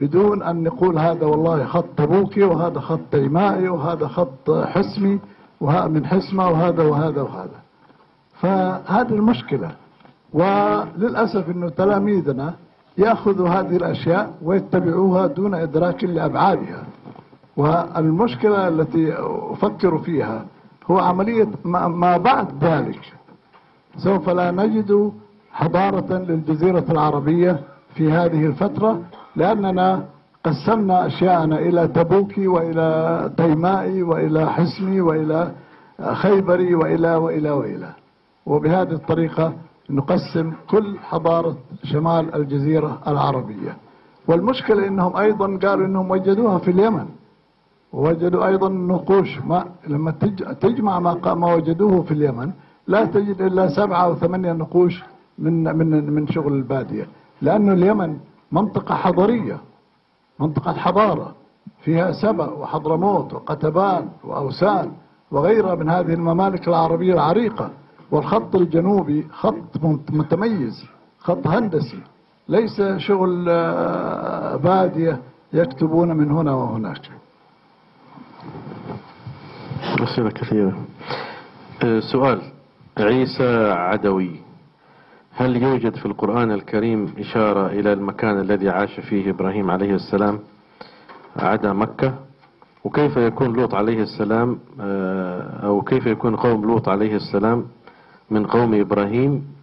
بدون 0.00 0.42
أن 0.42 0.62
نقول 0.62 0.98
هذا 0.98 1.26
والله 1.26 1.64
خط 1.64 1.84
تبوكي 1.96 2.42
وهذا 2.42 2.80
خط 2.80 3.00
تيمائي 3.10 3.68
وهذا 3.68 4.06
خط 4.08 4.50
حسمي 4.50 5.18
وهذا 5.60 5.88
من 5.88 6.06
حسمة 6.06 6.48
وهذا 6.48 6.82
وهذا 6.82 7.22
وهذا. 7.22 7.60
فهذه 8.40 9.12
المشكلة. 9.12 9.70
وللأسف 10.32 11.50
أنه 11.50 11.68
تلاميذنا 11.68 12.54
يأخذوا 12.98 13.48
هذه 13.48 13.76
الأشياء 13.76 14.34
ويتبعوها 14.42 15.26
دون 15.26 15.54
إدراك 15.54 16.04
لأبعادها. 16.04 16.84
والمشكلة 17.56 18.68
التي 18.68 19.14
أفكر 19.50 19.98
فيها 19.98 20.44
هو 20.90 20.98
عملية 20.98 21.48
ما 21.64 21.88
ما 21.88 22.16
بعد 22.16 22.64
ذلك. 22.64 23.12
سوف 23.96 24.28
لا 24.28 24.50
نجد 24.50 25.12
حضارة 25.52 26.18
للجزيرة 26.18 26.84
العربية 26.90 27.60
في 27.94 28.12
هذه 28.12 28.46
الفترة 28.46 29.00
لأننا 29.36 30.04
قسمنا 30.44 31.06
أشياءنا 31.06 31.58
إلى 31.58 31.88
تبوكي 31.88 32.46
وإلى 32.46 33.30
تيمائي 33.36 34.02
وإلى 34.02 34.50
حسمي 34.50 35.00
وإلى 35.00 35.50
خيبري 36.12 36.74
وإلى 36.74 37.14
وإلى 37.16 37.50
وإلى. 37.50 37.88
وبهذه 38.46 38.92
الطريقة 38.92 39.52
نقسم 39.90 40.52
كل 40.70 40.98
حضارة 40.98 41.56
شمال 41.84 42.34
الجزيرة 42.34 42.98
العربية. 43.06 43.76
والمشكلة 44.28 44.86
أنهم 44.86 45.16
أيضا 45.16 45.58
قالوا 45.68 45.86
أنهم 45.86 46.10
وجدوها 46.10 46.58
في 46.58 46.70
اليمن. 46.70 47.06
ووجدوا 47.92 48.46
أيضا 48.46 48.68
نقوش 48.68 49.38
ما 49.46 49.64
لما 49.88 50.10
تج- 50.10 50.54
تجمع 50.60 50.98
ما 51.34 51.54
وجدوه 51.54 52.02
في 52.02 52.12
اليمن 52.14 52.50
لا 52.86 53.04
تجد 53.04 53.42
إلا 53.42 53.68
سبعة 53.68 54.04
أو 54.04 54.14
ثمانية 54.14 54.52
نقوش 54.52 55.02
من 55.38 55.76
من 55.76 56.10
من 56.10 56.26
شغل 56.28 56.52
البادية. 56.52 57.06
لأن 57.42 57.72
اليمن 57.72 58.16
منطقة 58.52 58.94
حضرية 58.94 59.60
منطقة 60.40 60.72
حضارة 60.72 61.34
فيها 61.84 62.12
سبأ 62.12 62.50
وحضرموت 62.50 63.32
وقتبان 63.32 64.08
وأوسان 64.24 64.92
وغيرها 65.30 65.74
من 65.74 65.90
هذه 65.90 66.14
الممالك 66.14 66.68
العربية 66.68 67.14
العريقة. 67.14 67.70
والخط 68.10 68.56
الجنوبي 68.56 69.26
خط 69.32 69.84
متميز 70.10 70.84
خط 71.18 71.46
هندسي. 71.46 72.00
ليس 72.48 72.82
شغل 72.96 73.46
آه، 73.48 74.56
بادية 74.56 75.18
يكتبون 75.52 76.16
من 76.16 76.30
هنا 76.30 76.54
وهناك. 76.54 77.10
أسئلة 80.02 80.30
كثيرة. 80.30 80.78
آه، 81.84 82.00
سؤال. 82.00 82.40
عيسى 82.98 83.70
عدوي. 83.72 84.51
هل 85.34 85.62
يوجد 85.62 85.94
في 85.96 86.06
القرآن 86.06 86.50
الكريم 86.50 87.14
إشارة 87.18 87.66
إلى 87.66 87.92
المكان 87.92 88.40
الذي 88.40 88.68
عاش 88.68 89.00
فيه 89.00 89.30
إبراهيم 89.30 89.70
عليه 89.70 89.94
السلام 89.94 90.38
عدا 91.36 91.72
مكة؟ 91.72 92.14
وكيف 92.84 93.16
يكون 93.16 93.52
لوط 93.52 93.74
عليه 93.74 94.02
السلام 94.02 94.58
آه، 94.80 95.66
أو 95.66 95.82
كيف 95.82 96.06
يكون 96.06 96.36
قوم 96.36 96.64
لوط 96.64 96.88
عليه 96.88 97.16
السلام 97.16 97.64
من 98.30 98.46
قوم 98.46 98.74
إبراهيم 98.74 99.54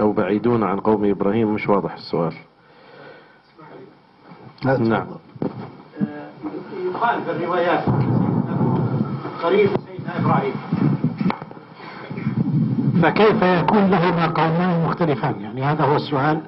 أو 0.00 0.12
بعيدون 0.12 0.62
عن 0.62 0.80
قوم 0.80 1.04
إبراهيم؟ 1.04 1.54
مش 1.54 1.68
واضح 1.68 1.94
السؤال. 1.94 2.34
نعم. 4.64 5.06
يقال 6.84 7.22
في 7.24 7.30
الروايات 7.30 7.84
قريب 9.42 9.68
سيدنا 9.86 10.18
إبراهيم. 10.20 10.54
فكيف 13.02 13.42
يكون 13.42 13.90
لهما 13.90 14.26
قومان 14.26 14.84
مختلفان؟ 14.84 15.40
يعني 15.40 15.62
هذا 15.62 15.84
هو 15.84 15.96
السؤال. 15.96 16.40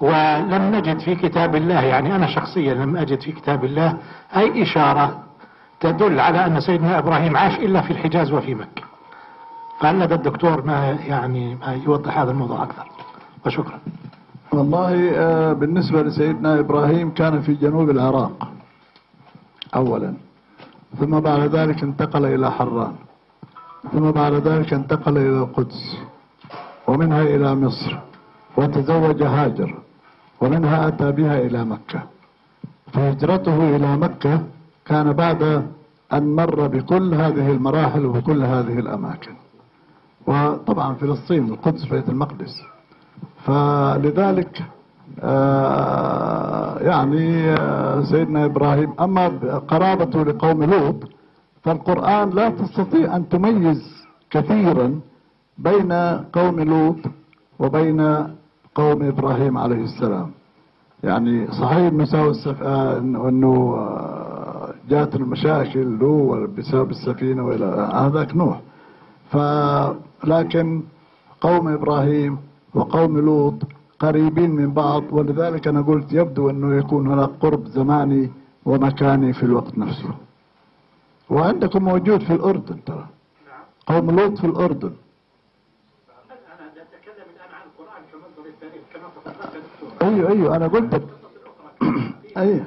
ولم 0.00 0.74
نجد 0.74 0.98
في 0.98 1.14
كتاب 1.14 1.56
الله 1.56 1.80
يعني 1.80 2.16
أنا 2.16 2.26
شخصيا 2.26 2.74
لم 2.74 2.96
أجد 2.96 3.20
في 3.20 3.32
كتاب 3.32 3.64
الله 3.64 3.96
أي 4.36 4.62
إشارة 4.62 5.22
تدل 5.80 6.20
على 6.20 6.46
أن 6.46 6.60
سيدنا 6.60 6.98
إبراهيم 6.98 7.36
عاش 7.36 7.58
إلا 7.58 7.80
في 7.80 7.90
الحجاز 7.90 8.32
وفي 8.32 8.54
مكة. 8.54 8.82
فهل 9.80 10.00
لدى 10.00 10.14
الدكتور 10.14 10.62
ما 10.62 10.98
يعني 11.06 11.54
ما 11.54 11.80
يوضح 11.86 12.18
هذا 12.18 12.30
الموضوع 12.30 12.62
أكثر. 12.62 12.86
وشكرا. 13.46 13.78
والله 14.52 15.10
آه، 15.14 15.52
بالنسبة 15.52 16.02
لسيدنا 16.02 16.58
إبراهيم 16.60 17.14
كان 17.14 17.40
في 17.42 17.54
جنوب 17.54 17.90
العراق 17.90 18.48
أولا 19.74 20.14
ثم 20.98 21.20
بعد 21.20 21.40
ذلك 21.40 21.82
انتقل 21.82 22.24
إلى 22.24 22.50
حران. 22.50 22.94
ثم 23.92 24.10
بعد 24.10 24.32
ذلك 24.32 24.72
انتقل 24.72 25.18
إلى 25.18 25.38
القدس 25.38 25.96
ومنها 26.88 27.22
إلى 27.22 27.54
مصر 27.54 27.98
وتزوج 28.56 29.22
هاجر 29.22 29.74
ومنها 30.40 30.88
أتى 30.88 31.12
بها 31.12 31.38
إلى 31.38 31.64
مكة. 31.64 32.02
فهجرته 32.92 33.76
إلى 33.76 33.96
مكة 33.96 34.42
كان 34.84 35.12
بعد 35.12 35.42
أن 36.12 36.36
مر 36.36 36.66
بكل 36.66 37.14
هذه 37.14 37.50
المراحل 37.50 38.06
وبكل 38.06 38.42
هذه 38.42 38.78
الأماكن. 38.78 39.34
وطبعا 40.26 40.94
فلسطين 40.94 41.48
القدس 41.48 41.84
بيت 41.84 42.08
المقدس. 42.08 42.62
فلذلك 43.44 44.62
آه، 45.22 46.78
يعني 46.78 47.50
آه، 47.50 48.02
سيدنا 48.02 48.44
إبراهيم 48.44 48.92
أما 49.00 49.28
قرابته 49.68 50.22
لقوم 50.24 50.64
لوط 50.64 50.96
فالقرآن 51.62 52.30
لا 52.30 52.50
تستطيع 52.50 53.16
أن 53.16 53.28
تميز 53.28 54.04
كثيرا 54.30 55.00
بين 55.58 55.92
قوم 56.32 56.60
لوط 56.60 56.96
وبين 57.58 58.00
قوم 58.74 59.02
إبراهيم 59.02 59.58
عليه 59.58 59.84
السلام. 59.84 60.30
يعني 61.04 61.46
صحيح 61.52 61.92
مساوي 61.92 62.30
السف... 62.30 62.62
آه، 62.62 62.98
أنه 62.98 63.74
آه، 63.78 64.74
جاءت 64.88 65.14
المشاكل 65.16 65.98
له 65.98 66.48
بسبب 66.58 66.90
السفينة 66.90 67.46
وإلى 67.46 67.90
هذاك 67.94 68.36
نوح. 68.36 68.60
ف 69.30 69.36
لكن 70.24 70.82
قوم 71.40 71.68
إبراهيم 71.68 72.38
وقوم 72.74 73.18
لوط 73.18 73.54
قريبين 73.98 74.50
من 74.50 74.72
بعض 74.72 75.02
ولذلك 75.10 75.68
أنا 75.68 75.82
قلت 75.82 76.12
يبدو 76.12 76.50
أنه 76.50 76.76
يكون 76.76 77.06
هناك 77.06 77.30
قرب 77.40 77.66
زماني 77.66 78.30
ومكاني 78.64 79.32
في 79.32 79.42
الوقت 79.42 79.78
نفسه. 79.78 80.10
وعندكم 81.30 81.84
موجود 81.84 82.22
في 82.22 82.32
الأردن 82.32 82.84
ترى. 82.84 83.06
قوم 83.86 84.10
لوط 84.20 84.38
في 84.38 84.46
الأردن. 84.46 84.92
أيوه 90.02 90.30
أيوه 90.30 90.56
أنا 90.56 90.66
قلت 90.66 90.94
أيوه. 92.36 92.64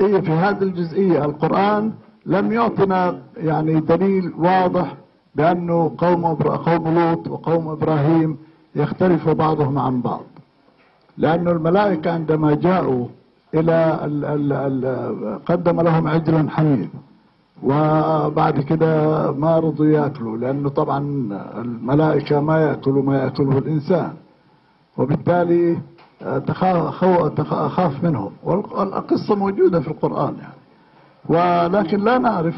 أيوه 0.00 0.20
في 0.20 0.30
هذه 0.30 0.62
الجزئية. 0.62 1.24
القرآن 1.24 1.92
لم 2.26 2.52
يعطنا 2.52 3.22
يعني 3.36 3.80
دليل 3.80 4.32
واضح 4.38 4.96
بأنه 5.34 5.94
قوم 5.98 6.26
قوم 6.66 6.98
لوط 6.98 7.28
وقوم 7.28 7.68
إبراهيم 7.68 8.38
يختلف 8.74 9.28
بعضهم 9.28 9.78
عن 9.78 10.00
بعض. 10.00 10.24
لأن 11.18 11.48
الملائكة 11.48 12.10
عندما 12.12 12.54
جاءوا 12.54 13.06
إلى 13.54 14.00
ال 14.04 14.24
ال 14.24 14.52
ال 14.52 15.44
قدم 15.46 15.80
لهم 15.80 16.08
عجلا 16.08 16.50
حميد 16.50 16.90
وبعد 17.62 18.60
كده 18.60 19.30
ما 19.32 19.58
رضوا 19.58 19.86
يأكلوا 19.86 20.36
لأنه 20.36 20.68
طبعا 20.68 20.98
الملائكة 21.58 22.40
ما 22.40 22.58
يأكلوا 22.60 23.02
ما 23.02 23.18
يأكله 23.22 23.58
الإنسان. 23.58 24.12
وبالتالي 24.96 25.78
أخاف 27.66 28.04
منهم. 28.04 28.32
والقصة 28.42 29.34
موجودة 29.34 29.80
في 29.80 29.88
القرآن 29.88 30.34
يعني. 30.38 30.54
ولكن 31.28 32.00
لا 32.04 32.18
نعرف 32.18 32.56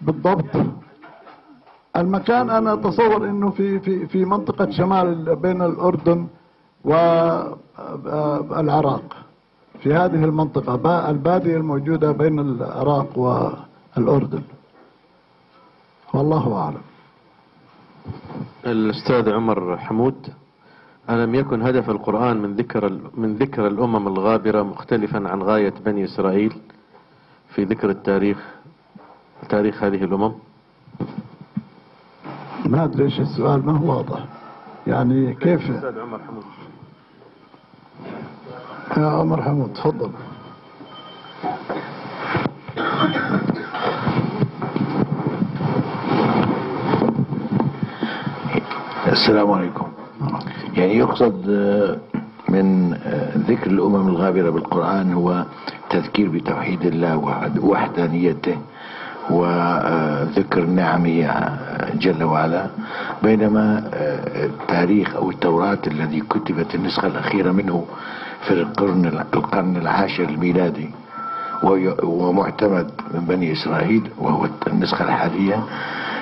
بالضبط 0.00 0.56
المكان. 1.96 2.50
أنا 2.50 2.72
أتصور 2.72 3.28
أنه 3.28 3.50
في 3.50 3.80
في 3.80 4.06
في 4.06 4.24
منطقة 4.24 4.70
شمال 4.70 5.36
بين 5.36 5.62
الأردن 5.62 6.26
والعراق 7.80 9.16
في 9.82 9.94
هذه 9.94 10.24
المنطقة 10.24 11.10
البادية 11.10 11.56
الموجودة 11.56 12.12
بين 12.12 12.38
العراق 12.38 13.18
والأردن. 13.18 14.42
والله 16.14 16.56
أعلم. 16.56 16.82
الأستاذ 18.66 19.32
عمر 19.32 19.76
حمود 19.76 20.28
ألم 21.10 21.34
يكن 21.34 21.62
هدف 21.62 21.90
القرآن 21.90 22.36
من 22.42 22.56
ذكر 22.56 23.00
من 23.14 23.36
ذكر 23.36 23.66
الأمم 23.66 24.08
الغابرة 24.08 24.62
مختلفا 24.62 25.28
عن 25.28 25.42
غاية 25.42 25.74
بني 25.84 26.04
إسرائيل 26.04 26.52
في 27.54 27.64
ذكر 27.64 27.90
التاريخ 27.90 28.38
تاريخ 29.48 29.82
هذه 29.82 30.04
الأمم؟ 30.04 30.32
ما 32.66 32.84
أدري 32.84 33.04
إيش 33.04 33.20
السؤال 33.20 33.66
ما 33.66 33.78
هو 33.78 33.96
واضح. 33.96 34.24
يعني 34.86 35.34
كيف؟ 35.34 35.70
أستاذ 35.70 35.98
عمر 35.98 36.18
حمود. 36.18 36.44
يا 38.96 39.06
عمر 39.06 39.42
حمود 39.42 39.72
تفضل. 39.72 40.10
السلام 49.06 49.50
عليكم. 49.50 49.86
يعني 50.76 50.96
يقصد 50.96 51.46
من 52.48 52.92
ذكر 53.48 53.70
الأمم 53.70 54.08
الغابرة 54.08 54.50
بالقرآن 54.50 55.12
هو 55.12 55.44
تذكير 55.90 56.28
بتوحيد 56.28 56.82
الله 56.86 57.16
ووحدانيته 57.62 58.56
وذكر 59.30 60.66
نعمه 60.66 61.48
جل 61.94 62.24
وعلا. 62.24 62.66
بينما 63.22 63.90
التاريخ 64.36 65.16
أو 65.16 65.30
التوراة 65.30 65.78
الذي 65.86 66.20
كتبت 66.20 66.74
النسخة 66.74 67.06
الأخيرة 67.06 67.52
منه 67.52 67.84
في 68.46 68.50
القرن 68.50 69.06
القرن 69.34 69.76
العاشر 69.76 70.24
الميلادي 70.24 70.90
ومعتمد 72.02 72.90
من 73.14 73.20
بني 73.20 73.52
إسرائيل 73.52 74.10
وهو 74.18 74.46
النسخة 74.66 75.04
الحالية 75.04 75.64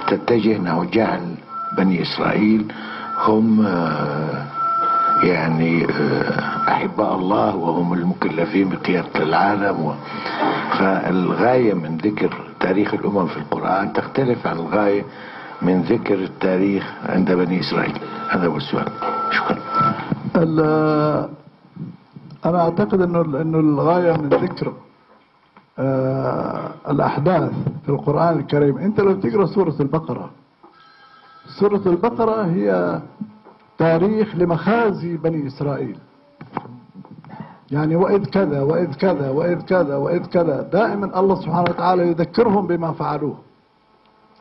تتجه 0.09 0.57
أنه 0.57 0.85
جعل 0.93 1.35
بني 1.77 2.03
إسرائيل 2.03 2.73
هم 3.27 3.67
يعني 5.23 5.87
أحباء 6.69 7.15
الله 7.15 7.57
وهم 7.57 7.93
المكلفين 7.93 8.69
بقيادة 8.69 9.23
العالم. 9.23 9.95
فالغاية 10.79 11.75
من 11.75 11.97
ذكر 11.97 12.31
تاريخ 12.61 12.95
الأمم 12.95 13.27
في 13.27 13.37
القرآن 13.37 13.93
تختلف 13.93 14.47
عن 14.47 14.57
الغاية 14.57 15.05
من 15.63 15.83
ذكر 15.83 16.15
التاريخ 16.15 16.93
عند 17.09 17.33
بني 17.33 17.61
إسرائيل 17.61 17.99
هذا 18.31 18.47
هو 18.47 18.57
السؤال 18.57 18.89
شكرا 19.31 19.59
أنا 22.47 22.61
أعتقد 22.61 23.01
أنه 23.01 23.21
أنه 23.21 23.59
الغاية 23.59 24.17
من 24.17 24.29
ذكر 24.29 24.73
الأحداث 26.91 27.53
في 27.83 27.89
القرآن 27.89 28.39
الكريم. 28.39 28.79
أنت 28.79 29.01
لو 29.01 29.13
تقرأ 29.13 29.47
سورة 29.47 29.75
البقرة 29.81 30.31
سورة 31.61 31.83
البقرة 31.87 32.45
هي 32.45 33.01
تاريخ 33.79 34.37
لمخازي 34.37 35.17
بني 35.17 35.47
إسرائيل. 35.47 35.99
يعني 37.71 37.97
وإذ 37.97 38.25
كذا 38.25 38.63
وإذ 38.63 38.95
كذا 38.95 39.31
وإذ 39.31 39.61
كذا 39.61 39.97
وإذ 39.97 40.27
كذا. 40.27 40.63
دائما 40.73 41.21
الله 41.21 41.35
سبحانه 41.35 41.71
وتعالى 41.71 42.09
يذكرهم 42.09 42.67
بما 42.67 42.93
فعلوه. 42.93 43.37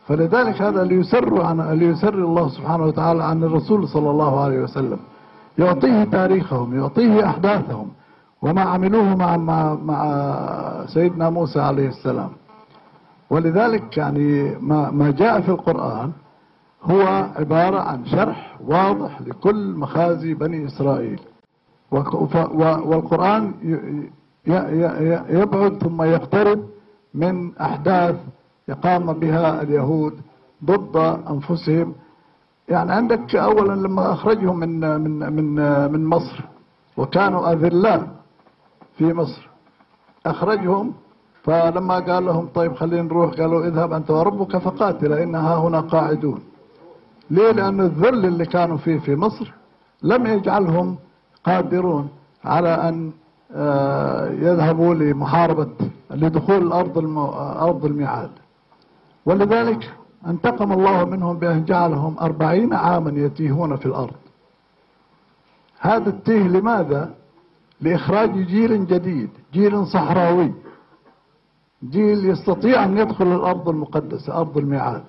فلذلك 0.07 0.61
هذا 0.61 0.83
ليسر 0.83 1.41
عن 1.41 1.61
ليسر 1.61 2.13
الله 2.13 2.49
سبحانه 2.49 2.85
وتعالى 2.85 3.23
عن 3.23 3.43
الرسول 3.43 3.87
صلى 3.87 4.09
الله 4.09 4.43
عليه 4.43 4.59
وسلم. 4.59 4.99
يعطيه 5.59 6.03
تاريخهم 6.03 6.75
يعطيه 6.79 7.25
أحداثهم 7.25 7.87
وما 8.41 8.61
عملوه 8.61 9.15
مع 9.15 9.37
مع, 9.37 9.73
مع 9.73 10.85
سيدنا 10.85 11.29
موسى 11.29 11.59
عليه 11.59 11.87
السلام. 11.87 12.29
ولذلك 13.29 13.97
يعني 13.97 14.55
ما 14.61 14.91
ما 14.91 15.11
جاء 15.11 15.41
في 15.41 15.49
القرآن 15.49 16.11
هو 16.83 17.01
عبارة 17.35 17.79
عن 17.79 18.05
شرح 18.05 18.57
واضح 18.67 19.21
لكل 19.21 19.73
مخازي 19.75 20.33
بني 20.33 20.65
إسرائيل. 20.65 21.19
والقرآن 21.91 23.53
يبعد 25.29 25.77
ثم 25.83 26.01
يقترب 26.01 26.59
من 27.13 27.57
أحداث 27.57 28.15
يقام 28.67 29.13
بها 29.13 29.61
اليهود 29.61 30.13
ضد 30.65 30.97
أنفسهم 31.29 31.93
يعني 32.69 32.91
عندك 32.91 33.35
أولا 33.35 33.73
لما 33.87 34.11
أخرجهم 34.13 34.59
من 34.59 34.79
من 35.01 35.33
من 35.33 35.55
من 35.91 36.05
مصر 36.05 36.39
وكانوا 36.97 37.51
أذلاء 37.51 38.07
في 38.97 39.13
مصر. 39.13 39.49
أخرجهم 40.25 40.93
فلما 41.43 41.99
قال 41.99 42.25
لهم 42.25 42.47
طيب 42.55 42.75
خلينا 42.75 43.01
نروح 43.01 43.31
قالوا 43.33 43.65
اذهب 43.65 43.93
أنت 43.93 44.11
وربك 44.11 44.57
فقاتل 44.57 45.13
إنها 45.13 45.55
هنا 45.55 45.79
قاعدون. 45.79 46.39
ليه؟ 47.31 47.51
لأن 47.51 47.79
الذل 47.81 48.25
اللي 48.25 48.45
كانوا 48.45 48.77
فيه 48.77 48.99
في 48.99 49.15
مصر 49.15 49.53
لم 50.03 50.25
يجعلهم 50.25 50.95
قادرون 51.43 52.09
على 52.45 52.69
أن 52.69 53.11
آه، 53.55 54.29
يذهبوا 54.31 54.93
لمحاربة 54.93 55.69
لدخول 56.11 56.55
الأرض 56.67 56.97
الم... 56.97 57.17
أرض 57.67 57.85
الميعاد. 57.85 58.29
ولذلك 59.25 59.93
أنتقم 60.27 60.71
الله 60.71 61.05
منهم 61.05 61.37
بأن 61.37 61.65
جعلهم 61.65 62.15
أربعين 62.21 62.73
عاما 62.73 63.19
يتيهون 63.19 63.75
في 63.75 63.85
الأرض. 63.85 64.15
هذا 65.79 66.09
التيه 66.09 66.43
لماذا؟ 66.47 67.13
لإخراج 67.81 68.31
جيل 68.31 68.87
جديد 68.87 69.29
جيل 69.53 69.87
صحراوي 69.87 70.53
جيل 71.89 72.29
يستطيع 72.29 72.83
أن 72.83 72.97
يدخل 72.97 73.27
الأرض 73.35 73.69
المقدسة 73.69 74.37
أرض 74.37 74.57
الميعاد. 74.57 75.03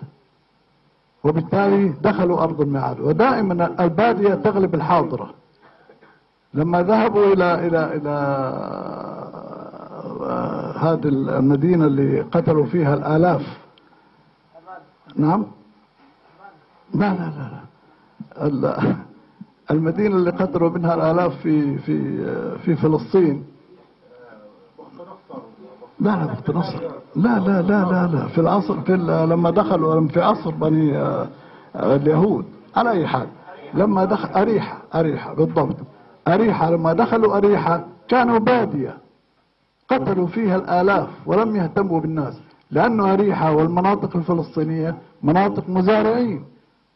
وبالتالي 1.25 1.89
دخلوا 2.03 2.43
أرض 2.43 2.61
الميعاد. 2.61 3.01
ودائما 3.01 3.83
البادية 3.85 4.35
تغلب 4.35 4.75
الحاضرة. 4.75 5.31
لما 6.55 6.83
ذهبوا 6.83 7.33
إلى 7.33 7.67
إلى 7.67 7.97
إلى 7.97 8.11
آه، 10.23 10.73
هذه 10.79 11.09
المدينة 11.09 11.87
اللي 11.87 12.21
قتلوا 12.21 12.67
فيها 12.67 12.95
الآلاف 12.95 13.59
نعم. 15.19 15.45
لا 16.95 17.13
لا 17.15 17.31
لا, 17.37 17.51
لا. 17.53 18.47
ال- 18.47 18.97
المدينة 19.71 20.17
اللي 20.17 20.31
قتلوا 20.31 20.71
منها 20.71 20.95
الآلاف 20.95 21.37
في 21.43 21.79
في 21.79 21.99
في 22.59 22.77
فلسطين. 22.77 23.45
لا 26.01 26.11
لا 26.11 26.27
بخت 26.27 26.51
نصر. 26.51 26.81
لا 27.17 27.39
لا 27.39 27.63
لا 27.63 27.85
لا 27.85 28.07
لا. 28.13 28.27
في 28.29 28.39
العصر 28.41 28.81
في 28.81 28.97
لما 29.31 29.51
دخلوا 29.51 30.09
في 30.09 30.21
عصر 30.23 30.51
بني 30.51 30.97
آه، 30.99 31.29
اليهود. 31.75 32.45
على 32.77 32.91
أي 32.91 33.07
حال 33.07 33.27
لما 33.75 34.05
دخل 34.05 34.29
أريحة 34.29 34.79
أريحة 34.95 35.35
بالضبط. 35.35 35.77
أريحة 36.29 36.71
لما 36.71 36.93
دخلوا 36.93 37.37
أريحة 37.37 37.85
كانوا 38.09 38.39
بادية. 38.39 38.97
قتلوا 39.91 40.27
فيها 40.27 40.57
الآلاف 40.57 41.09
ولم 41.27 41.57
يهتموا 41.57 42.01
بالناس. 42.01 42.41
لأنه 42.71 43.13
أريحة 43.13 43.53
والمناطق 43.53 44.17
الفلسطينية 44.17 44.97
مناطق 45.23 45.69
مزارعين 45.69 46.45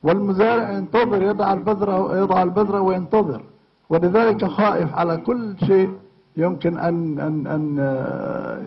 والمزارع 0.03 0.71
ينتظر 0.71 1.23
يضع 1.23 1.53
البذرة 1.53 2.17
يضع 2.19 2.43
البذرة 2.43 2.81
وينتظر. 2.81 3.43
ولذلك 3.89 4.45
خائف 4.45 4.95
على 4.95 5.17
كل 5.17 5.55
شيء 5.67 5.91
يمكن 6.37 6.79
أن 6.79 7.19
أن 7.21 7.47
أن 7.47 7.77
آه، 7.81 8.63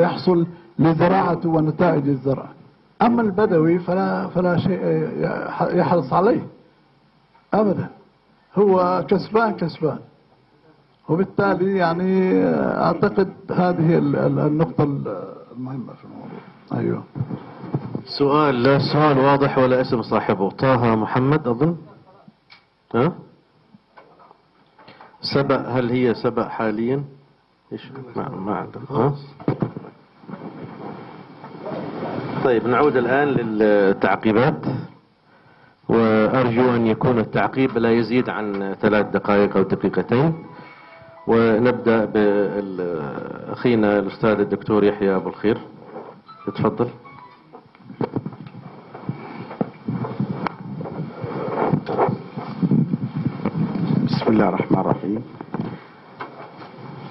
يحصل 0.00 0.46
لزراعته 0.78 1.48
ونتائج 1.48 2.08
الزرع. 2.08 2.46
أما 3.02 3.22
البدوي 3.22 3.78
فلا 3.78 4.26
فلا 4.28 4.56
شيء 4.58 4.80
يحرص 5.78 6.12
عليه. 6.12 6.46
أبدا. 7.54 7.88
هو 8.58 9.04
كسبان 9.08 9.52
كسبان. 9.52 9.98
وبالتالي 11.08 11.76
يعني 11.76 12.44
أعتقد 12.56 13.28
هذه 13.50 13.98
ال- 13.98 14.16
ال- 14.16 14.38
النقطة 14.38 14.84
المهمة 14.84 15.92
في 15.92 16.04
الموضوع. 16.04 16.40
أيوه. 16.74 17.02
سؤال 18.18 18.62
لا 18.62 18.76
السؤال 18.76 19.18
واضح 19.18 19.58
ولا 19.58 19.80
اسم 19.80 20.02
صاحبه. 20.02 20.50
طه 20.50 20.94
محمد 20.96 21.48
أظن؟ 21.48 21.76
ها؟ 22.94 23.12
سبأ 25.34 25.68
هل 25.68 25.90
هي 25.90 26.14
سبأ 26.14 26.48
حاليا؟ 26.48 27.04
إيش؟ 27.72 27.92
ما 28.16 28.28
ما 28.28 29.12
طيب 32.44 32.66
نعود 32.66 32.96
الآن 32.96 33.28
للتعقيبات. 33.28 34.66
وأرجو 35.88 36.74
أن 36.74 36.86
يكون 36.86 37.18
التعقيب 37.18 37.78
لا 37.78 37.90
يزيد 37.90 38.28
عن 38.28 38.74
ثلاث 38.80 39.06
دقائق 39.06 39.56
أو 39.56 39.62
دقيقتين. 39.62 40.44
ونبدأ 41.26 42.04
بأخينا 42.04 43.98
الأستاذ 43.98 44.40
الدكتور 44.40 44.84
يحيى 44.84 45.16
أبو 45.16 45.28
الخير. 45.28 45.58
تفضل 46.46 46.88
بسم 54.20 54.32
الله 54.32 54.48
الرحمن 54.48 54.78
الرحيم. 54.78 55.22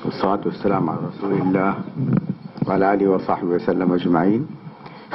والصلاة 0.06 0.42
والسلام 0.46 0.90
على 0.90 1.00
رسول 1.10 1.32
الله 1.34 1.74
وعلى 2.68 2.94
آله 2.94 3.08
وصحبه 3.08 3.48
وسلم 3.48 3.94
أجمعين. 3.94 4.48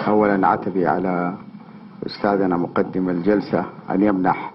أولا 0.08 0.48
عتبي 0.48 0.86
على 0.86 1.34
أستاذنا 2.06 2.56
مقدم 2.56 3.08
الجلسة 3.08 3.64
أن 3.90 4.02
يمنح 4.02 4.50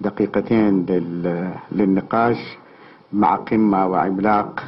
دقيقتين 0.00 0.86
لل- 0.86 1.54
للنقاش 1.72 2.58
مع 3.12 3.34
قمة 3.34 3.86
وعملاق 3.86 4.62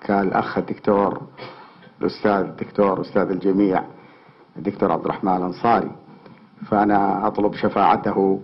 كالأخ 0.00 0.58
الدكتور 0.58 1.20
الأستاذ 2.00 2.30
الدكتور 2.54 3.00
أستاذ 3.00 3.30
الجميع 3.30 3.82
الدكتور 4.56 4.92
عبد 4.92 5.04
الرحمن 5.04 5.36
الأنصاري. 5.36 5.90
فأنا 6.70 7.26
أطلب 7.26 7.54
شفاعته 7.54 8.40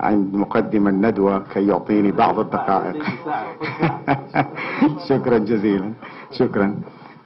عند 0.00 0.34
مقدم 0.34 0.88
الندوة 0.88 1.38
كي 1.38 1.66
يعطيني 1.66 2.12
بعض 2.12 2.38
الدقائق. 2.38 2.96
شكرا 5.08 5.38
جزيلا. 5.38 5.92
شكرا. 6.32 6.74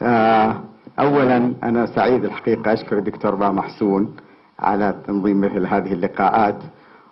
آه، 0.02 0.56
أولا 0.98 1.52
أنا 1.62 1.86
سعيد 1.86 2.24
الحقيقة 2.24 2.72
أشكر 2.72 2.98
الدكتور 2.98 3.34
با 3.34 3.50
محسون 3.50 4.16
على 4.58 4.94
تنظيم 5.06 5.40
مثل 5.40 5.66
هذه 5.66 5.92
اللقاءات 5.92 6.56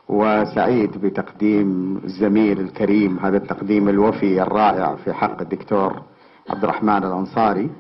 وسعيد 0.09 0.99
بتقديم 0.99 2.01
الزميل 2.05 2.61
الكريم 2.61 3.19
هذا 3.19 3.37
التقديم 3.37 3.89
الوفي 3.89 4.43
الرائع 4.43 4.95
في 4.95 5.13
حق 5.13 5.41
الدكتور 5.41 6.03
عبد 6.51 6.65
الرحمن 6.65 7.05
الأنصاري. 7.05 7.71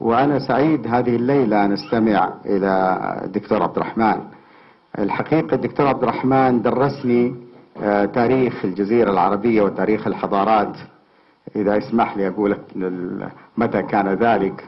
وأنا 0.00 0.38
سعيد 0.38 0.86
هذه 0.86 1.16
الليلة 1.16 1.64
أن 1.64 1.72
أستمع 1.72 2.32
إلى 2.46 3.00
الدكتور 3.24 3.62
عبد 3.62 3.76
الرحمن 3.76 4.20
الحقيقة 4.98 5.54
الدكتور 5.54 5.86
عبد 5.86 6.02
الرحمن 6.02 6.62
درسني 6.62 7.34
آه، 7.82 8.04
تاريخ 8.04 8.64
الجزيرة 8.64 9.10
العربية 9.10 9.62
وتاريخ 9.62 10.06
الحضارات. 10.06 10.76
إذا 11.56 11.78
اسمح 11.78 12.16
لي 12.16 12.28
أقول 12.28 12.56
متى 13.56 13.82
كان 13.82 14.08
ذلك؟ 14.08 14.64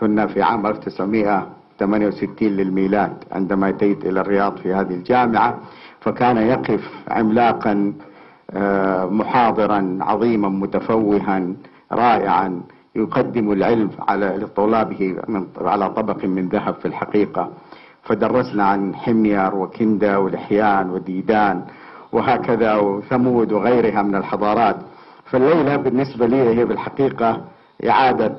كنا 0.00 0.26
في 0.26 0.42
عام 0.42 0.66
1968 0.66 2.48
للميلاد 2.48 3.12
عندما 3.32 3.68
أتيت 3.68 4.04
إلى 4.04 4.20
الرياض 4.20 4.56
في 4.56 4.74
هذه 4.74 4.94
الجامعة 4.94 5.58
فكان 6.00 6.36
يقف 6.36 6.90
عملاقا 7.08 7.92
آه، 8.50 9.06
محاضرا 9.06 9.98
عظيما 10.00 10.48
متفوها 10.48 11.46
رائعا 11.92 12.60
يقدم 12.94 13.52
العلم 13.52 13.90
على 14.08 14.26
لطلابه 14.26 15.16
على 15.56 15.90
طبق 15.90 16.24
من 16.24 16.48
ذهب 16.48 16.74
في 16.74 16.88
الحقيقة. 16.88 17.50
فدرسنا 18.02 18.64
عن 18.64 18.94
حمير 18.94 19.54
وكندا 19.54 20.16
ولحيان 20.16 20.90
وديدان 20.90 21.62
وهكذا 22.12 22.74
وثمود 22.74 23.52
وغيرها 23.52 24.02
من 24.02 24.14
الحضارات. 24.14 24.76
فالليلة 25.24 25.76
بالنسبة 25.76 26.26
لي 26.26 26.36
هي 26.36 26.64
بالحقيقة 26.64 27.40
إعادة 27.88 28.34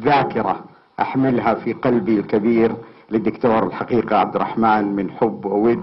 ذاكرة 0.00 0.60
أحملها 1.00 1.54
في 1.54 1.72
قلبي 1.72 2.20
الكبير 2.20 2.72
للدكتور 3.10 3.66
الحقيقة 3.66 4.16
عبد 4.16 4.36
الرحمن 4.36 4.96
من 4.96 5.10
حب 5.10 5.44
وود 5.44 5.82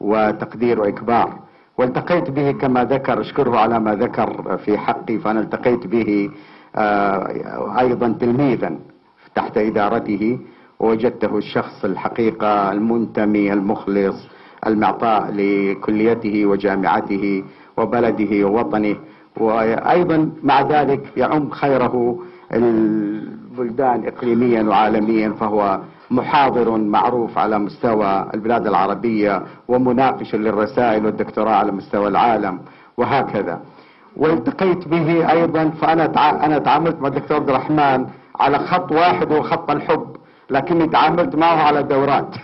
وتقدير 0.00 0.80
وإكبار. 0.80 1.38
والتقيت 1.78 2.30
به 2.30 2.50
كما 2.52 2.84
ذكر 2.84 3.20
أشكره 3.20 3.58
على 3.58 3.80
ما 3.80 3.94
ذكر 3.94 4.58
في 4.58 4.78
حقي 4.78 5.18
فأنا 5.18 5.40
التقيت 5.40 5.86
به 5.86 6.30
آه، 6.76 7.80
أيضا 7.80 8.16
تلميذا 8.20 8.78
تحت 9.34 9.58
إدارته. 9.58 10.38
ووجدته 10.82 11.38
الشخص 11.38 11.84
الحقيقة 11.84 12.72
المنتمي 12.72 13.52
المخلص 13.52 14.28
المعطاء 14.66 15.30
لكليته 15.32 16.46
وجامعته 16.46 17.44
وبلده 17.76 18.46
ووطنه. 18.46 18.96
وأيضا 19.40 20.32
مع 20.42 20.60
ذلك 20.62 21.12
يعم 21.16 21.50
خيره 21.50 22.18
البلدان 22.52 24.06
اقليميا 24.06 24.62
وعالميا 24.62 25.28
فهو 25.32 25.80
محاضر 26.10 26.78
معروف 26.78 27.38
على 27.38 27.58
مستوى 27.58 28.26
البلاد 28.34 28.66
العربية 28.66 29.42
ومناقش 29.68 30.34
للرسائل 30.34 31.06
والدكتوراه 31.06 31.52
على 31.52 31.72
مستوى 31.72 32.08
العالم 32.08 32.58
وهكذا. 32.96 33.60
والتقيت 34.16 34.88
به 34.88 35.30
أيضا 35.30 35.68
فأنا 35.68 36.04
أنا 36.46 36.58
تعاملت 36.58 37.00
مع 37.00 37.08
الدكتور 37.08 37.36
عبد 37.36 37.48
الرحمن 37.48 38.06
على 38.40 38.58
خط 38.58 38.92
واحد 38.92 39.32
هو 39.32 39.42
خط 39.42 39.70
الحب. 39.70 40.11
لكني 40.52 40.86
تعاملت 40.88 41.36
معه 41.36 41.56
على 41.62 41.82
دورات 41.82 42.34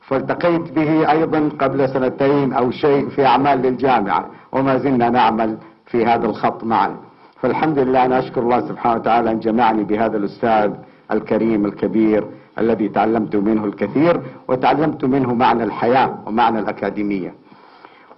فالتقيت 0.00 0.72
به 0.72 1.10
أيضا 1.10 1.48
قبل 1.58 1.88
سنتين 1.88 2.52
أو 2.52 2.70
شيء 2.70 3.08
في 3.08 3.26
أعمال 3.26 3.58
للجامعة 3.62 4.26
وما 4.52 4.78
زلنا 4.78 5.10
نعمل 5.10 5.58
في 5.86 6.06
هذا 6.06 6.26
الخط 6.26 6.64
معا. 6.64 6.96
فالحمد 7.40 7.78
لله 7.78 8.04
أنا 8.04 8.18
أشكر 8.18 8.40
الله 8.40 8.60
سبحانه 8.60 8.94
وتعالى 8.94 9.30
أن 9.30 9.38
جمعني 9.40 9.84
بهذا 9.84 10.16
الأستاذ 10.16 10.70
الكريم 11.10 11.66
الكبير 11.66 12.24
الذي 12.58 12.88
تعلمت 12.88 13.36
منه 13.36 13.64
الكثير 13.64 14.20
وتعلمت 14.48 15.04
منه 15.04 15.34
معنى 15.34 15.64
الحياة 15.64 16.18
ومعنى 16.26 16.58
الأكاديمية. 16.58 17.34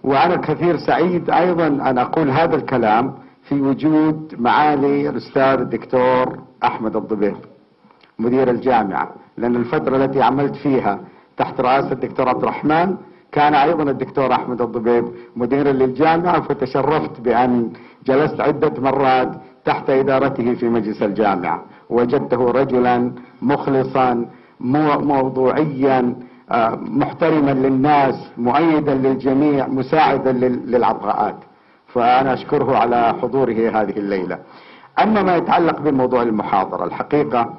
وأنا 0.05 0.37
كثير 0.37 0.77
سعيد 0.77 1.31
أيضا 1.31 1.67
أن 1.67 1.99
أقول 1.99 2.31
هذا 2.31 2.57
الكلام 2.57 3.15
في 3.49 3.61
وجود 3.61 4.35
معالي 4.39 5.09
الأستاذ 5.09 5.61
الدكتور 5.61 6.39
أحمد 6.65 6.97
الضبيب 6.97 7.37
مدير 8.19 8.51
الجامعة 8.51 9.11
لأن 9.37 9.57
الفترة 9.57 9.97
التي 9.97 10.23
عملت 10.23 10.57
فيها 10.57 11.01
تحت 11.37 11.61
رئاسة 11.61 11.93
الدكتور 11.93 12.29
عبد 12.29 12.43
الرحمن 12.43 12.97
كان 13.33 13.55
أيضا 13.55 13.83
الدكتور 13.83 14.33
أحمد 14.33 14.61
الضبيب 14.63 15.05
مديرا 15.37 15.73
للجامعة 15.73 16.41
فتشرفت 16.41 17.21
بأن 17.21 17.71
جلست 18.07 18.41
عدة 18.41 18.73
مرات 18.83 19.29
تحت 19.65 19.91
إدارته 19.91 20.55
في 20.55 20.69
مجلس 20.69 21.03
الجامعة. 21.03 21.63
وجدته 21.91 22.51
رجلا 22.51 23.13
مخلصا 23.43 24.27
موضوعيا 24.61 26.15
آه، 26.51 26.75
محترما 26.75 27.51
للناس 27.51 28.15
مؤيدا 28.39 28.95
للجميع 28.95 29.67
مساعدا 29.67 30.33
للعطاءات 30.33 31.37
فأنا 31.87 32.33
أشكره 32.35 32.77
على 32.77 33.15
حضوره 33.23 33.53
هذه 33.53 33.97
الليلة. 33.97 34.39
أما 35.03 35.23
ما 35.23 35.37
يتعلق 35.37 35.81
بموضوع 35.81 36.23
المحاضرة 36.23 36.85
الحقيقة 36.85 37.55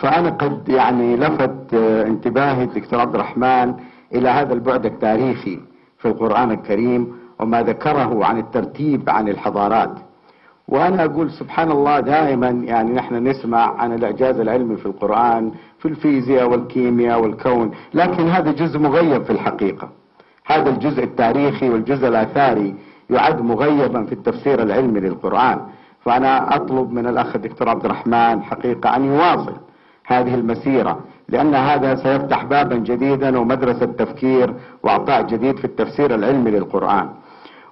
فأنا 0.00 0.30
قد 0.30 0.68
يعني 0.68 1.16
لفت 1.16 1.74
آه، 1.74 2.06
انتباهي 2.06 2.64
الدكتور 2.64 3.00
عبد 3.00 3.14
الرحمن 3.14 3.74
إلى 4.14 4.28
هذا 4.28 4.52
البعد 4.54 4.86
التاريخي 4.86 5.60
في 5.98 6.08
القرآن 6.08 6.50
الكريم 6.50 7.14
وما 7.40 7.62
ذكره 7.62 8.24
عن 8.24 8.38
الترتيب 8.38 9.10
عن 9.10 9.28
الحضارات. 9.28 9.90
وأنا 10.68 11.04
أقول 11.04 11.30
سبحان 11.30 11.70
الله 11.70 12.00
دائما 12.00 12.48
يعني 12.48 12.92
نحن 12.92 13.14
نسمع 13.28 13.80
عن 13.80 13.92
الإعجاز 13.92 14.40
العلمي 14.40 14.76
في 14.76 14.86
القرآن 14.86 15.52
في 15.78 15.88
الفيزياء 15.88 16.50
والكيمياء 16.50 17.22
والكون 17.22 17.70
لكن 17.94 18.28
هذا 18.28 18.52
جزء 18.52 18.78
مغيب 18.78 19.22
في 19.22 19.30
الحقيقة. 19.30 19.88
هذا 20.46 20.70
الجزء 20.70 21.04
التاريخي 21.04 21.70
والجزء 21.70 22.08
الآثاري 22.08 22.74
يعد 23.10 23.40
مغيبا 23.40 24.04
في 24.04 24.12
التفسير 24.12 24.62
العلمي 24.62 25.00
للقرآن. 25.00 25.60
فأنا 26.04 26.56
أطلب 26.56 26.92
من 26.92 27.06
الأخ 27.06 27.36
الدكتور 27.36 27.68
عبد 27.68 27.84
الرحمن 27.84 28.42
حقيقة 28.42 28.96
أن 28.96 29.04
يواصل. 29.04 29.65
هذه 30.06 30.34
المسيرة 30.34 31.00
لأن 31.28 31.54
هذا 31.54 31.94
سيفتح 31.94 32.44
بابا 32.44 32.76
جديدا 32.76 33.38
ومدرسة 33.38 33.86
تفكير 33.86 34.54
وعطاء 34.82 35.22
جديد 35.22 35.56
في 35.58 35.64
التفسير 35.64 36.14
العلمي 36.14 36.50
للقرآن. 36.50 37.08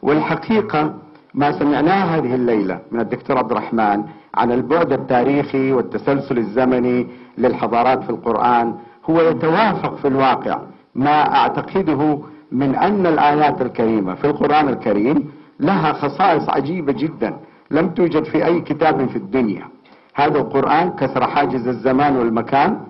والحقيقة 0.03 0.95
ما 1.35 1.53
سمعناه 1.59 2.05
هذه 2.05 2.35
الليلة 2.35 2.79
من 2.93 3.01
الدكتور 3.01 3.39
عبد 3.39 3.51
الرحمن 3.51 4.05
عن 4.35 4.53
البعد 4.53 4.93
التاريخي 4.93 5.73
والتسلسل 5.73 6.39
الزمني 6.39 7.07
للحضارات 7.39 8.03
في 8.03 8.11
القرآن 8.11 8.75
هو 9.11 9.21
يتوافق 9.21 9.97
في 9.97 10.09
الواقع. 10.09 10.59
ما 10.95 11.35
أعتقده 11.37 12.19
من 12.53 12.75
أن 12.75 13.07
الآيات 13.07 13.63
الكريمة 13.63 14.15
في 14.15 14.25
القرآن 14.25 14.69
الكريم 14.69 15.31
لها 15.61 15.93
خصائص 15.93 16.49
عجيبة 16.49 16.93
جدا 16.93 17.37
لم 17.71 17.89
توجد 17.89 18.25
في 18.25 18.45
أي 18.47 18.61
كتاب 18.61 19.09
في 19.09 19.17
الدنيا. 19.17 19.65
هذا 20.15 20.39
القرآن 20.39 20.91
كسر 20.91 21.27
حاجز 21.27 21.69
الزمان 21.69 22.17
والمكان 22.17 22.81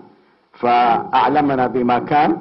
فأعلمنا 0.53 1.67
بما 1.67 1.99
كان 1.99 2.37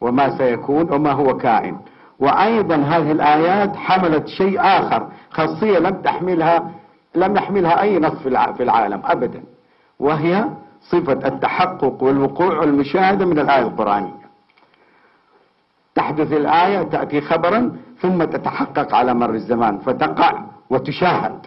وما 0.00 0.38
سيكون 0.38 0.92
وما 0.92 1.12
هو 1.12 1.36
كائن. 1.36 1.76
وأيضا 2.20 2.76
هذه 2.76 3.12
الآيات 3.12 3.76
حملت 3.76 4.26
شيء 4.28 4.60
آخر 4.60 5.08
خاصية 5.30 5.78
لم 5.78 6.02
تحملها 6.02 6.70
لم 7.14 7.36
يحملها 7.36 7.80
أي 7.82 7.98
نص 7.98 8.16
في 8.56 8.62
العالم 8.62 9.00
أبدا 9.04 9.42
وهي 9.98 10.44
صفة 10.80 11.28
التحقق 11.28 12.02
والوقوع 12.02 12.58
والمشاهدة 12.58 13.26
من 13.26 13.38
الآية 13.38 13.62
القرآنية. 13.62 14.20
تحدث 15.94 16.32
الآية 16.32 16.82
تأتي 16.82 17.20
خبرا 17.20 17.76
ثم 18.00 18.24
تتحقق 18.24 18.94
على 18.94 19.14
مر 19.14 19.30
الزمان 19.30 19.78
فتقع 19.78 20.32
وتشاهد. 20.70 21.46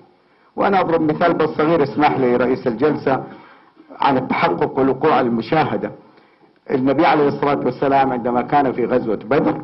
وأنا 0.56 0.80
أضرب 0.82 1.02
مثال 1.02 1.34
بس 1.34 1.50
صغير 1.50 1.84
اسمح 1.84 2.18
لي 2.18 2.36
رئيس 2.36 2.68
الجلسة 2.68 3.24
عن 4.00 4.18
التحقق 4.18 4.80
والوقوع 4.80 5.20
المشاهدة. 5.20 5.92
النبي 6.72 7.06
عليه 7.06 7.28
الصلاة 7.28 7.60
والسلام 7.66 8.12
عندما 8.12 8.42
كان 8.42 8.72
في 8.74 8.86
غزوة 8.86 9.16
بدر 9.16 9.62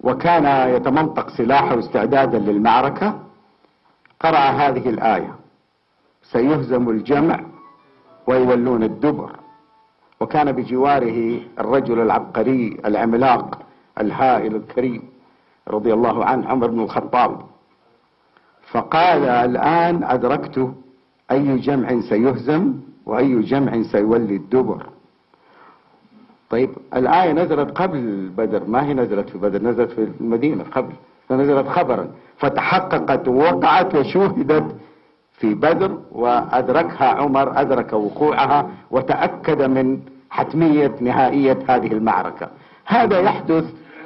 وكان 0.00 0.74
يتمنطق 0.76 1.30
سلاحه 1.30 1.78
استعدادا 1.78 2.38
للمعركة 2.38 3.18
قرأ 4.20 4.38
هذه 4.38 4.88
الآية 4.88 5.34
سيهزم 6.22 6.88
الجمع 6.88 7.40
ويولون 8.26 8.82
الدبر. 8.82 9.36
وكان 10.20 10.52
بجواره 10.52 11.40
الرجل 11.58 12.00
العبقري 12.00 12.80
العملاق 12.84 13.58
الهائل 14.00 14.56
الكريم 14.56 15.02
رضي 15.68 15.92
الله 15.92 16.24
عنه 16.24 16.48
عمر 16.48 16.66
بن 16.66 16.80
الخطاب. 16.80 17.42
فقال 18.72 19.24
الآن 19.24 20.04
أدركت 20.04 20.72
أي 21.30 21.58
جمع 21.58 22.00
سيهزم 22.00 22.74
وأي 23.06 23.40
جمع 23.40 23.82
سيولي 23.82 24.36
الدبر. 24.36 24.86
طيب 26.50 26.70
الآية 26.96 27.32
نزلت 27.32 27.70
قبل 27.70 28.28
بدر 28.36 28.64
ما 28.64 28.84
هي 28.84 28.94
نزلت 28.94 29.28
في 29.30 29.38
بدر؟ 29.38 29.62
نزلت 29.62 29.90
في 29.90 30.08
المدينة 30.20 30.64
قبل 30.64 30.92
فنزلت 31.28 31.68
خبرا 31.68 32.08
فتحققت 32.36 33.28
ووقعت 33.28 33.94
وشوهدت 33.94 34.76
في 35.32 35.54
بدر 35.54 35.98
وأدركها 36.12 37.08
عمر 37.08 37.60
أدرك 37.60 37.92
وقوعها 37.92 38.70
وتأكد 38.90 39.62
من 39.62 40.00
حتمية 40.30 40.92
نهائية 41.00 41.58
هذه 41.68 41.92
المعركة. 41.92 42.48
هذا 42.86 43.20
يحدث 43.20 43.64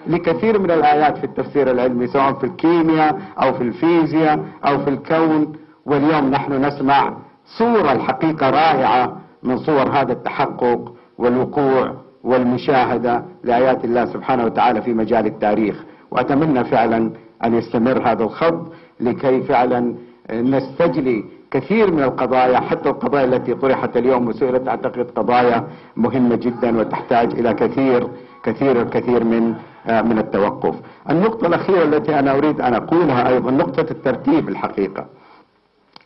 لكثير 0.08 0.58
من 0.58 0.70
الآيات 0.70 1.18
في 1.18 1.24
التفسير 1.24 1.70
العلمي 1.70 2.06
سواء 2.06 2.32
في 2.32 2.44
الكيمياء 2.44 3.20
أو 3.42 3.52
في 3.52 3.62
الفيزياء 3.62 4.44
أو 4.66 4.78
في 4.78 4.90
الكون. 4.90 5.52
واليوم 5.86 6.30
نحن 6.30 6.64
نسمع 6.64 7.12
صورة 7.58 7.92
الحقيقة 7.92 8.50
رائعة 8.50 9.16
من 9.42 9.56
صور 9.58 9.88
هذا 9.88 10.12
التحقق 10.12 10.92
والوقوع 11.18 11.94
والمشاهدة 12.24 13.22
لآيات 13.44 13.84
الله 13.84 14.04
سبحانه 14.04 14.44
وتعالى 14.44 14.82
في 14.82 14.94
مجال 14.94 15.26
التاريخ. 15.26 15.84
وأتمنى 16.10 16.64
فعلا 16.64 17.10
أن 17.44 17.54
يستمر 17.54 18.02
هذا 18.10 18.24
الخط 18.24 18.72
لكي 19.00 19.42
فعلا 19.42 19.94
نستجلي 20.32 21.24
كثير 21.50 21.90
من 21.90 22.02
القضايا 22.02 22.60
حتى 22.60 22.88
القضايا 22.88 23.24
التي 23.24 23.54
طرحت 23.54 23.96
اليوم 23.96 24.28
وسئلت 24.28 24.68
أعتقد 24.68 25.10
قضايا 25.16 25.64
مهمة 25.96 26.36
جدا 26.36 26.78
وتحتاج 26.78 27.32
إلى 27.32 27.54
كثير 27.54 28.08
كثير 28.46 28.82
الكثير 28.82 29.24
من 29.24 29.54
من 29.86 30.18
التوقف. 30.18 30.74
النقطة 31.10 31.46
الأخيرة 31.46 31.84
التي 31.84 32.18
أنا 32.18 32.36
أريد 32.36 32.60
أن 32.60 32.74
أقولها 32.74 33.28
أيضا 33.28 33.50
نقطة 33.50 33.86
الترتيب 33.90 34.48
الحقيقة. 34.48 35.06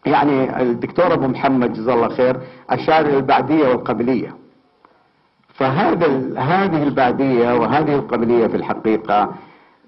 يعني 0.06 0.62
الدكتور 0.62 1.12
أبو 1.14 1.26
محمد 1.26 1.72
جزاه 1.72 1.94
الله 1.94 2.08
خير 2.08 2.36
أشار 2.70 3.00
إلى 3.06 3.16
البعدية 3.16 3.68
والقبلية. 3.68 4.34
فهذا 5.54 6.06
هذه 6.40 6.82
البعدية 6.82 7.54
وهذه 7.54 7.94
القبلية 7.94 8.46
في 8.46 8.56
الحقيقة 8.56 9.30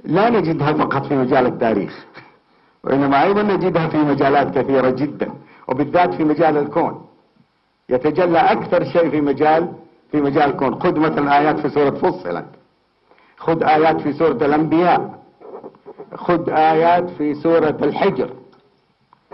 لا 0.05 0.31
نجدها 0.31 0.73
فقط 0.73 1.07
في 1.07 1.17
مجال 1.17 1.47
التاريخ 1.47 2.07
وإنما 2.85 3.23
أيضا 3.23 3.43
نجدها 3.43 3.89
في 3.89 3.97
مجالات 3.97 4.59
كثيرة 4.59 4.91
جدا 4.91 5.31
وبالذات 5.69 6.15
في 6.15 6.25
مجال 6.25 6.57
الكون. 6.57 7.07
يتجلى 7.89 8.39
أكثر 8.39 8.85
شيء 8.85 9.11
في 9.11 9.21
مجال 9.21 9.73
في 10.13 10.21
مجال 10.21 10.51
الكون 10.51 10.81
خذ 10.81 10.99
مثلا 10.99 11.39
آيات 11.41 11.59
في 11.61 11.69
سورة 11.69 11.91
فصلت. 11.91 12.45
خذ 13.39 13.63
آيات 13.63 14.01
في 14.01 14.13
سورة 14.13 14.33
الأنبياء. 14.47 15.19
خذ 16.15 16.51
آيات 16.51 17.11
في 17.11 17.35
سورة 17.35 17.77
الحجر. 17.83 18.31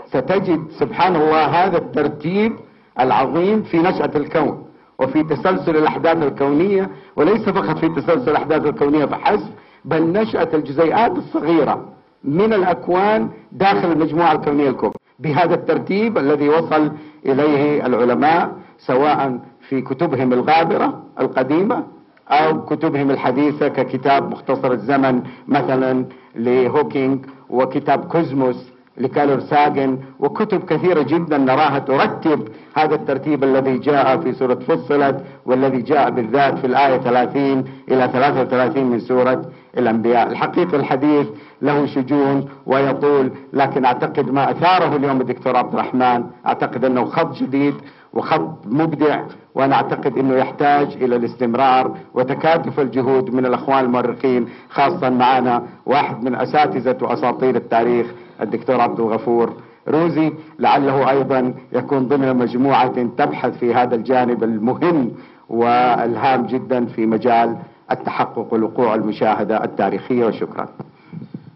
ستجد 0.07 0.61
سبحان 0.79 1.15
الله 1.15 1.45
هذا 1.45 1.77
الترتيب 1.77 2.53
العظيم 2.99 3.61
في 3.63 3.77
نشأة 3.77 4.11
الكون 4.15 4.65
وفي 4.99 5.23
تسلسل 5.23 5.77
الأحداث 5.77 6.23
الكونية 6.23 6.89
وليس 7.15 7.49
فقط 7.49 7.77
في 7.77 7.89
تسلسل 7.89 8.31
الأحداث 8.31 8.65
الكونية 8.65 9.05
فحسب 9.05 9.49
بل 9.85 10.03
نشأة 10.11 10.49
الجزيئات 10.53 11.11
الصغيرة 11.11 11.85
من 12.23 12.53
الأكوان 12.53 13.29
داخل 13.51 13.91
المجموعة 13.91 14.31
الكونية 14.31 14.69
الكبرى. 14.69 14.93
بهذا 15.19 15.55
الترتيب 15.55 16.17
الذي 16.17 16.49
وصل 16.49 16.91
إليه 17.25 17.85
العلماء 17.85 18.53
سواء 18.77 19.39
في 19.69 19.81
كتبهم 19.81 20.33
الغابرة 20.33 21.03
القديمة 21.19 21.83
أو 22.29 22.65
كتبهم 22.65 23.11
الحديثة 23.11 23.67
ككتاب 23.67 24.31
مختصر 24.31 24.71
الزمن 24.71 25.21
مثلا 25.47 26.05
لهوكينج 26.35 27.25
وكتاب 27.49 27.99
Cosmos 28.05 28.69
لكارل 28.97 29.39
ساجان 29.39 29.97
وكتب 30.19 30.63
كثيرة 30.65 31.01
جدا 31.01 31.37
نراها 31.37 31.79
ترتب 31.79 32.47
هذا 32.75 32.95
الترتيب 32.95 33.43
الذي 33.43 33.77
جاء 33.77 34.17
في 34.17 34.33
سورة 34.33 34.55
فصلت 34.55 35.23
والذي 35.45 35.81
جاء 35.81 36.09
بالذات 36.09 36.57
في 36.59 36.67
الآية 36.67 36.97
30 36.97 37.63
إلى 37.91 38.09
33 38.13 38.83
من 38.83 38.99
سورة 38.99 39.41
الأنبياء. 39.77 40.31
الحقيقة 40.31 40.75
الحديث 40.75 41.27
له 41.61 41.85
شجون 41.85 42.49
ويطول 42.65 43.31
لكن 43.53 43.85
أعتقد 43.85 44.31
ما 44.31 44.51
أثاره 44.51 44.95
اليوم 44.95 45.21
الدكتور 45.21 45.55
عبد 45.57 45.73
الرحمن 45.73 46.23
أعتقد 46.45 46.85
أنه 46.85 47.05
خط 47.05 47.35
جديد 47.35 47.73
وخط 48.13 48.65
مبدع 48.65 49.23
وأنا 49.55 49.75
أعتقد 49.75 50.17
إنه 50.17 50.35
يحتاج 50.35 50.87
إلى 51.01 51.15
الاستمرار 51.15 51.97
وتكاتف 52.13 52.79
الجهود 52.79 53.33
من 53.33 53.45
الأخوان 53.45 53.85
المؤرخين 53.85 54.47
خاصة 54.69 55.09
معنا 55.09 55.63
واحد 55.85 56.23
من 56.23 56.35
أساتذة 56.35 56.97
وأساطير 57.01 57.55
التاريخ 57.55 58.07
الدكتور 58.41 58.81
عبد 58.81 58.99
الغفور 58.99 59.53
روزي 59.87 60.31
لعله 60.59 61.09
أيضا 61.09 61.53
يكون 61.73 62.07
ضمن 62.07 62.35
مجموعة 62.35 63.03
تبحث 63.17 63.57
في 63.57 63.73
هذا 63.73 63.95
الجانب 63.95 64.43
المهم 64.43 65.11
والهام 65.49 66.45
جدا 66.45 66.85
في 66.85 67.05
مجال 67.05 67.57
التحقق 67.91 68.53
والوقوع 68.53 68.95
المشاهدة 68.95 69.63
التاريخية 69.63 70.25
وشكرا. 70.25 70.67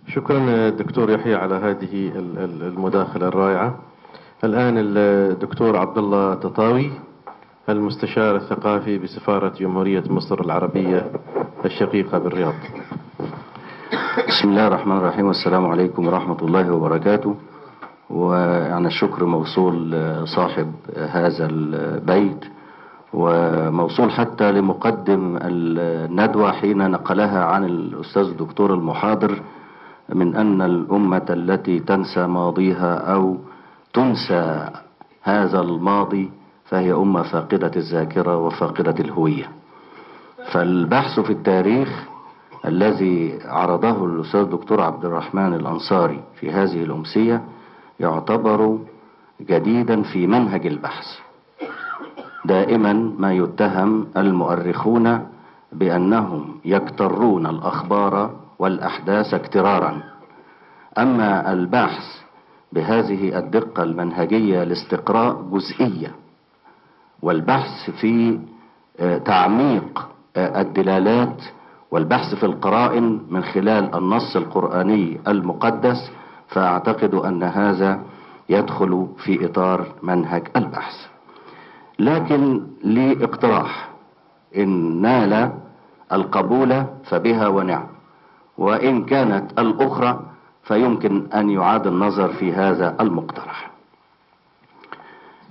شكرا 0.08 0.70
دكتور 0.70 1.12
يحيى 1.12 1.36
على 1.36 1.56
هذه 1.56 2.12
المداخلة 2.16 3.28
الرائعة. 3.28 3.76
الآن 4.44 4.74
الدكتور 4.78 5.78
عبد 5.78 5.98
الله 5.98 6.34
تطاوي 6.36 6.91
المستشار 7.70 8.36
الثقافي 8.36 8.98
بسفارة 8.98 9.53
جمهورية 9.60 10.03
مصر 10.10 10.41
العربية 10.41 11.11
الشقيقة 11.65 12.18
بالرياض. 12.18 12.53
بسم 14.28 14.49
الله 14.49 14.68
الرحمن 14.68 14.98
الرحيم 14.98 15.26
والسلام 15.28 15.65
عليكم 15.65 16.07
ورحمة 16.07 16.38
الله 16.41 16.72
وبركاته. 16.74 17.36
ويعني 18.10 18.88
الشكر 18.88 19.26
موصول 19.26 19.95
صاحب 20.36 20.72
هذا 20.98 21.48
البيت 21.52 22.45
وموصول 23.14 24.11
حتى 24.11 24.52
لمقدم 24.52 25.40
الندوة 25.41 26.52
حين 26.52 26.91
نقلها 26.91 27.45
عن 27.45 27.64
الأستاذ 27.64 28.24
الدكتور 28.24 28.74
المحاضر 28.74 29.41
من 30.10 30.36
أن 30.36 30.61
الأمة 30.61 31.26
التي 31.30 31.80
تنسى 31.80 32.28
ماضيها 32.28 33.14
أو 33.14 33.38
تنسى 33.94 34.70
هذا 35.22 35.61
الماضي 35.61 36.32
فهي 36.65 36.94
أمة 36.94 37.24
فاقدة 37.24 37.72
الذاكرة 37.76 38.38
وفاقدة 38.38 38.95
الهوية. 38.99 39.49
فالبحث 40.52 41.20
في 41.20 41.30
التاريخ 41.30 42.03
الذي 42.65 43.40
عرضه 43.45 44.06
الأستاذ 44.06 44.40
الدكتور 44.40 44.82
عبد 44.82 45.06
الرحمن 45.06 45.53
الأنصاري 45.53 46.24
في 46.40 46.52
هذه 46.52 46.84
الأمسية 46.84 47.41
يعتبر 47.99 48.80
جديدا 49.41 50.02
في 50.02 50.28
منهج 50.28 50.65
البحث. 50.68 51.06
دائما 52.45 52.94
ما 53.18 53.34
يتهم 53.34 54.07
المؤرخون 54.18 55.28
بأنهم 55.72 56.56
يكترون 56.65 57.45
الأخبار 57.45 58.36
والأحداث 58.60 59.34
اكترارا. 59.34 60.03
أما 60.98 61.53
البحث 61.53 62.23
بهذه 62.74 63.38
الدقة 63.40 63.84
المنهجية 63.84 64.64
لاستقراء 64.64 65.41
جزئية 65.52 66.12
والبحث 67.22 67.90
في 68.02 68.40
تعميق 69.26 70.08
الدلالات 70.38 71.41
والبحث 71.91 72.36
في 72.36 72.45
القرائن 72.45 73.22
من 73.30 73.44
خلال 73.44 73.95
النص 73.95 74.36
القرآني 74.36 75.20
المقدس 75.28 76.12
فأعتقد 76.48 77.14
أن 77.16 77.44
هذا 77.44 78.00
يدخل 78.50 79.08
في 79.18 79.45
إطار 79.45 79.86
منهج 80.04 80.48
البحث. 80.56 80.95
لكن 82.00 82.68
لي 82.84 83.24
اقتراح 83.24 83.90
إن 84.58 85.02
نال 85.02 85.52
القبول 86.12 86.84
فبها 87.04 87.48
ونعم. 87.48 87.88
وإن 88.58 89.06
كانت 89.06 89.60
الأخرى 89.60 90.20
فيمكن 90.64 91.27
أن 91.35 91.49
يعاد 91.49 91.88
النظر 91.88 92.27
في 92.34 92.53
هذا 92.53 92.95
المقترح. 93.02 93.69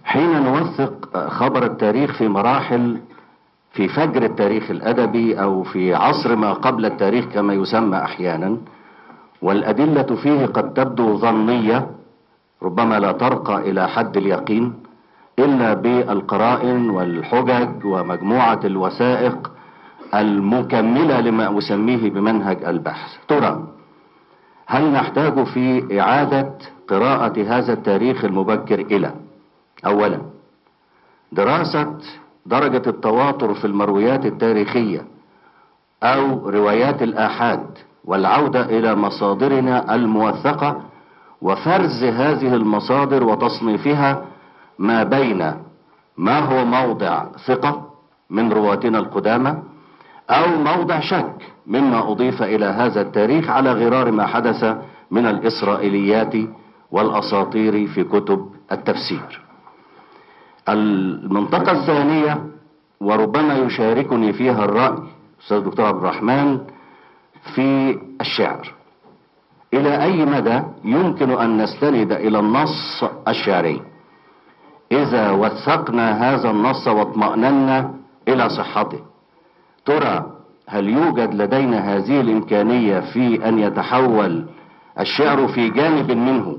حين 0.05 0.43
نوثق 0.43 1.19
خبر 1.29 1.65
التاريخ 1.65 2.13
في 2.19 2.29
مراحل 2.29 3.01
في 3.73 3.89
فجر 3.89 4.23
التاريخ 4.23 4.71
الأدبي 4.71 5.43
أو 5.43 5.63
في 5.63 5.95
عصر 5.95 6.37
ما 6.37 6.53
قبل 6.53 6.87
التاريخ 6.87 7.25
كما 7.25 7.55
يسمى 7.55 7.97
أحيانا 7.97 8.57
والأدلة 9.43 10.17
فيه 10.17 10.47
قد 10.47 10.73
تبدو 10.75 11.17
ظنية 11.17 11.87
ربما 12.63 12.99
لا 13.01 13.13
ترقى 13.13 13.71
إلى 13.71 13.89
حد 13.89 14.17
اليقين 14.17 14.73
إلا 15.39 15.75
بالقرائن 15.75 16.91
والحجج 16.91 17.85
ومجموعة 17.85 18.61
الوثائق 18.65 19.51
المكملة 20.15 21.21
لما 21.21 21.59
أسميه 21.59 22.11
بمنهج 22.11 22.65
البحث. 22.65 23.11
ترى 23.29 23.63
هل 24.73 24.93
نحتاج 24.93 25.45
في 25.45 26.01
إعادة 26.01 26.53
قراءة 26.89 27.43
هذا 27.43 27.73
التاريخ 27.73 28.25
المبكر 28.25 28.81
إلى؟ 28.81 29.15
أولا 29.87 30.19
دراسة 31.33 31.99
درجة 32.47 32.83
التواتر 32.87 33.55
في 33.55 33.65
المرويات 33.65 34.27
التاريخية 34.27 35.05
أو 36.03 36.49
روايات 36.51 37.03
الآحاد 37.03 37.79
والعودة 38.05 38.65
إلى 38.65 38.95
مصادرنا 38.95 39.95
الموثقة 39.95 40.83
وفرز 41.43 42.05
هذه 42.05 42.55
المصادر 42.55 43.25
وتصنيفها 43.25 44.25
ما 44.79 45.03
بين 45.03 45.55
ما 46.17 46.39
هو 46.39 46.65
موضع 46.65 47.25
ثقة 47.47 47.91
من 48.31 48.53
رواتنا 48.53 48.99
القدامى 48.99 49.57
أو 50.31 50.47
موضع 50.57 51.01
شك. 51.01 51.52
مما 51.67 52.11
أضيف 52.13 52.43
إلى 52.43 52.67
هذا 52.67 53.01
التاريخ 53.01 53.51
على 53.51 53.73
غرار 53.73 54.11
ما 54.11 54.27
حدث 54.27 54.77
من 55.11 55.27
الإسرائيليات 55.27 56.35
والأساطير 56.91 57.87
في 57.87 58.05
كتب 58.05 58.49
التفسير. 58.73 59.41
المنطقة 60.69 61.73
الثانية 61.73 62.47
وربما 63.01 63.59
يشاركني 63.59 64.33
فيها 64.33 64.65
الرأي 64.65 65.03
أستاذ 65.43 65.61
دكتور 65.61 65.87
عبد 65.87 65.99
الرحمن 65.99 66.59
في 67.55 67.99
الشعر. 68.21 68.75
إلى 69.75 70.03
أي 70.03 70.25
مدى 70.25 70.63
يمكن 70.85 71.31
أن 71.31 71.63
نستند 71.63 72.13
إلى 72.13 72.39
النص 72.39 73.05
الشعري؟ 73.29 73.83
إذا 74.93 75.31
وثقنا 75.31 76.35
هذا 76.35 76.51
النص 76.51 76.89
واطمأننا 76.89 77.95
إلى 78.29 78.49
صحته. 78.49 79.01
ترى 79.85 80.42
هل 80.73 80.89
يوجد 80.89 81.35
لدينا 81.35 81.79
هذه 81.97 82.21
الإمكانية 82.21 83.01
في 83.01 83.49
أن 83.49 83.59
يتحول 83.59 84.45
الشعر 85.01 85.49
في 85.49 85.69
جانب 85.71 86.11
منه 86.11 86.57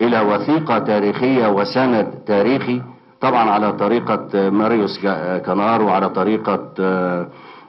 إلى 0.00 0.20
وثيقة 0.20 0.78
تاريخية 0.78 1.46
وسند 1.48 2.06
تاريخي؟ 2.26 2.82
طبعا 3.20 3.50
على 3.50 3.72
طريقة 3.72 4.50
ماريوس 4.50 4.98
كانار 5.46 5.82
وعلى 5.82 6.08
طريقة 6.08 6.72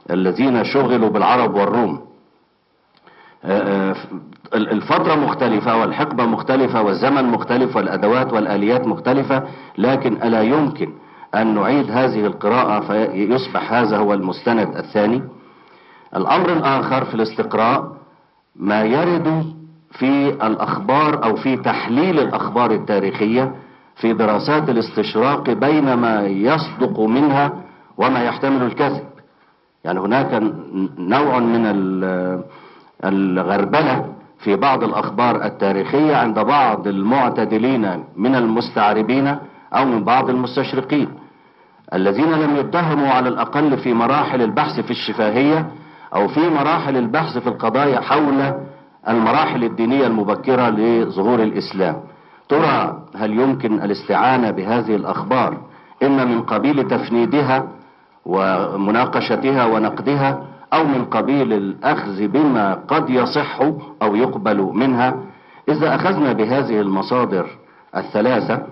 الذين 0.10 0.64
شغلوا 0.64 1.10
بالعرب 1.10 1.56
والروم. 1.56 1.99
الفترة 4.53 5.16
مختلفة 5.16 5.78
والحقبة 5.82 6.26
مختلفة 6.26 6.82
والزمن 6.82 7.24
مختلف 7.26 7.76
والأدوات 7.76 8.34
والآليات 8.34 8.88
مختلفة 8.88 9.44
لكن 9.78 10.14
ألا 10.14 10.41
يمكن 10.41 10.90
أن 11.36 11.56
نعيد 11.56 11.91
هذه 11.91 12.26
القراءة 12.26 12.80
فيصبح 12.80 13.74
هذا 13.74 13.98
هو 13.98 14.14
المستند 14.14 14.76
الثاني. 14.78 15.24
الأمر 16.15 16.53
الآخر 16.53 17.06
في 17.06 17.14
الاستقراء 17.14 17.91
ما 18.56 18.81
يرد 18.84 19.45
في 19.91 20.30
الأخبار 20.30 21.23
أو 21.23 21.36
في 21.36 21.57
تحليل 21.57 22.19
الأخبار 22.19 22.72
التاريخية 22.72 23.56
في 23.95 24.14
دراسات 24.14 24.69
الاستشراق 24.69 25.49
بين 25.49 25.94
ما 25.94 26.22
يصدق 26.27 26.99
منها 26.99 27.52
وما 27.98 28.23
يحتمل 28.23 28.64
الكذب. 28.64 29.03
يعني 29.84 29.99
هناك 29.99 30.44
نوع 30.98 31.40
من 31.40 31.65
الغربلة 33.06 34.06
في 34.40 34.56
بعض 34.56 34.84
الأخبار 34.84 35.45
التاريخية 35.45 36.15
عند 36.15 36.40
بعض 36.40 36.88
المعتدلين 36.88 38.03
من 38.18 38.36
المستعربين 38.36 39.38
أو 39.73 39.86
من 39.86 40.03
بعض 40.03 40.30
المستشرقين 40.30 41.07
الذين 41.94 42.31
لم 42.31 42.56
يتهموا 42.56 43.07
على 43.10 43.30
الأقل 43.30 43.77
في 43.77 43.94
مراحل 43.94 44.41
البحث 44.41 44.80
في 44.80 44.91
الشفاهية 44.91 45.69
أو 46.15 46.27
في 46.27 46.49
مراحل 46.49 46.98
البحث 46.98 47.38
في 47.38 47.48
القضايا 47.48 47.99
حول 47.99 48.53
المراحل 49.10 49.64
الدينية 49.64 50.07
المبكرة 50.07 50.69
لظهور 50.69 51.44
الإسلام. 51.44 51.95
ترى 52.49 53.03
هل 53.15 53.40
يمكن 53.40 53.81
الاستعانة 53.81 54.52
بهذه 54.52 54.95
الأخبار؟ 54.95 55.57
إما 56.03 56.26
من 56.26 56.41
قبيل 56.41 56.88
تفنيدها 56.88 57.68
ومناقشتها 58.26 59.65
ونقدها 59.65 60.44
أو 60.73 60.84
من 60.84 61.06
قبيل 61.06 61.53
الأخذ 61.53 62.27
بما 62.27 62.73
قد 62.73 63.10
يصح 63.10 63.61
أو 64.02 64.15
يقبل 64.15 64.61
منها. 64.61 65.15
إذا 65.69 65.95
أخذنا 65.95 66.34
بهذه 66.34 66.81
المصادر 66.81 67.45
الثلاثة 67.98 68.64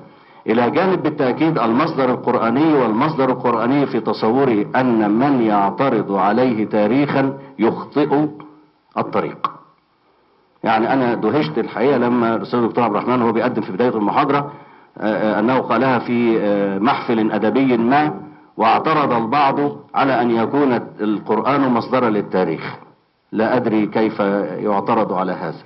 إلى 0.48 0.72
جانب 0.72 1.04
بالتأكيد 1.04 1.60
المصدر 1.60 2.12
القرآني 2.12 2.74
والمصدر 2.74 3.30
القرآني 3.30 3.86
في 3.86 4.00
تصوري 4.00 4.68
أن 4.76 5.12
من 5.12 5.42
يعترض 5.42 6.12
عليه 6.12 6.66
تاريخا 6.66 7.38
يخطئ 7.60 8.28
الطريق. 8.98 9.52
يعني 10.64 10.94
أنا 10.94 11.14
دهشت 11.14 11.58
الحقيقة 11.58 11.98
لما 11.98 12.36
الأستاذ 12.36 12.60
الدكتور 12.60 12.84
عبد 12.84 12.96
الرحمن 12.96 13.22
هو 13.22 13.32
بيقدم 13.32 13.62
في 13.62 13.72
بداية 13.72 13.96
المحاضرة 13.96 14.52
آه، 14.98 15.40
أنه 15.40 15.60
قالها 15.60 16.00
في 16.00 16.40
آه، 16.42 16.80
محفل 16.80 17.32
أدبي 17.32 17.78
ما 17.78 18.14
واعترض 18.58 19.14
البعض 19.14 19.60
على 19.96 20.22
أن 20.22 20.32
يكون 20.32 20.74
القرآن 21.02 21.62
مصدرا 21.62 22.10
للتاريخ. 22.10 22.76
لا 23.32 23.56
أدري 23.56 23.86
كيف 23.86 24.20
يعترض 24.60 25.14
على 25.14 25.32
هذا. 25.32 25.64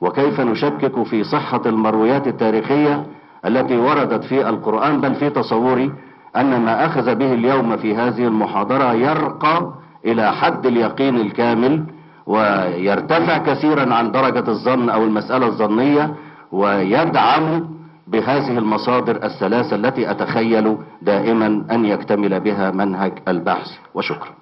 وكيف 0.00 0.40
نشكك 0.40 1.02
في 1.02 1.24
صحة 1.24 1.62
المرويات 1.66 2.26
التاريخية 2.26 3.06
التي 3.46 3.76
وردت 3.76 4.24
في 4.24 4.48
القرآن 4.48 5.00
بل 5.00 5.14
في 5.14 5.30
تصوري 5.30 5.92
أن 6.36 6.60
ما 6.60 6.86
أخذ 6.86 7.14
به 7.14 7.32
اليوم 7.32 7.76
في 7.76 7.96
هذه 7.96 8.26
المحاضرة 8.26 8.92
يرقى 8.92 9.72
إلى 10.04 10.32
حد 10.32 10.66
اليقين 10.66 11.16
الكامل 11.16 11.84
ويرتفع 12.26 13.38
كثيرا 13.38 13.94
عن 13.94 14.12
درجة 14.12 14.48
الظن 14.50 14.88
أو 14.90 15.04
المسألة 15.04 15.46
الظنية 15.46 16.14
ويدعم 16.52 17.68
بهذه 18.06 18.58
المصادر 18.58 19.24
الثلاثة 19.24 19.76
التي 19.76 20.10
أتخيل 20.10 20.76
دائما 21.02 21.64
أن 21.70 21.84
يكتمل 21.84 22.40
بها 22.40 22.70
منهج 22.70 23.12
البحث. 23.28 23.68
وشكرا. 23.94 24.32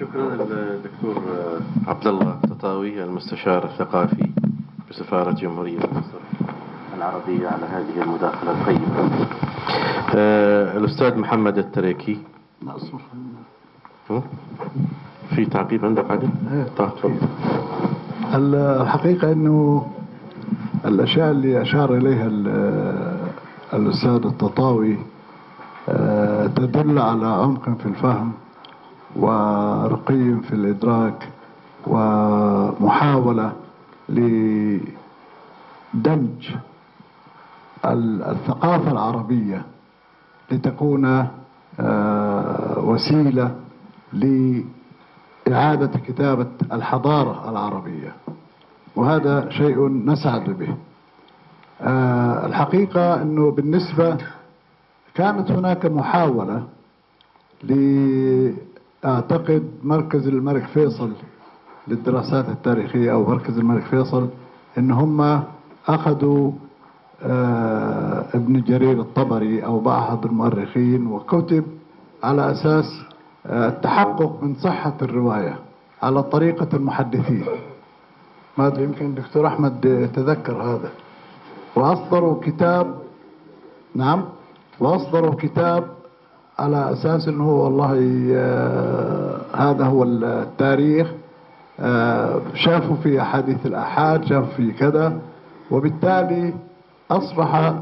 شكرا 0.00 0.28
للدكتور 0.36 1.22
عبد 1.88 2.06
الله 2.06 2.36
تطاوي 2.42 3.04
المستشار 3.04 3.64
الثقافي 3.64 4.30
بسفارة 4.90 5.32
جمهورية 5.32 5.78
مصر. 5.78 6.31
العربية 7.06 7.48
على 7.48 7.66
هذه 7.66 8.02
المداخلة 8.02 8.50
الطيبة. 8.50 9.26
آه، 10.14 10.76
الأستاذ 10.78 11.18
محمد 11.18 11.58
التريكي؟ 11.58 12.18
في 15.36 15.44
تعقيب 15.46 15.84
عندك 15.84 16.10
عادل؟ 16.10 16.28
إيه، 16.52 16.66
طيب 16.78 16.88
تفضل. 16.96 17.16
الحقيقة 18.34 19.32
أنه 19.32 19.86
الأشياء 20.84 21.30
اللي 21.30 21.62
أشار 21.62 21.94
إليها 21.96 22.26
ال- 22.26 23.28
الأستاذ 23.72 24.26
التطاوي 24.26 24.96
آه، 25.88 26.46
تدل 26.46 26.98
على 26.98 27.26
عمق 27.26 27.64
في 27.78 27.86
الفهم 27.86 28.32
ورقي 29.16 30.36
في 30.48 30.52
الإدراك 30.52 31.28
ومحاولة 31.86 33.52
لدمج 34.08 34.80
الثقافة 37.84 38.90
العربية 38.92 39.62
لتكون 40.50 41.26
آه، 41.80 42.78
وسيلة 42.78 43.54
لإعادة 44.12 45.98
كتابة 46.06 46.46
الحضارة 46.72 47.50
العربية. 47.50 48.12
وهذا 48.96 49.50
شيء 49.50 49.88
نسعد 49.88 50.50
به. 50.50 50.74
آه، 51.80 52.46
الحقيقة 52.46 53.22
أنه 53.22 53.50
بالنسبة 53.50 54.16
كانت 55.14 55.50
هناك 55.50 55.86
محاولة 55.86 56.62
لأعتقد 59.04 59.70
مركز 59.84 60.28
الملك 60.28 60.64
فيصل 60.66 61.12
للدراسات 61.88 62.48
التاريخية 62.48 63.12
أو 63.12 63.26
مركز 63.30 63.58
الملك 63.58 63.82
فيصل 63.82 64.28
أن 64.78 64.90
هم 64.90 65.42
أخذوا 65.88 66.52
ابن 68.34 68.62
جرير 68.66 69.00
الطبري 69.00 69.64
أو 69.64 69.80
بعض 69.80 70.26
المؤرخين 70.26 71.06
وكتب 71.06 71.64
على 72.22 72.50
أساس 72.50 72.84
آه، 73.46 73.68
التحقق 73.68 74.42
من 74.42 74.54
صحة 74.54 74.94
الرواية 75.02 75.58
على 76.02 76.22
طريقة 76.22 76.68
المحدثين. 76.74 77.44
ما 78.58 78.66
أدري 78.66 78.84
يمكن 78.84 79.06
الدكتور 79.06 79.46
أحمد 79.46 79.84
يتذكر 79.84 80.62
هذا. 80.62 80.90
وأصدروا 81.76 82.40
كتاب 82.42 82.94
نعم 83.94 84.24
وأصدروا 84.80 85.34
كتاب 85.34 85.84
على 86.58 86.92
أساس 86.92 87.28
أنه 87.28 87.50
والله 87.50 88.28
آه، 88.34 89.40
هذا 89.54 89.84
هو 89.84 90.02
التاريخ. 90.02 91.12
آه، 91.80 92.40
شافوا 92.54 92.96
في 92.96 93.22
أحاديث 93.22 93.66
الآحاد 93.66 94.24
شافوا 94.24 94.54
في 94.56 94.72
كذا. 94.72 95.18
وبالتالي 95.70 96.54
أصبح 97.16 97.72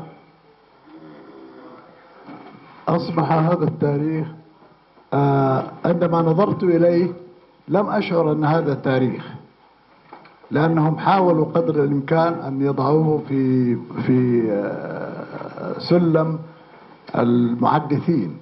أصبح 2.89 3.33
هذا 3.33 3.65
التاريخ 3.65 4.27
آه، 5.15 5.65
عندما 5.85 6.23
نظرت 6.23 6.63
إليه 6.63 7.13
لم 7.69 7.87
أشعر 7.91 8.33
أن 8.33 8.45
هذا 8.45 8.75
تاريخ 8.75 9.25
لأنهم 10.51 10.99
حاولوا 10.99 11.45
قدر 11.45 11.85
الإمكان 11.85 12.33
أن 12.33 12.63
يضعوه 12.63 13.23
في 13.29 13.77
في 14.07 14.49
آه، 14.53 15.79
سلم 15.79 16.39
المحدثين 17.19 18.37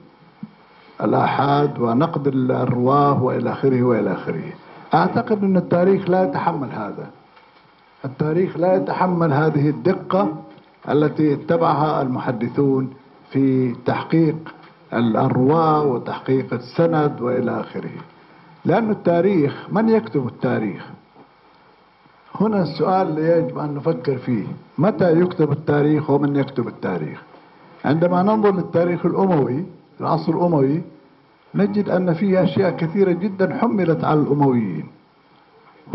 الآحاد 1.02 1.78
ونقد 1.78 2.27
الرواه 2.27 3.23
وإلى 3.23 3.52
آخره 3.52 3.82
وإلى 3.82 4.12
آخره. 4.12 4.52
أعتقد 4.94 5.44
أن 5.44 5.56
التاريخ 5.56 6.10
لا 6.10 6.24
يتحمل 6.24 6.69
هذا 6.73 7.10
التاريخ 8.05 8.56
لا 8.56 8.77
يتحمل 8.77 9.32
هذه 9.32 9.69
الدقة 9.69 10.28
التي 10.89 11.32
اتبعها 11.32 12.02
المحدثون 12.02 12.90
في 13.31 13.74
تحقيق 13.86 14.36
الرواة 14.93 15.82
وتحقيق 15.85 16.55
السند 16.55 17.20
وإلى 17.20 17.60
آخره. 17.60 17.90
لأن 18.65 18.90
التاريخ 18.90 19.66
من 19.73 19.89
يكتب 19.89 20.27
التاريخ؟ 20.27 20.86
هنا 22.40 22.62
السؤال 22.62 23.09
اللي 23.09 23.28
يجب 23.39 23.59
أن 23.59 23.74
نفكر 23.74 24.19
فيه. 24.19 24.47
متى 24.78 25.20
يكتب 25.20 25.52
التاريخ 25.52 26.10
ومن 26.10 26.36
يكتب 26.36 26.69
التاريخ؟ 26.69 27.23
عندما 27.85 28.23
ننظر 28.23 28.55
للتاريخ 28.55 29.06
الأموي 29.06 29.65
العصر 30.01 30.32
الأموي 30.32 30.82
نجد 31.55 31.89
أن 31.89 32.15
فيه 32.15 32.43
أشياء 32.44 32.70
كثيرة 32.77 33.12
جدا 33.12 33.59
حملت 33.59 34.05
على 34.05 34.20
الأمويين 34.20 34.86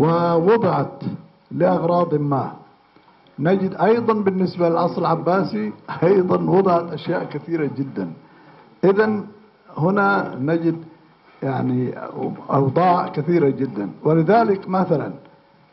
ووضعت 0.00 1.02
لأغراض 1.50 2.14
ما. 2.14 2.52
نجد 3.38 3.74
أيضا 3.74 4.14
بالنسبة 4.14 4.68
للعصر 4.68 5.00
العباسي 5.00 5.72
أيضا 6.02 6.36
وضعت 6.36 6.92
أشياء 6.92 7.24
كثيرة 7.24 7.70
جدا. 7.76 8.12
إذا 8.84 9.20
هنا 9.76 10.36
نجد 10.40 10.76
يعني 11.42 11.94
أوضاع 12.50 13.08
كثيرة 13.08 13.48
جدا. 13.48 13.90
ولذلك 14.04 14.68
مثلا 14.68 15.12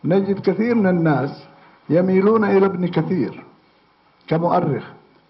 نجد 0.05 0.39
كثير 0.39 0.75
من 0.75 0.87
الناس 0.87 1.43
يميلون 1.89 2.43
إلى 2.43 2.65
ابن 2.65 2.87
كثير 2.87 3.43
كمؤرخ 4.27 4.83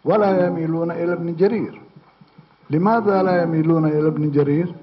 ولا 0.05 0.47
يميلون 0.47 0.91
إلى 0.91 1.13
ابن 1.13 1.35
جرير. 1.35 1.81
لماذا 2.69 3.23
لا 3.23 3.43
يميلون 3.43 3.85
إلى 3.85 4.07
ابن 4.07 4.31
جرير؟ 4.31 4.73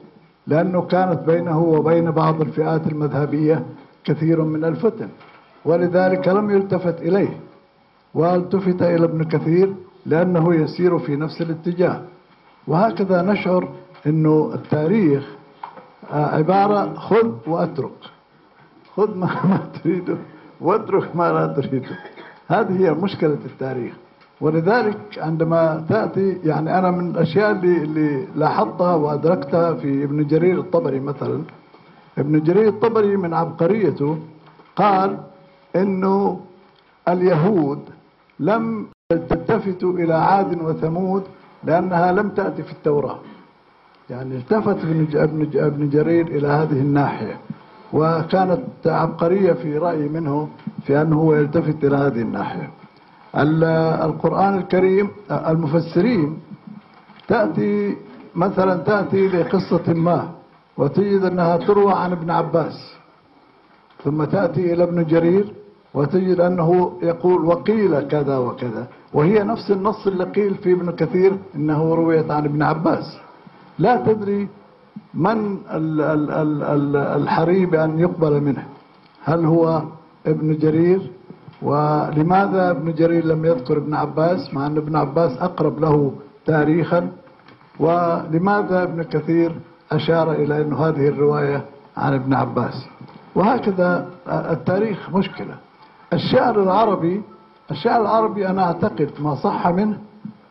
لأنه 0.46 0.82
كانت 0.82 1.20
بينه 1.26 1.58
وبين 1.58 2.10
بعض 2.10 2.40
الفئات 2.40 2.86
المذهبية 2.86 3.64
كثير 4.04 4.42
من 4.42 4.64
الفتن. 4.64 5.08
ولذلك 5.64 6.28
لم 6.28 6.50
يلتفت 6.50 7.02
إليه 7.02 7.40
والتفت 8.14 8.82
إلى 8.82 9.04
ابن 9.04 9.24
كثير 9.24 9.74
لأنه 10.06 10.54
يسير 10.54 10.98
في 10.98 11.16
نفس 11.16 11.42
الاتجاه. 11.42 12.00
وهكذا 12.66 13.22
نشعر 13.22 13.68
أنه 14.06 14.50
التاريخ 14.54 15.28
آه، 16.12 16.36
عبارة 16.36 16.94
خذ 16.94 17.32
وأترك. 17.46 18.00
خذ 18.96 19.14
ما, 19.20 19.60
تريده 19.82 20.16
واترك 20.60 21.16
ما 21.16 21.32
لا 21.32 21.46
تريده. 21.46 21.98
هذه 22.48 22.84
هي 22.84 22.90
مشكلة 22.90 23.38
التاريخ. 23.44 23.92
ولذلك 24.40 24.98
عندما 25.18 25.84
تأتي 25.88 26.38
يعني 26.44 26.78
أنا 26.78 26.90
من 26.90 27.10
الأشياء 27.10 27.50
اللي, 27.50 27.76
اللي 27.82 28.26
لاحظتها 28.36 28.94
وأدركتها 28.94 29.74
في 29.74 30.04
ابن 30.04 30.26
جرير 30.26 30.60
الطبري 30.60 31.00
مثلا. 31.00 31.42
ابن 32.18 32.42
جرير 32.42 32.68
الطبري 32.68 33.16
من 33.16 33.34
عبقريته 33.34 34.18
قال 34.76 35.18
إنه 35.82 36.40
اليهود 37.08 37.78
لم 38.40 38.86
تلتفتوا 39.08 39.92
إلى 39.92 40.14
عاد 40.14 40.62
وثمود 40.62 41.22
لأنها 41.64 42.12
لم 42.12 42.28
تأتي 42.28 42.62
في 42.62 42.72
التوراة. 42.72 43.18
يعني 44.10 44.36
التفت 44.36 44.76
ابن 44.84 45.06
ابن 45.14 45.48
ابن 45.54 45.88
جرير 45.90 46.26
إلى 46.26 46.48
هذه 46.48 46.80
الناحية 46.80 47.36
وكانت 47.92 48.60
عبقرية 48.86 49.52
في 49.52 49.78
رايي 49.78 50.08
منه 50.08 50.48
في 50.86 51.02
أنه 51.02 51.36
يلتفت 51.36 51.84
إلى 51.84 51.96
هذه 51.96 52.20
الناحية. 52.22 52.70
ال- 53.36 53.64
القرآن 54.08 54.58
الكريم 54.58 55.08
المفسرين 55.30 56.38
تأتي 57.28 57.96
مثلا 58.34 58.76
تأتي 58.76 59.28
لقصة 59.28 59.92
ما 59.92 60.28
وتجد 60.76 61.22
أنها 61.22 61.56
تروى 61.56 61.92
عن 61.92 62.12
ابن 62.12 62.30
عباس 62.30 62.94
ثم 64.04 64.24
تأتي 64.24 64.72
إلى 64.72 64.82
ابن 64.84 65.04
جرير 65.04 65.52
وتجد 65.94 66.40
أنه 66.40 66.92
يقول 67.02 67.44
وقيل 67.44 68.00
كذا 68.00 68.38
وكذا. 68.38 68.86
وهي 69.14 69.42
نفس 69.42 69.70
النص 69.70 70.06
اللي 70.06 70.24
قيل 70.24 70.54
في 70.54 70.72
ابن 70.72 70.90
كثير 70.90 71.32
إنه 71.56 71.94
رويت 71.94 72.30
عن 72.30 72.44
ابن 72.44 72.62
عباس. 72.62 73.18
لا 73.78 73.96
تدري 73.96 74.48
من 75.14 75.58
ال- 75.70 76.00
ال- 76.00 76.30
ال- 76.30 76.62
ال- 76.62 76.96
الحري 77.22 77.66
بأن 77.66 77.98
يقبل 77.98 78.40
منه. 78.40 78.66
هل 79.24 79.44
هو 79.44 79.82
ابن 80.26 80.58
جرير؟ 80.58 81.10
ولماذا 81.62 82.70
ابن 82.70 82.94
جرير 82.94 83.24
لم 83.24 83.44
يذكر 83.44 83.76
ابن 83.76 83.94
عباس 83.94 84.54
مع 84.54 84.66
أن 84.66 84.76
ابن 84.76 84.96
عباس 84.96 85.38
أقرب 85.38 85.80
له 85.80 86.12
تاريخا؟ 86.46 87.08
ولماذا 87.80 88.82
ابن 88.82 89.02
كثير 89.02 89.52
أشار 89.92 90.32
إلى 90.32 90.62
أن 90.62 90.72
هذه 90.72 91.08
الرواية 91.08 91.64
عن 91.96 92.14
ابن 92.14 92.34
عباس؟ 92.34 92.86
وهكذا 93.34 94.06
التاريخ 94.28 95.10
مشكلة. 95.14 95.54
الشعر 96.12 96.62
العربي 96.62 97.22
الشعر 97.70 98.00
العربي 98.00 98.48
أنا 98.48 98.62
أعتقد 98.64 99.10
ما 99.20 99.34
صح 99.34 99.66
منه 99.68 99.98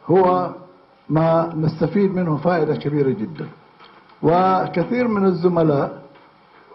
هو 0.08 0.50
ما 1.10 1.54
نستفيد 1.56 2.16
منه 2.16 2.38
فائدة 2.38 2.76
كبيرة 2.76 3.10
جدا. 3.10 3.48
وكثير 4.24 5.08
من 5.08 5.26
الزملاء 5.26 6.02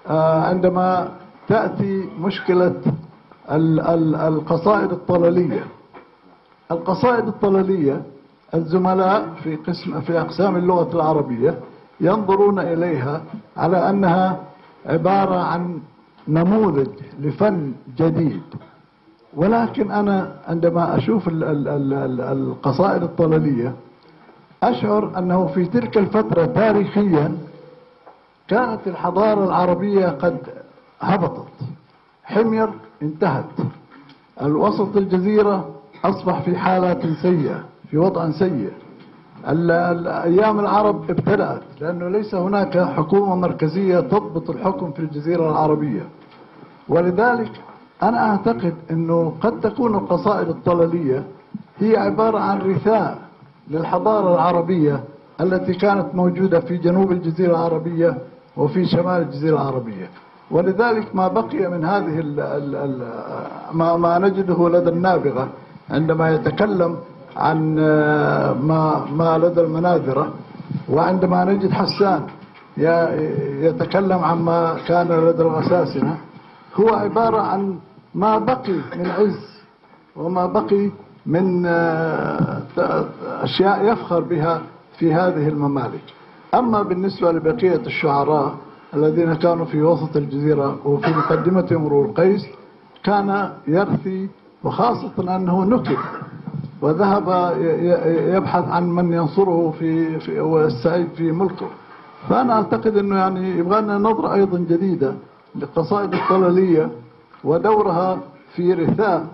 آه، 0.06 0.42
عندما 0.42 1.08
تأتي 1.48 2.08
مشكلة 2.20 2.74
ال- 3.50 3.80
ال- 3.80 4.14
القصائد 4.14 4.92
الطللية 4.92 5.64
القصائد 6.70 7.26
الطللية 7.28 8.02
الزملاء 8.54 9.28
في 9.42 9.56
قسم 9.56 10.00
في 10.00 10.20
أقسام 10.20 10.56
اللغة 10.56 10.96
العربية 10.96 11.58
ينظرون 12.00 12.58
إليها 12.58 13.22
على 13.56 13.90
أنها 13.90 14.40
عبارة 14.86 15.36
عن 15.36 15.80
نموذج 16.28 16.88
لفن 17.20 17.72
جديد. 17.96 18.42
ولكن 19.36 19.90
أنا 19.90 20.32
عندما 20.48 20.96
أشوف 20.96 21.28
ال- 21.28 21.44
ال- 21.44 21.68
ال- 21.68 21.92
ال- 21.94 22.20
القصائد 22.20 23.02
الطللية 23.02 23.72
أشعر 24.62 25.18
أنه 25.18 25.46
في 25.46 25.64
تلك 25.64 25.98
الفترة 25.98 26.44
تاريخيا 26.46 27.38
كانت 28.48 28.80
الحضارة 28.86 29.44
العربية 29.44 30.06
قد 30.08 30.38
هبطت 31.00 31.48
حمير 32.24 32.68
انتهت 33.02 33.44
الوسط 34.42 34.96
الجزيرة 34.96 35.68
أصبح 36.04 36.40
في 36.40 36.56
حالة 36.56 37.14
سيئة 37.22 37.64
في 37.90 37.98
وضع 37.98 38.30
سيء 38.30 38.70
أيام 39.46 40.60
العرب 40.60 41.10
ابتدأت 41.10 41.62
لأنه 41.80 42.08
ليس 42.08 42.34
هناك 42.34 42.78
حكومة 42.78 43.34
مركزية 43.34 44.00
تضبط 44.00 44.50
الحكم 44.50 44.92
في 44.92 44.98
الجزيرة 45.00 45.50
العربية. 45.50 46.02
ولذلك 46.88 47.50
أنا 48.02 48.30
أعتقد 48.30 48.74
أنه 48.90 49.32
قد 49.40 49.60
تكون 49.60 49.94
القصائد 49.94 50.48
الطللية 50.48 51.24
هي 51.78 51.96
عبارة 51.96 52.38
عن 52.38 52.58
رثاء 52.58 53.18
للحضارة 53.70 54.34
العربية 54.34 55.00
التي 55.40 55.74
كانت 55.74 56.14
موجودة 56.14 56.60
في 56.60 56.76
جنوب 56.76 57.12
الجزيرة 57.12 57.50
العربية 57.50 58.16
وفي 58.56 58.86
شمال 58.86 59.22
الجزيرة 59.22 59.54
العربية. 59.54 60.08
ولذلك 60.50 61.16
ما 61.16 61.28
بقي 61.28 61.70
من 61.70 61.84
هذه 61.84 62.18
ال 62.20 62.40
ال 62.40 62.74
ال 62.76 63.02
ما, 63.72 63.96
ما 63.96 64.18
نجده 64.18 64.68
لدى 64.68 64.90
النابغة 64.90 65.48
عندما 65.90 66.30
يتكلم 66.30 66.96
عن 67.36 67.74
ما, 68.62 69.04
ما 69.16 69.38
لدى 69.38 69.60
المناذرة 69.60 70.32
وعندما 70.88 71.44
نجد 71.44 71.70
حسان 71.70 72.20
يتكلم 73.66 74.18
عما 74.24 74.76
كان 74.88 75.08
لدى 75.08 75.42
الغساسنة 75.42 76.16
هو 76.80 76.88
عبارة 76.88 77.40
عن 77.40 77.78
ما 78.14 78.38
بقي 78.38 78.72
من 78.96 79.06
عز 79.06 79.60
وما 80.16 80.46
بقي 80.46 80.90
من 81.26 81.66
آه، 81.66 82.62
أشياء 83.42 83.92
يفخر 83.92 84.20
بها 84.20 84.62
في 84.98 85.14
هذه 85.14 85.48
الممالك. 85.48 86.04
أما 86.54 86.82
بالنسبة 86.82 87.32
لبقية 87.32 87.80
الشعراء 87.86 88.54
الذين 88.94 89.34
كانوا 89.34 89.64
في 89.64 89.82
وسط 89.82 90.16
الجزيرة 90.16 90.78
وفي 90.84 91.10
مقدمتهم 91.10 91.82
امرؤ 91.82 92.04
القيس 92.04 92.46
كان 93.04 93.52
يرثي 93.66 94.28
وخاصة 94.64 95.36
أنه 95.36 95.64
نكب 95.64 95.96
وذهب 96.82 97.54
يبحث 98.36 98.68
عن 98.68 98.90
من 98.90 99.12
ينصره 99.12 99.74
في, 99.78 100.20
في 100.20 100.40
والسعيد 100.40 101.08
في 101.16 101.32
ملكه. 101.32 101.66
فأنا 102.28 102.52
أعتقد 102.52 102.96
أنه 102.96 103.16
يعني 103.16 103.58
يبغى 103.58 103.80
لنا 103.80 103.98
نظرة 103.98 104.34
أيضا 104.34 104.58
جديدة 104.58 105.14
للقصائد 105.54 106.14
الطللية 106.14 106.90
ودورها 107.44 108.18
في 108.56 108.72
رثاء 108.72 109.26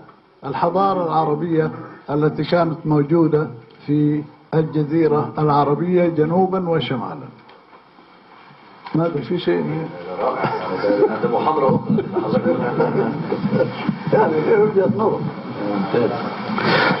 الحضارة 0.45 1.05
العربية 1.05 1.71
التي 2.09 2.43
كانت 2.43 2.77
موجودة 2.85 3.47
في 3.85 4.23
الجزيرة 4.53 5.33
العربية 5.37 6.07
جنوبا 6.07 6.69
وشمالا. 6.69 7.27
ماذا 8.95 9.21
في 9.21 9.39
شيء؟ 9.39 9.87
هذا 11.09 11.31
محاضرة 11.33 11.83
يعني 14.13 14.33
وجهة 14.61 14.91
نظر. 14.97 15.19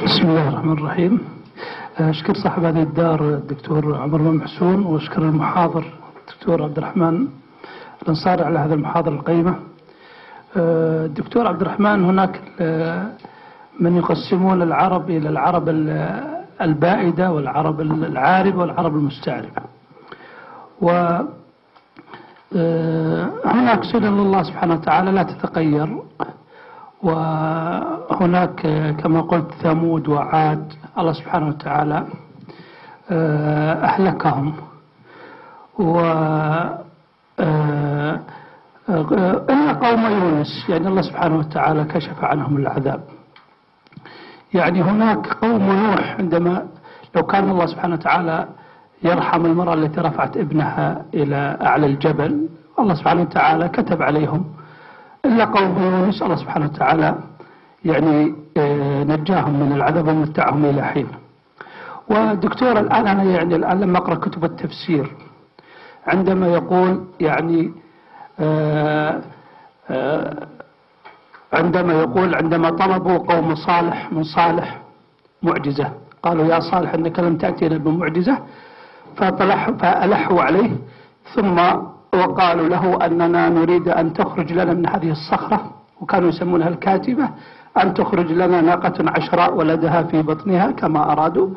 بسم 0.03 0.29
الله 0.29 0.49
الرحمن 0.49 0.71
الرحيم. 0.71 1.19
أشكر 1.97 2.33
صاحب 2.33 2.63
هذه 2.63 2.83
الدار 2.83 3.21
الدكتور 3.21 3.95
عمر 3.97 4.17
بن 4.17 4.35
محسون 4.35 4.85
وأشكر 4.85 5.21
المحاضر 5.21 5.83
الدكتور 6.19 6.63
عبد 6.63 6.77
الرحمن. 6.77 7.27
الأنصاري 8.03 8.43
على 8.43 8.59
هذه 8.59 8.73
المحاضرة 8.73 9.13
القيمة. 9.13 9.55
آه، 10.57 11.05
الدكتور 11.05 11.47
عبد 11.47 11.61
الرحمن 11.61 12.03
هناك 12.05 12.41
آه، 12.59 13.07
من 13.79 13.97
يقسمون 13.97 14.61
العرب 14.61 15.09
إلى 15.09 15.29
العرب 15.29 15.69
ال- 15.69 16.39
البائدة 16.61 17.31
والعرب 17.31 17.81
العاربة 17.81 18.57
والعرب 18.59 18.95
المستعربة 18.95 19.61
و 20.81 20.89
آه، 22.55 23.29
هناك 23.45 23.83
سنن 23.83 24.19
الله 24.19 24.43
سبحانه 24.43 24.73
وتعالى 24.73 25.11
لا 25.11 25.23
تتغير. 25.23 25.97
وهناك 27.03 28.65
آه، 28.65 28.91
كما 28.91 29.21
قلت 29.21 29.51
ثمود 29.63 30.07
وعاد 30.07 30.73
الله 30.97 31.13
سبحانه 31.13 31.47
وتعالى 31.47 32.05
آه، 33.11 33.73
أهلكهم. 33.73 34.53
و 35.79 35.99
آه، 35.99 36.79
آه، 37.39 38.19
قوم 38.89 40.01
يونس 40.05 40.65
يعني 40.69 40.87
الله 40.87 41.01
سبحانه 41.01 41.37
وتعالى 41.37 41.83
كشف 41.83 42.23
عنهم 42.23 42.57
العذاب. 42.57 43.01
يعني 44.53 44.81
هناك 44.81 45.27
قوم 45.27 45.63
نوح 45.63 46.15
عندما 46.19 46.67
لو 47.15 47.23
كان 47.23 47.49
الله 47.49 47.65
سبحانه 47.65 47.93
وتعالى 47.93 48.47
يرحم 49.03 49.45
المرأة 49.45 49.73
التي 49.73 50.01
رفعت 50.01 50.37
ابنها 50.37 51.05
إلى 51.13 51.57
أعلى 51.61 51.85
الجبل 51.85 52.49
الله 52.79 52.93
سبحانه 52.93 53.21
وتعالى 53.21 53.69
كتب 53.69 54.01
عليهم. 54.01 54.45
إلا 55.25 55.45
قوم 55.45 55.83
يونس 55.83 56.21
الله 56.21 56.35
سبحانه 56.35 56.65
وتعالى 56.65 57.15
يعني 57.85 58.35
آه، 58.57 59.03
نجاهم 59.03 59.59
من 59.59 59.71
العذاب 59.71 60.07
ومتعهم 60.07 60.65
إلى 60.65 60.83
حين. 60.83 61.07
ودكتور 62.09 62.79
الآن 62.79 63.07
أنا 63.07 63.23
يعني 63.23 63.55
الآن 63.55 63.79
لما 63.79 63.97
أقرأ 63.97 64.15
كتب 64.15 64.43
التفسير 64.45 65.11
عندما 66.07 66.47
يقول 66.47 67.03
يعني 67.19 67.61
آه، 67.61 67.69
آه، 67.69 67.79
عندما 71.53 71.93
يقول 71.93 72.35
عندما 72.35 72.69
طلبوا 72.69 73.17
قوم 73.17 73.55
صالح 73.55 74.11
من 74.11 74.23
صالح 74.23 74.81
معجزة 75.43 75.91
قالوا 76.23 76.45
يا 76.45 76.59
صالح 76.59 76.93
أنك 76.93 77.19
لم 77.19 77.37
تأتينا 77.37 77.77
بمعجزة 77.77 78.37
فألحوا 79.17 80.41
عليه 80.41 80.71
ثم 81.35 81.57
وقالوا 82.13 82.67
له 82.69 83.05
أننا 83.05 83.49
نريد 83.49 83.87
أن 83.89 84.13
تخرج 84.13 84.53
لنا 84.53 84.73
من 84.73 84.85
هذه 84.89 85.11
الصخرة 85.11 85.71
وكانوا 86.01 86.29
يسمونها 86.29 86.67
الكاتبة 86.67 87.29
أن 87.77 87.93
تخرج 87.93 88.31
لنا 88.31 88.61
ناقة 88.61 88.93
عشراء 89.09 89.53
ولدها 89.55 90.03
في 90.03 90.21
بطنها 90.21 90.71
كما 90.71 91.11
أرادوا 91.11 91.49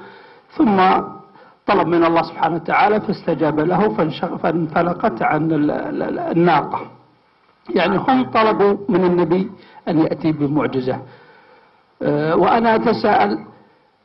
ثم 0.56 0.80
طلب 1.72 1.86
من 1.88 2.04
الله 2.04 2.22
سبحانه 2.22 2.54
وتعالى 2.56 3.00
فاستجاب 3.00 3.60
له 3.60 3.88
فانفلقت 4.42 5.22
عن 5.22 5.52
ال- 5.52 5.70
ال- 5.70 6.02
ال- 6.02 6.18
الناقة. 6.18 6.80
يعني 7.74 7.96
هم 7.96 8.30
طلبوا 8.30 8.76
من 8.88 9.04
النبي 9.04 9.50
أن 9.88 9.98
يأتي 9.98 10.32
بمعجزة. 10.32 10.98
آه، 12.02 12.36
وأنا 12.36 12.74
أتساءل 12.74 13.38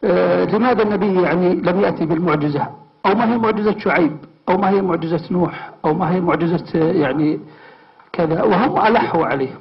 آه، 0.04 0.46
لماذا 0.46 0.84
النبي 0.84 1.22
يعني 1.22 1.56
لم 1.56 1.80
يأتي 1.82 2.06
بالمعجزة؟ 2.06 2.68
أو 3.06 3.16
ما 3.16 3.34
هي 3.34 3.38
معجزة 3.38 3.78
شعيب؟ 3.80 4.18
أو 4.50 4.58
ما 4.58 4.70
هي 4.70 4.82
معجزة 4.82 5.22
نوح؟ 5.32 5.70
أو 5.86 5.94
ما 5.94 6.12
هي 6.12 6.22
معجزة 6.22 6.66
آه، 6.76 6.92
يعني 6.92 7.40
كذا؟ 8.14 8.44
وهم 8.44 8.78
ألحوا 8.88 9.26
عليه. 9.26 9.54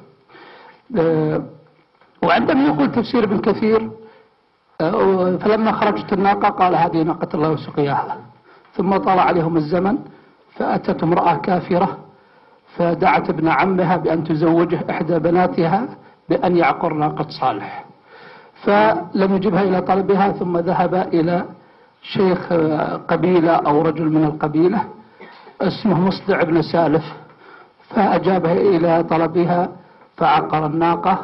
وعندما 2.22 2.66
يقول 2.66 2.92
تفسير 2.92 3.24
ابن 3.24 3.38
كثير 3.38 3.90
فلما 5.38 5.72
خرجت 5.72 6.12
الناقة 6.12 6.48
قال 6.48 6.74
هذه 6.74 7.02
ناقة 7.02 7.28
الله 7.34 7.50
وسقياها. 7.50 8.16
ثم 8.74 8.96
طال 8.96 9.18
عليهم 9.18 9.56
الزمن 9.56 9.98
فأتت 10.54 11.02
امرأة 11.02 11.34
كافرة 11.34 11.98
فدعت 12.76 13.30
ابن 13.30 13.48
عمها 13.48 13.96
بأن 13.96 14.24
تزوجه 14.24 14.84
إحدى 14.90 15.18
بناتها 15.18 15.88
بأن 16.28 16.56
يعقر 16.56 16.92
ناقة 16.92 17.26
صالح. 17.28 17.84
فلم 18.64 19.36
يجبها 19.36 19.62
إلى 19.62 19.80
طلبها 19.80 20.32
ثم 20.32 20.58
ذهب 20.58 20.94
إلى 20.94 21.44
شيخ 22.02 22.52
قبيلة 23.08 23.52
أو 23.52 23.82
رجل 23.82 24.04
من 24.04 24.24
القبيلة 24.24 24.84
اسمه 25.60 26.00
مصدع 26.00 26.42
بن 26.42 26.62
سالف 26.62 27.04
فأجابها 27.88 28.52
إلى 28.52 29.02
طلبها 29.02 29.68
فعقر 30.16 30.66
الناقة 30.66 31.18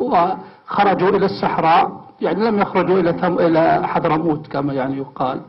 وخرجوا 0.00 1.08
إلى 1.08 1.26
الصحراء. 1.26 2.05
يعني 2.20 2.44
لم 2.44 2.58
يخرجوا 2.58 2.98
إلى 3.00 3.12
ثم 3.12 3.38
إلى 3.38 3.88
حضرموت 3.88 4.46
كما 4.46 4.72
يعني 4.72 4.96
يقال. 4.96 5.40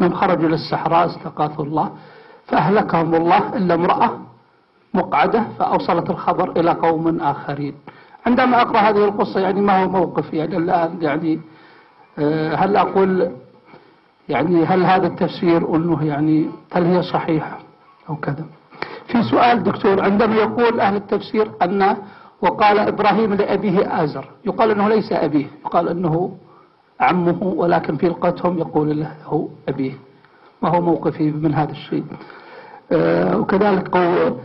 أنهم 0.00 0.14
خرجوا 0.14 0.46
إلى 0.46 0.54
الصحراء 0.54 1.06
استغاثوا 1.06 1.64
الله 1.64 1.90
فأهلكهم 2.46 3.14
الله 3.14 3.56
إلا 3.56 3.74
امرأة 3.74 4.10
مقعدة 4.94 5.44
فأوصلت 5.58 6.10
الخبر 6.10 6.60
إلى 6.60 6.70
قوم 6.70 7.20
آخرين. 7.20 7.74
عندما 8.26 8.62
أقرأ 8.62 8.78
هذه 8.78 9.04
القصة 9.04 9.40
يعني 9.40 9.60
ما 9.60 9.82
هو 9.84 9.88
موقف 9.88 10.34
يعني 10.34 10.56
الآن 10.56 10.98
يعني 11.00 11.40
آه، 12.18 12.54
هل 12.54 12.76
أقول 12.76 13.30
يعني 14.28 14.64
هل 14.64 14.84
هذا 14.84 15.06
التفسير 15.06 15.76
أنه 15.76 16.04
يعني 16.04 16.50
هل 16.72 16.84
هي 16.84 17.02
صحيحة 17.02 17.58
أو 18.08 18.16
كذا؟ 18.16 18.44
في 19.06 19.22
سؤال 19.22 19.62
دكتور 19.62 20.02
عندما 20.02 20.34
يقول 20.36 20.80
أهل 20.80 20.96
التفسير 20.96 21.50
أن 21.62 21.96
وقال 22.42 22.78
إبراهيم 22.78 23.34
لأبيه 23.34 24.04
آزر. 24.04 24.24
يقال 24.46 24.70
أنه 24.70 24.88
ليس 24.88 25.12
أبيه. 25.12 25.46
يقال 25.64 25.88
أنه 25.88 26.36
عمه 27.00 27.42
ولكن 27.42 27.96
في 27.96 28.08
لقتهم 28.08 28.58
يقول 28.58 29.00
له 29.00 29.48
أبيه. 29.68 29.92
ما 30.62 30.68
هو 30.68 30.80
موقفي 30.80 31.30
من 31.30 31.54
هذا 31.54 31.72
الشيء. 31.72 32.04
آه، 32.92 33.36
وكذلك 33.38 33.88
قول 33.88 34.36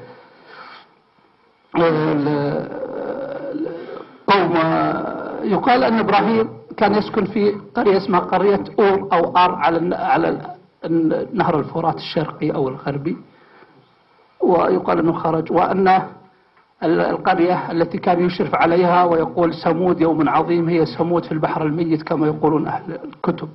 قوم 4.27 4.53
يقال 5.43 5.83
أن 5.83 5.99
إبراهيم 5.99 6.49
كان 6.77 6.95
يسكن 6.95 7.25
في 7.25 7.51
قرية 7.75 7.97
اسمها 7.97 8.19
قرية 8.19 8.63
أور 8.79 9.09
أو 9.13 9.37
آر 9.37 9.51
على 9.55 9.95
على 9.95 10.55
نهر 11.33 11.59
الفرات 11.59 11.95
الشرقي 11.95 12.51
أو 12.51 12.67
الغربي. 12.67 13.17
ويقال 14.41 14.99
أنه 14.99 15.13
خرج 15.13 15.51
وأن 15.51 15.87
ال- 15.87 16.01
القرية 16.83 17.71
التي 17.71 17.97
كان 17.97 18.25
يشرف 18.25 18.55
عليها 18.55 19.03
ويقول 19.03 19.53
سمود 19.53 20.01
يوم 20.01 20.29
عظيم 20.29 20.69
هي 20.69 20.85
سمود 20.85 21.25
في 21.25 21.31
البحر 21.31 21.65
الميت 21.65 22.03
كما 22.03 22.27
يقولون 22.27 22.67
أهل 22.67 22.99
الكتب. 23.03 23.49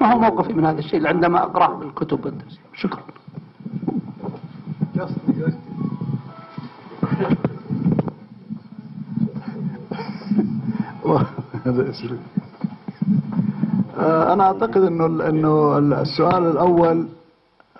ما 0.00 0.12
هو 0.12 0.18
موقفي 0.18 0.52
من 0.52 0.64
هذا 0.64 0.78
الشيء؟ 0.78 1.06
عندما 1.06 1.42
أقرأه 1.42 1.74
بالكتب 1.78 2.24
والتفسير 2.24 2.60
شكرا. 2.74 3.02
هذا 11.66 11.90
اسلوب 11.90 12.18
آه، 13.98 14.32
أنا 14.32 14.44
أعتقد 14.44 14.76
إنه 14.82 15.06
إنه 15.28 15.78
ال- 15.78 15.92
السؤال 15.92 16.46
الأول 16.46 17.08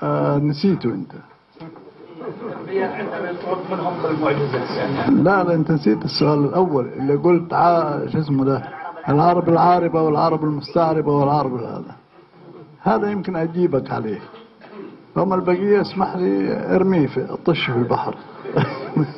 آه، 0.03 0.39
نسيته 0.39 0.91
أنت. 0.95 1.13
لا 5.11 5.45
لا 5.45 5.55
أنت 5.55 5.71
نسيت 5.71 6.05
السؤال 6.05 6.45
الأول 6.45 6.87
اللي 6.97 7.15
قلت 7.15 7.51
شو 8.13 8.19
اسمه 8.19 8.45
ده؟ 8.45 8.63
العرب 9.09 9.49
العاربة 9.49 10.03
والعرب 10.03 10.45
المستعربة 10.45 11.13
والعرب 11.13 11.55
هذا. 11.55 11.97
هذا 12.83 13.11
يمكن 13.11 13.37
أجيبك 13.37 13.91
عليه. 13.91 14.19
اما 15.17 15.35
البقية 15.35 15.81
اسمح 15.81 16.17
لي 16.17 16.53
ارميه 16.77 17.07
في 17.07 17.37
طشه 17.45 17.73
في 17.73 17.79
البحر. 17.79 18.15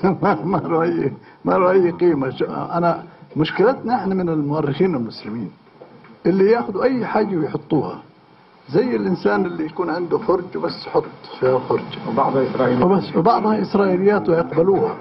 ما 0.45 0.59
له 0.65 0.83
اي 0.83 1.13
ما 1.45 1.53
له 1.53 1.71
أي 1.71 1.91
قيمة. 1.91 2.31
شو- 2.31 2.45
انا 2.45 3.03
مشكلتنا 3.37 3.95
إحنا 3.97 4.15
من 4.15 4.29
المؤرخين 4.29 4.95
المسلمين 4.95 5.51
اللي 6.27 6.51
ياخذوا 6.51 6.85
أي 6.85 7.07
حاجة 7.07 7.37
ويحطوها. 7.37 7.99
زي 8.73 8.97
الإنسان 8.97 9.47
اللي 9.47 9.67
يكون 9.67 9.91
عنده 9.91 10.19
فرج 10.19 10.57
وبس 10.57 10.87
حط 10.93 11.05
فيها 11.41 11.59
فرج. 11.59 11.81
وبعض 12.09 12.37
إسرائيل 12.37 12.83
وبس. 12.83 13.17
وبعضها 13.17 13.63
إسرائيليات 13.63 14.29
ويقبلوها 14.29 14.95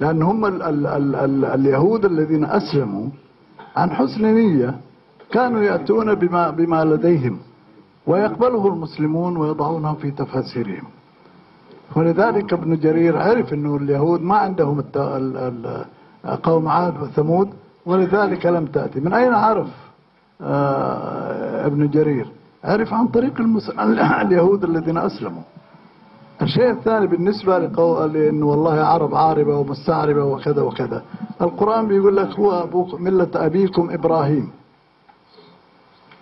لأن 0.00 0.22
هم 0.22 0.44
ال 0.46 0.62
ال 0.62 0.86
ال 0.86 1.14
ال 1.14 1.44
اليهود 1.44 2.04
الذين 2.04 2.44
أسلموا 2.44 3.06
عن 3.76 3.90
حسن 3.90 4.24
نية 4.34 4.74
كانوا 5.30 5.62
يأتون 5.62 6.14
بما, 6.14 6.50
بما 6.50 6.84
لديهم. 6.84 7.38
ويقبله 8.06 8.66
المسلمون 8.68 9.36
ويضعونه 9.36 9.94
في 9.94 10.10
تفاسيرهم. 10.10 10.84
ولذلك 11.96 12.52
ابن 12.52 12.76
جرير 12.78 13.18
عرف 13.18 13.52
أنه 13.52 13.76
اليهود 13.76 14.22
ما 14.22 14.36
عندهم 14.36 14.78
الت- 14.78 14.96
ال- 14.96 15.36
ال- 15.36 16.42
قوم 16.42 16.68
عاد 16.68 17.02
وثمود. 17.02 17.48
ولذلك 17.86 18.46
لم 18.46 18.66
تأتي. 18.66 19.00
من 19.00 19.12
أين 19.12 19.34
عرف 19.34 19.68
آه، 20.42 21.66
ابن 21.66 21.90
جرير؟ 21.90 22.26
عرف 22.64 22.94
عن 22.94 23.08
طريق 23.08 23.40
المس... 23.40 23.70
اليهود 24.22 24.64
الذين 24.64 24.98
أسلموا. 24.98 25.42
الشيء 26.42 26.70
الثاني 26.70 27.06
بالنسبة 27.06 27.58
لقول 27.58 28.12
لأنه 28.12 28.46
والله 28.46 28.80
عرب 28.80 29.14
عاربة 29.14 29.56
ومستعربة 29.56 30.24
وكذا 30.24 30.62
وكذا. 30.62 31.02
القرآن 31.40 31.88
بيقول 31.88 32.16
لك 32.16 32.38
هو 32.38 32.62
أبوك 32.62 33.00
ملة 33.00 33.30
أبيكم 33.34 33.90
إبراهيم. 33.90 34.50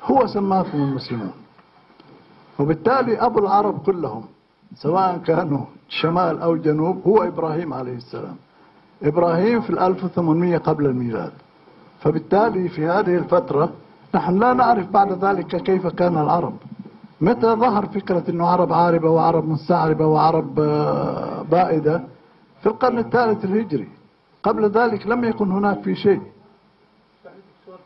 هو 0.05 0.27
سماكم 0.27 0.78
المسلمون. 0.78 1.32
وبالتالي 2.59 3.19
أبو 3.19 3.39
العرب 3.39 3.78
كلهم 3.78 4.24
سواء 4.74 5.19
كانوا 5.19 5.65
شمال 5.89 6.43
أو 6.43 6.56
جنوب 6.56 7.02
هو 7.06 7.23
إبراهيم 7.23 7.74
عليه 7.74 7.97
السلام. 7.97 8.36
إبراهيم 9.02 9.60
في 9.60 9.70
1800 9.86 10.59
قبل 10.59 10.86
الميلاد. 10.86 11.32
فبالتالي 12.01 12.69
في 12.69 12.86
هذه 12.86 13.16
الفترة 13.16 13.73
نحن 14.14 14.39
لا 14.39 14.52
نعرف 14.52 14.90
بعد 14.90 15.24
ذلك 15.24 15.56
كيف 15.62 15.86
كان 15.86 16.18
العرب. 16.18 16.55
متى 17.20 17.47
ظهر 17.47 17.86
فكرة 17.86 18.24
أنه 18.28 18.47
عرب 18.47 18.72
عاربة 18.72 19.10
وعرب 19.10 19.48
مستعربة 19.48 20.06
وعرب 20.06 20.60
آه، 20.60 21.43
بائدة؟ 21.51 22.02
في 22.60 22.66
القرن 22.66 22.98
الثالث 22.98 23.44
الهجري. 23.44 23.89
قبل 24.43 24.68
ذلك 24.70 25.06
لم 25.06 25.24
يكن 25.24 25.52
هناك 25.52 25.80
في 25.82 25.94
شيء. 25.94 26.22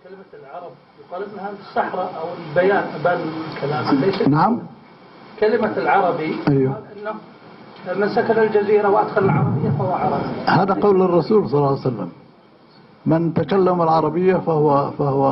كلمة 0.05 0.33
العرب 0.43 0.73
يقال 1.01 1.23
انها 1.33 1.51
الصحراء 1.61 2.11
أو 2.21 2.27
البيان 2.49 2.85
ابان 3.01 3.21
الكلام 3.55 3.95
ليس 3.95 4.29
نعم. 4.29 4.59
كلمة 5.41 5.77
العربي 5.77 6.37
أيوه. 6.49 6.77
إنه 7.03 7.15
من 8.01 8.09
سكن 8.15 8.39
الجزيرة 8.39 8.89
وأدخل 8.91 9.25
العربية 9.25 9.71
فهو 9.79 9.93
عربي. 9.93 10.41
هذا 10.47 10.75
قول 10.75 11.03
الرسول 11.03 11.49
صلى 11.49 11.59
الله 11.59 11.69
عليه 11.71 11.81
وسلم. 11.81 12.11
من 13.07 13.35
تكلم 13.35 13.83
العربية 13.83 14.37
فهو 14.37 14.91
فهو 14.91 15.25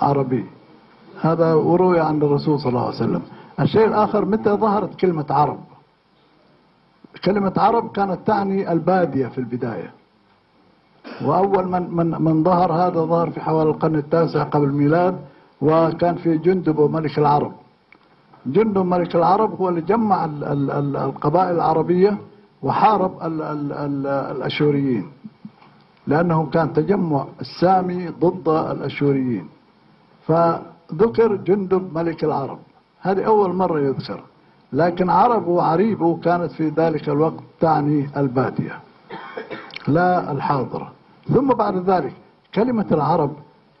عربي. 0.00 0.44
هذا 1.20 1.54
وروي 1.54 2.00
عن 2.00 2.22
الرسول 2.22 2.60
صلى 2.60 2.68
الله 2.68 2.86
عليه 2.86 2.96
وسلم. 2.96 3.22
الشيء 3.60 3.86
الآخر 3.86 4.24
متى 4.24 4.50
ظهرت 4.50 4.94
كلمة 4.94 5.26
عرب؟ 5.30 5.58
كلمة 7.24 7.52
عرب 7.56 7.92
كانت 7.92 8.18
تعني 8.26 8.72
البادية 8.72 9.26
في 9.26 9.38
البداية. 9.38 9.90
وأول 11.24 11.68
من 11.68 11.96
من 11.96 12.22
من 12.22 12.44
ظهر 12.44 12.72
هذا 12.72 13.00
ظهر 13.00 13.30
في 13.30 13.40
حوالي 13.40 13.70
القرن 13.70 13.94
التاسع 13.94 14.42
قبل 14.42 14.64
الميلاد 14.64 15.16
وكان 15.60 16.14
في 16.14 16.38
جندب 16.38 16.80
ملك 16.80 17.18
العرب. 17.18 17.52
جندب 18.46 18.84
ملك 18.86 19.16
العرب 19.16 19.60
هو 19.60 19.68
اللي 19.68 19.80
جمع 19.80 20.24
ال- 20.24 20.44
ال- 20.44 20.70
ال- 20.70 20.96
القبائل 20.96 21.54
العربية 21.54 22.18
وحارب 22.62 23.22
ال 23.22 23.42
ال 23.42 23.72
ال 23.72 24.06
الأشوريين. 24.06 25.06
لأنه 26.06 26.46
كان 26.46 26.72
تجمع 26.72 27.24
السامي 27.40 28.08
ضد 28.08 28.48
الأشوريين. 28.48 29.48
فذكر 30.26 31.36
جندب 31.36 31.98
ملك 31.98 32.24
العرب. 32.24 32.58
هذه 33.00 33.26
أول 33.26 33.54
مرة 33.54 33.80
يذكر. 33.80 34.20
لكن 34.72 35.10
عرب 35.10 35.46
وعريب 35.46 36.20
كانت 36.20 36.52
في 36.52 36.68
ذلك 36.68 37.08
الوقت 37.08 37.40
تعني 37.60 38.08
البادية 38.16 38.80
لا 39.88 40.32
الحاضرة. 40.32 40.92
ثم 41.34 41.48
بعد 41.48 41.76
ذلك 41.90 42.12
كلمة 42.54 42.86
العرب 42.92 43.32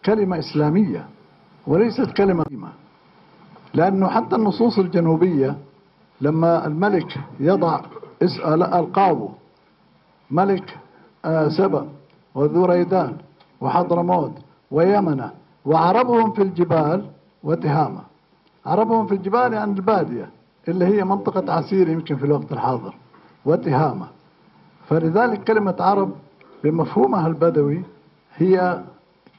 كلمة 0.04 0.38
إسلامية 0.38 1.06
وليست 1.66 2.10
كلمة 2.16 2.42
قديمة 2.44 2.68
لأنه 3.74 4.08
حتى 4.08 4.36
النصوص 4.36 4.78
الجنوبية 4.78 5.56
لما 6.20 6.66
الملك 6.66 7.18
يضع 7.40 7.80
ألقابه 8.52 9.28
ملك 10.30 10.78
آه، 11.24 11.48
سبأ 11.48 11.88
وذو 12.34 12.64
ريدان 12.64 13.16
وحضرموت 13.60 14.32
ويمنة 14.70 15.30
وعربهم 15.66 16.32
في 16.32 16.42
الجبال 16.42 17.04
وتهامة. 17.44 18.00
عربهم 18.66 19.06
في 19.06 19.14
الجبال 19.14 19.52
يعني 19.52 19.72
البادية 19.72 20.30
اللي 20.68 20.84
هي 20.84 21.04
منطقة 21.04 21.52
عسير 21.52 21.88
يمكن 21.88 22.16
في 22.16 22.24
الوقت 22.26 22.52
الحاضر 22.52 22.94
وتهامة. 23.44 24.06
فلذلك 24.88 25.44
كلمة 25.44 25.76
عرب 25.80 26.10
بمفهومها 26.64 27.26
البدوي 27.26 27.82
هي 28.36 28.80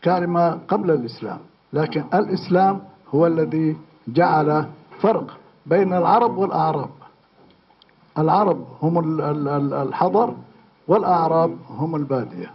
كلمة 0.03 0.59
قبل 0.67 0.91
الإسلام. 0.91 1.37
لكن 1.73 2.03
الإسلام 2.13 2.79
هو 3.15 3.27
الذي 3.27 3.77
جعل 4.07 4.65
فرق 4.99 5.37
بين 5.65 5.93
العرب 5.93 6.37
والأعراب. 6.37 6.89
العرب 8.17 8.65
هم 8.81 8.99
ال- 8.99 9.21
ال- 9.21 9.47
ال- 9.47 9.73
الحضر 9.73 10.33
والأعراب 10.87 11.57
هم 11.69 11.95
البادية. 11.95 12.51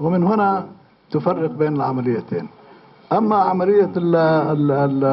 ومن 0.00 0.22
هنا 0.22 0.66
تفرق 1.10 1.50
بين 1.50 1.76
العمليتين. 1.76 2.48
أما 3.14 3.36
عملية 3.36 3.90
ال 3.96 4.16
ال 4.16 4.70
ال 4.70 5.04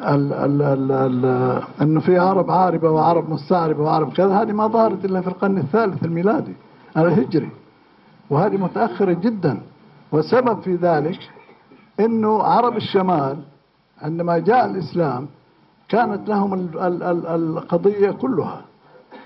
ال 0.00 0.32
ال 0.32 0.62
ال 0.62 0.92
ال 0.92 1.62
إنه 1.82 2.00
في 2.00 2.18
عرب 2.18 2.50
عاربة 2.50 2.90
وعرب 2.90 3.30
مستعربة 3.30 3.82
وعرب 3.82 4.12
كذا 4.12 4.42
هذه 4.42 4.52
ما 4.52 4.66
ظهرت 4.66 5.04
إلا 5.04 5.20
في 5.20 5.28
القرن 5.28 5.58
الثالث 5.58 6.04
الميلادي 6.04 6.52
الهجري 6.96 7.50
وهذه 8.30 8.56
متأخرة 8.56 9.12
جدا. 9.12 9.58
والسبب 10.12 10.60
في 10.60 10.74
ذلك 10.76 11.18
إنه 12.00 12.42
عرب 12.42 12.76
الشمال 12.76 13.36
عندما 14.02 14.38
جاء 14.38 14.66
الإسلام 14.66 15.26
كانت 15.88 16.28
لهم 16.28 16.54
ال- 16.54 16.78
ال- 16.78 17.02
ال- 17.02 17.26
القضية 17.26 18.10
كلها 18.10 18.60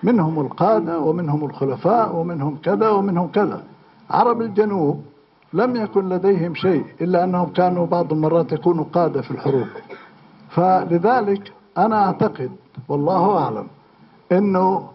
منهم 0.03 0.41
القادة 0.41 0.99
ومنهم 1.01 1.45
الخلفاء 1.45 2.17
ومنهم 2.17 2.57
كذا 2.63 2.89
ومنهم 2.89 3.29
كذا. 3.29 3.63
عرب 4.11 4.43
الجنوب 4.43 5.03
لم 5.53 5.77
يكن 5.77 6.09
لديهم 6.09 6.55
شيء 6.55 6.85
إلا 7.01 7.25
أنهم 7.25 7.49
كانوا 7.49 7.87
بعض 7.87 8.13
المرات 8.13 8.53
يكونوا 8.53 8.85
قادة 8.93 9.23
في 9.23 9.31
الحروب. 9.31 9.67
فلذلك 10.51 11.53
أنا 11.79 12.05
أعتقد 12.07 12.51
والله 12.89 13.39
أعلم 13.39 13.67
أنه 14.33 14.89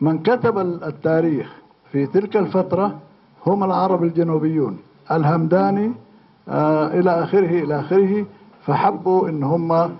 من 0.00 0.18
كتب 0.18 0.58
التاريخ 0.58 1.52
في 1.92 2.06
تلك 2.06 2.36
الفترة 2.36 2.98
هم 3.46 3.64
العرب 3.64 4.04
الجنوبيون 4.04 4.78
الهمداني 5.10 5.92
آه 6.48 6.86
إلى 6.86 7.10
آخره 7.24 7.64
إلى 7.64 7.80
آخره 7.80 8.26
فحبوا 8.66 9.28
أن 9.28 9.42
هم 9.42 9.90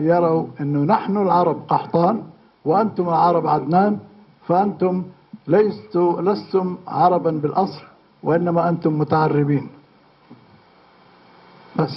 يروا 0.00 0.46
أنه 0.60 0.78
نحن 0.84 1.16
العرب 1.16 1.62
قحطان 1.68 2.22
وأنتم 2.64 3.08
العرب 3.08 3.46
عدنان 3.46 3.98
فأنتم 4.48 5.02
لستوا 5.48 6.20
لستم 6.22 6.76
عربا 6.88 7.30
بالأصل. 7.30 7.82
وإنما 8.22 8.68
أنتم 8.68 8.98
متعربين. 8.98 9.68
بس. 11.76 11.96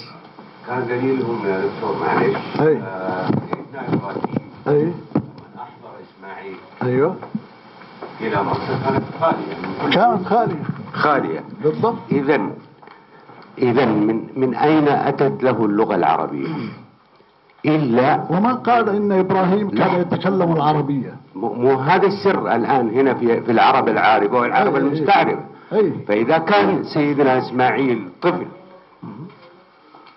كان 0.66 0.86
دليلهم 0.86 1.46
يا 1.46 1.60
دكتور 1.60 1.96
معلش. 2.00 2.60
أي. 2.60 2.76
آه، 2.76 3.26
سيدنا 3.26 3.88
إبراهيم. 3.92 4.40
أي. 4.68 4.84
من 4.84 4.94
أحضر 5.58 5.92
إسماعيل. 6.04 6.56
أيوه. 6.82 7.16
إلى 8.20 8.42
مصر. 8.42 8.66
كانت 8.84 9.04
كل 9.82 9.90
كانت 9.94 10.26
خالية. 10.26 10.62
خالية. 10.92 11.40
بالضبط. 11.64 11.98
اذا 12.12 12.50
اذا 13.58 13.84
من 13.84 14.26
من 14.36 14.54
أين 14.54 14.88
أتت 14.88 15.42
له 15.44 15.64
اللغة 15.64 15.94
العربية؟ 15.94 16.48
إلا 17.66 18.24
ومن 18.30 18.54
قال 18.56 18.88
إن 18.88 19.12
إبراهيم 19.12 19.70
كان 19.70 19.92
لا. 19.92 19.98
يتكلم 20.00 20.52
العربية. 20.52 21.14
مو 21.34 21.52
مو 21.54 21.74
هذا 21.74 22.06
السر 22.06 22.54
الآن 22.56 22.90
هنا 22.90 23.14
في 23.14 23.40
في 23.40 23.52
العرب 23.52 23.88
العاربه 23.88 24.38
والعرب 24.38 24.74
أي- 24.74 25.53
فإذا 26.08 26.38
كان 26.38 26.84
سيدنا 26.84 27.38
إسماعيل 27.38 28.08
طفل 28.22 28.46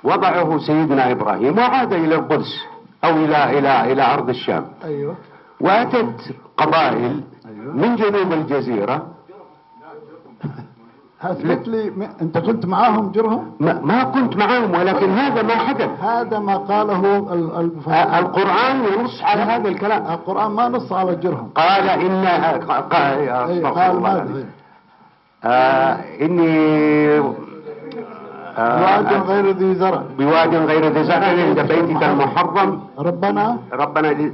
وضعه 0.04 0.58
سيدنا 0.58 1.12
إبراهيم 1.12 1.58
وعاد 1.58 1.94
إلى 1.94 2.16
القدس 2.16 2.52
أو 3.04 3.10
إلى 3.10 3.60
إلى 3.60 3.92
إلى 3.92 4.14
أرض 4.14 4.30
الشام. 4.30 4.66
أيوه. 4.84 5.16
وأتت 5.62 6.36
قبائل 6.58 7.22
من 7.74 7.96
جنوب 7.96 8.34
الجزيرة. 8.34 9.08
اثبت 11.22 11.68
لي 11.68 11.90
م- 11.90 12.10
أنت 12.22 12.38
كنت 12.38 12.66
معاهم 12.66 13.12
جرهم؟ 13.12 13.52
ما, 13.60 13.82
ما 13.82 14.04
كنت 14.04 14.36
معهم 14.38 14.72
ولكن 14.72 15.10
هذا 15.10 15.42
ما 15.42 15.56
حدث. 15.56 15.90
هذا 16.04 16.40
ما 16.40 16.58
قاله 16.58 17.18
ال- 17.34 17.56
ال- 17.60 17.90
القرآن 17.94 18.84
ينص 18.94 19.22
على 19.24 19.42
هذا 19.42 19.68
الكلام. 19.70 20.02
القرآن 20.12 20.52
ما 20.52 20.68
نص 20.70 20.92
على 20.92 21.16
جرهم. 21.16 21.50
قال 21.56 21.90
ان 21.90 22.26
قال 22.26 23.92
الله 23.92 24.00
ماذا؟ 24.00 24.22
العظيم. 24.24 24.36
أي. 24.36 24.46
آه 25.48 25.98
إني 26.22 27.20
آه، 28.58 28.82
واد 28.84 29.14
غير 29.30 29.46
ذي 29.52 29.76
زرع. 29.76 30.02
بواد 30.20 30.56
غير 30.56 30.86
ذي 30.94 31.04
زرع. 31.04 31.26
عند 31.26 31.60
بيتك 31.60 32.04
المحرم 32.04 32.80
ربنا. 33.00 33.58
ربنا 33.74 34.08
ل- 34.08 34.34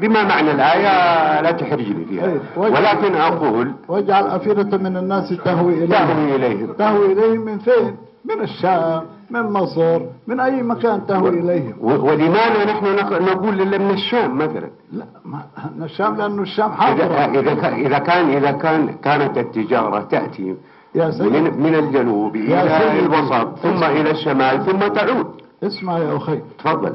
بما 0.00 0.22
معنى 0.24 0.50
الآية 0.50 1.40
لا 1.40 1.50
تحرجني 1.50 2.04
فيها. 2.04 2.32
وجه- 2.56 2.72
ولكن 2.74 3.14
أقول 3.14 3.72
واجعل 3.88 4.26
أفئدة 4.26 4.78
من 4.78 4.96
الناس 4.96 5.28
تهوي 5.44 5.74
إليهم 5.74 5.88
تهوي 5.90 6.36
إليهم. 6.36 6.72
تهوي 6.78 7.12
إليهم 7.12 7.40
من 7.40 7.58
فين؟ 7.58 7.96
من 8.36 8.42
الشام 8.42 9.02
من 9.30 9.42
مصر 9.42 10.00
من 10.26 10.40
أي 10.40 10.62
مكان 10.62 11.06
تهوي 11.06 11.28
إليهم. 11.40 11.74
ولماذا 11.80 12.64
نحن 12.64 12.96
نق- 12.96 13.22
نقول 13.22 13.66
من 13.78 13.90
الشام 13.90 14.38
مثلا؟ 14.38 14.70
لا 14.92 15.04
ما 15.24 15.42
الشام 15.84 16.16
لأنه 16.16 16.42
الشام 16.42 16.70
إذا 16.72 16.76
حاضرة 16.80 17.40
إذا 17.40 17.54
كان 17.54 17.74
إذا 17.86 17.98
كان 17.98 18.30
إذا 18.30 18.50
كان 18.50 18.92
كانت 19.02 19.38
التجارة 19.38 20.00
تأتي 20.00 20.54
يا 20.94 21.10
سيدي. 21.10 21.40
من 21.40 21.62
من 21.62 21.74
الجنوب 21.74 22.36
يا 22.36 22.62
إلى 22.62 22.78
سيدي. 22.78 23.06
الوسط 23.06 23.58
ثم 23.58 23.84
إلى 23.84 24.10
الشمال 24.10 24.64
ثم 24.66 24.78
تعود. 24.88 25.26
اسمع 25.62 25.98
يا 25.98 26.16
أخي. 26.16 26.38
تفضل. 26.58 26.92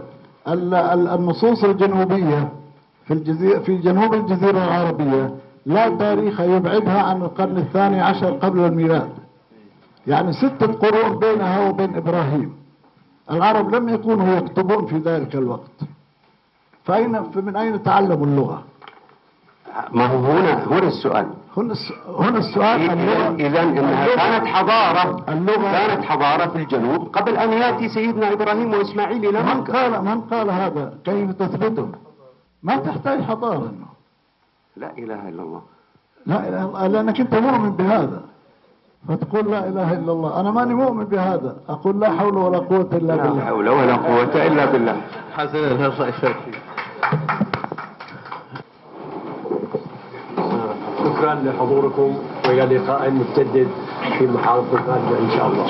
ال- 0.48 0.74
ال- 0.74 1.07
النصوص 1.07 1.64
الجنوبية 1.64 2.49
في 3.07 3.14
الجزيرة 3.14 3.60
في 3.60 3.78
جنوب 3.78 4.14
الجزيرة 4.14 4.57
العربية 4.66 5.36
لا 5.66 5.90
تاريخ 5.90 6.41
يبعدها 6.41 7.02
عن 7.02 7.22
القرن 7.22 7.57
الثاني 7.57 8.02
عشر 8.02 8.30
قبل 8.32 8.60
الميلاد. 8.60 9.10
يعني 10.07 10.34
ستة 10.34 10.68
قرون 10.73 11.19
بينها 11.19 11.69
وبين 11.69 11.95
إبراهيم. 11.95 12.56
العرب 13.32 13.76
لم 13.76 13.90
يكونوا 13.90 14.38
يكتبون 14.38 14.86
في 14.86 14.98
ذلك 14.98 15.36
الوقت. 15.36 15.77
فأين 16.84 17.11
من 17.36 17.56
أين 17.56 17.84
تعلموا 17.84 18.26
اللغة؟ 18.26 18.64
ما 19.91 20.06
هو 20.06 20.18
هنا 20.18 20.64
هنا 20.64 20.88
السؤال. 20.88 21.27
هنا 21.57 21.73
هنا 22.19 22.38
السؤال 22.38 22.91
اللغة. 22.91 23.36
إذا 23.48 23.61
إنها 23.64 24.15
كانت 24.15 24.48
حضارة. 24.48 25.26
اللغة. 25.30 25.72
كانت 25.72 26.03
حضارة 26.03 26.45
في 26.45 26.57
الجنوب 26.57 27.07
قبل 27.07 27.38
أن 27.38 27.53
يأتي 27.53 27.90
سيدنا 27.90 28.34
إبراهيم 28.34 28.73
وإسماعيل 28.73 29.30
إلى 29.30 29.44
من 29.44 29.64
قال 29.64 30.06
من 30.06 30.22
قال 30.22 30.49
هذا؟ 30.49 30.98
كيف 31.06 31.32
تثبته؟ 31.32 31.88
ما 32.64 32.77
تحتاج 32.77 33.22
حضارة. 33.22 33.73
لا 34.77 34.91
إله 34.98 35.30
إلا 35.30 35.41
الله. 35.44 35.61
لا 36.26 36.40
إله 36.48 36.48
الا 36.48 36.65
الله 36.65 36.88
لأنك 36.88 37.19
أنت 37.19 37.36
مؤمن 37.36 37.72
بهذا. 37.72 38.22
فتقول 39.10 39.52
لا 39.52 39.68
إله 39.68 39.94
إلا 39.94 40.11
الله. 40.11 40.40
أنا 40.40 40.52
ماني 40.52 40.73
مؤمن 40.73 41.06
بهذا. 41.06 41.56
أقول 41.69 41.99
لا 41.99 42.11
حول 42.11 42.38
ولا 42.38 42.57
قوة 42.57 42.90
إلا 42.94 43.14
لا 43.14 43.23
بالله. 43.23 43.45
حول 43.45 43.69
ولا 43.69 43.95
قوة 43.95 44.48
إلا 44.48 44.65
بالله. 44.65 44.95
حسنا 45.38 45.72
الله 45.72 45.86
يبارك 45.86 46.14
فيك. 46.45 46.61
شكرا 51.03 51.34
لحضوركم 51.34 52.18
وإلى 52.45 52.77
لقاء 52.77 53.11
متجدد 53.11 53.68
في 54.18 54.27
محاضرة 54.27 54.82
قادمة 54.88 55.18
إن 55.19 55.30
شاء 55.38 55.48
الله. 55.48 55.65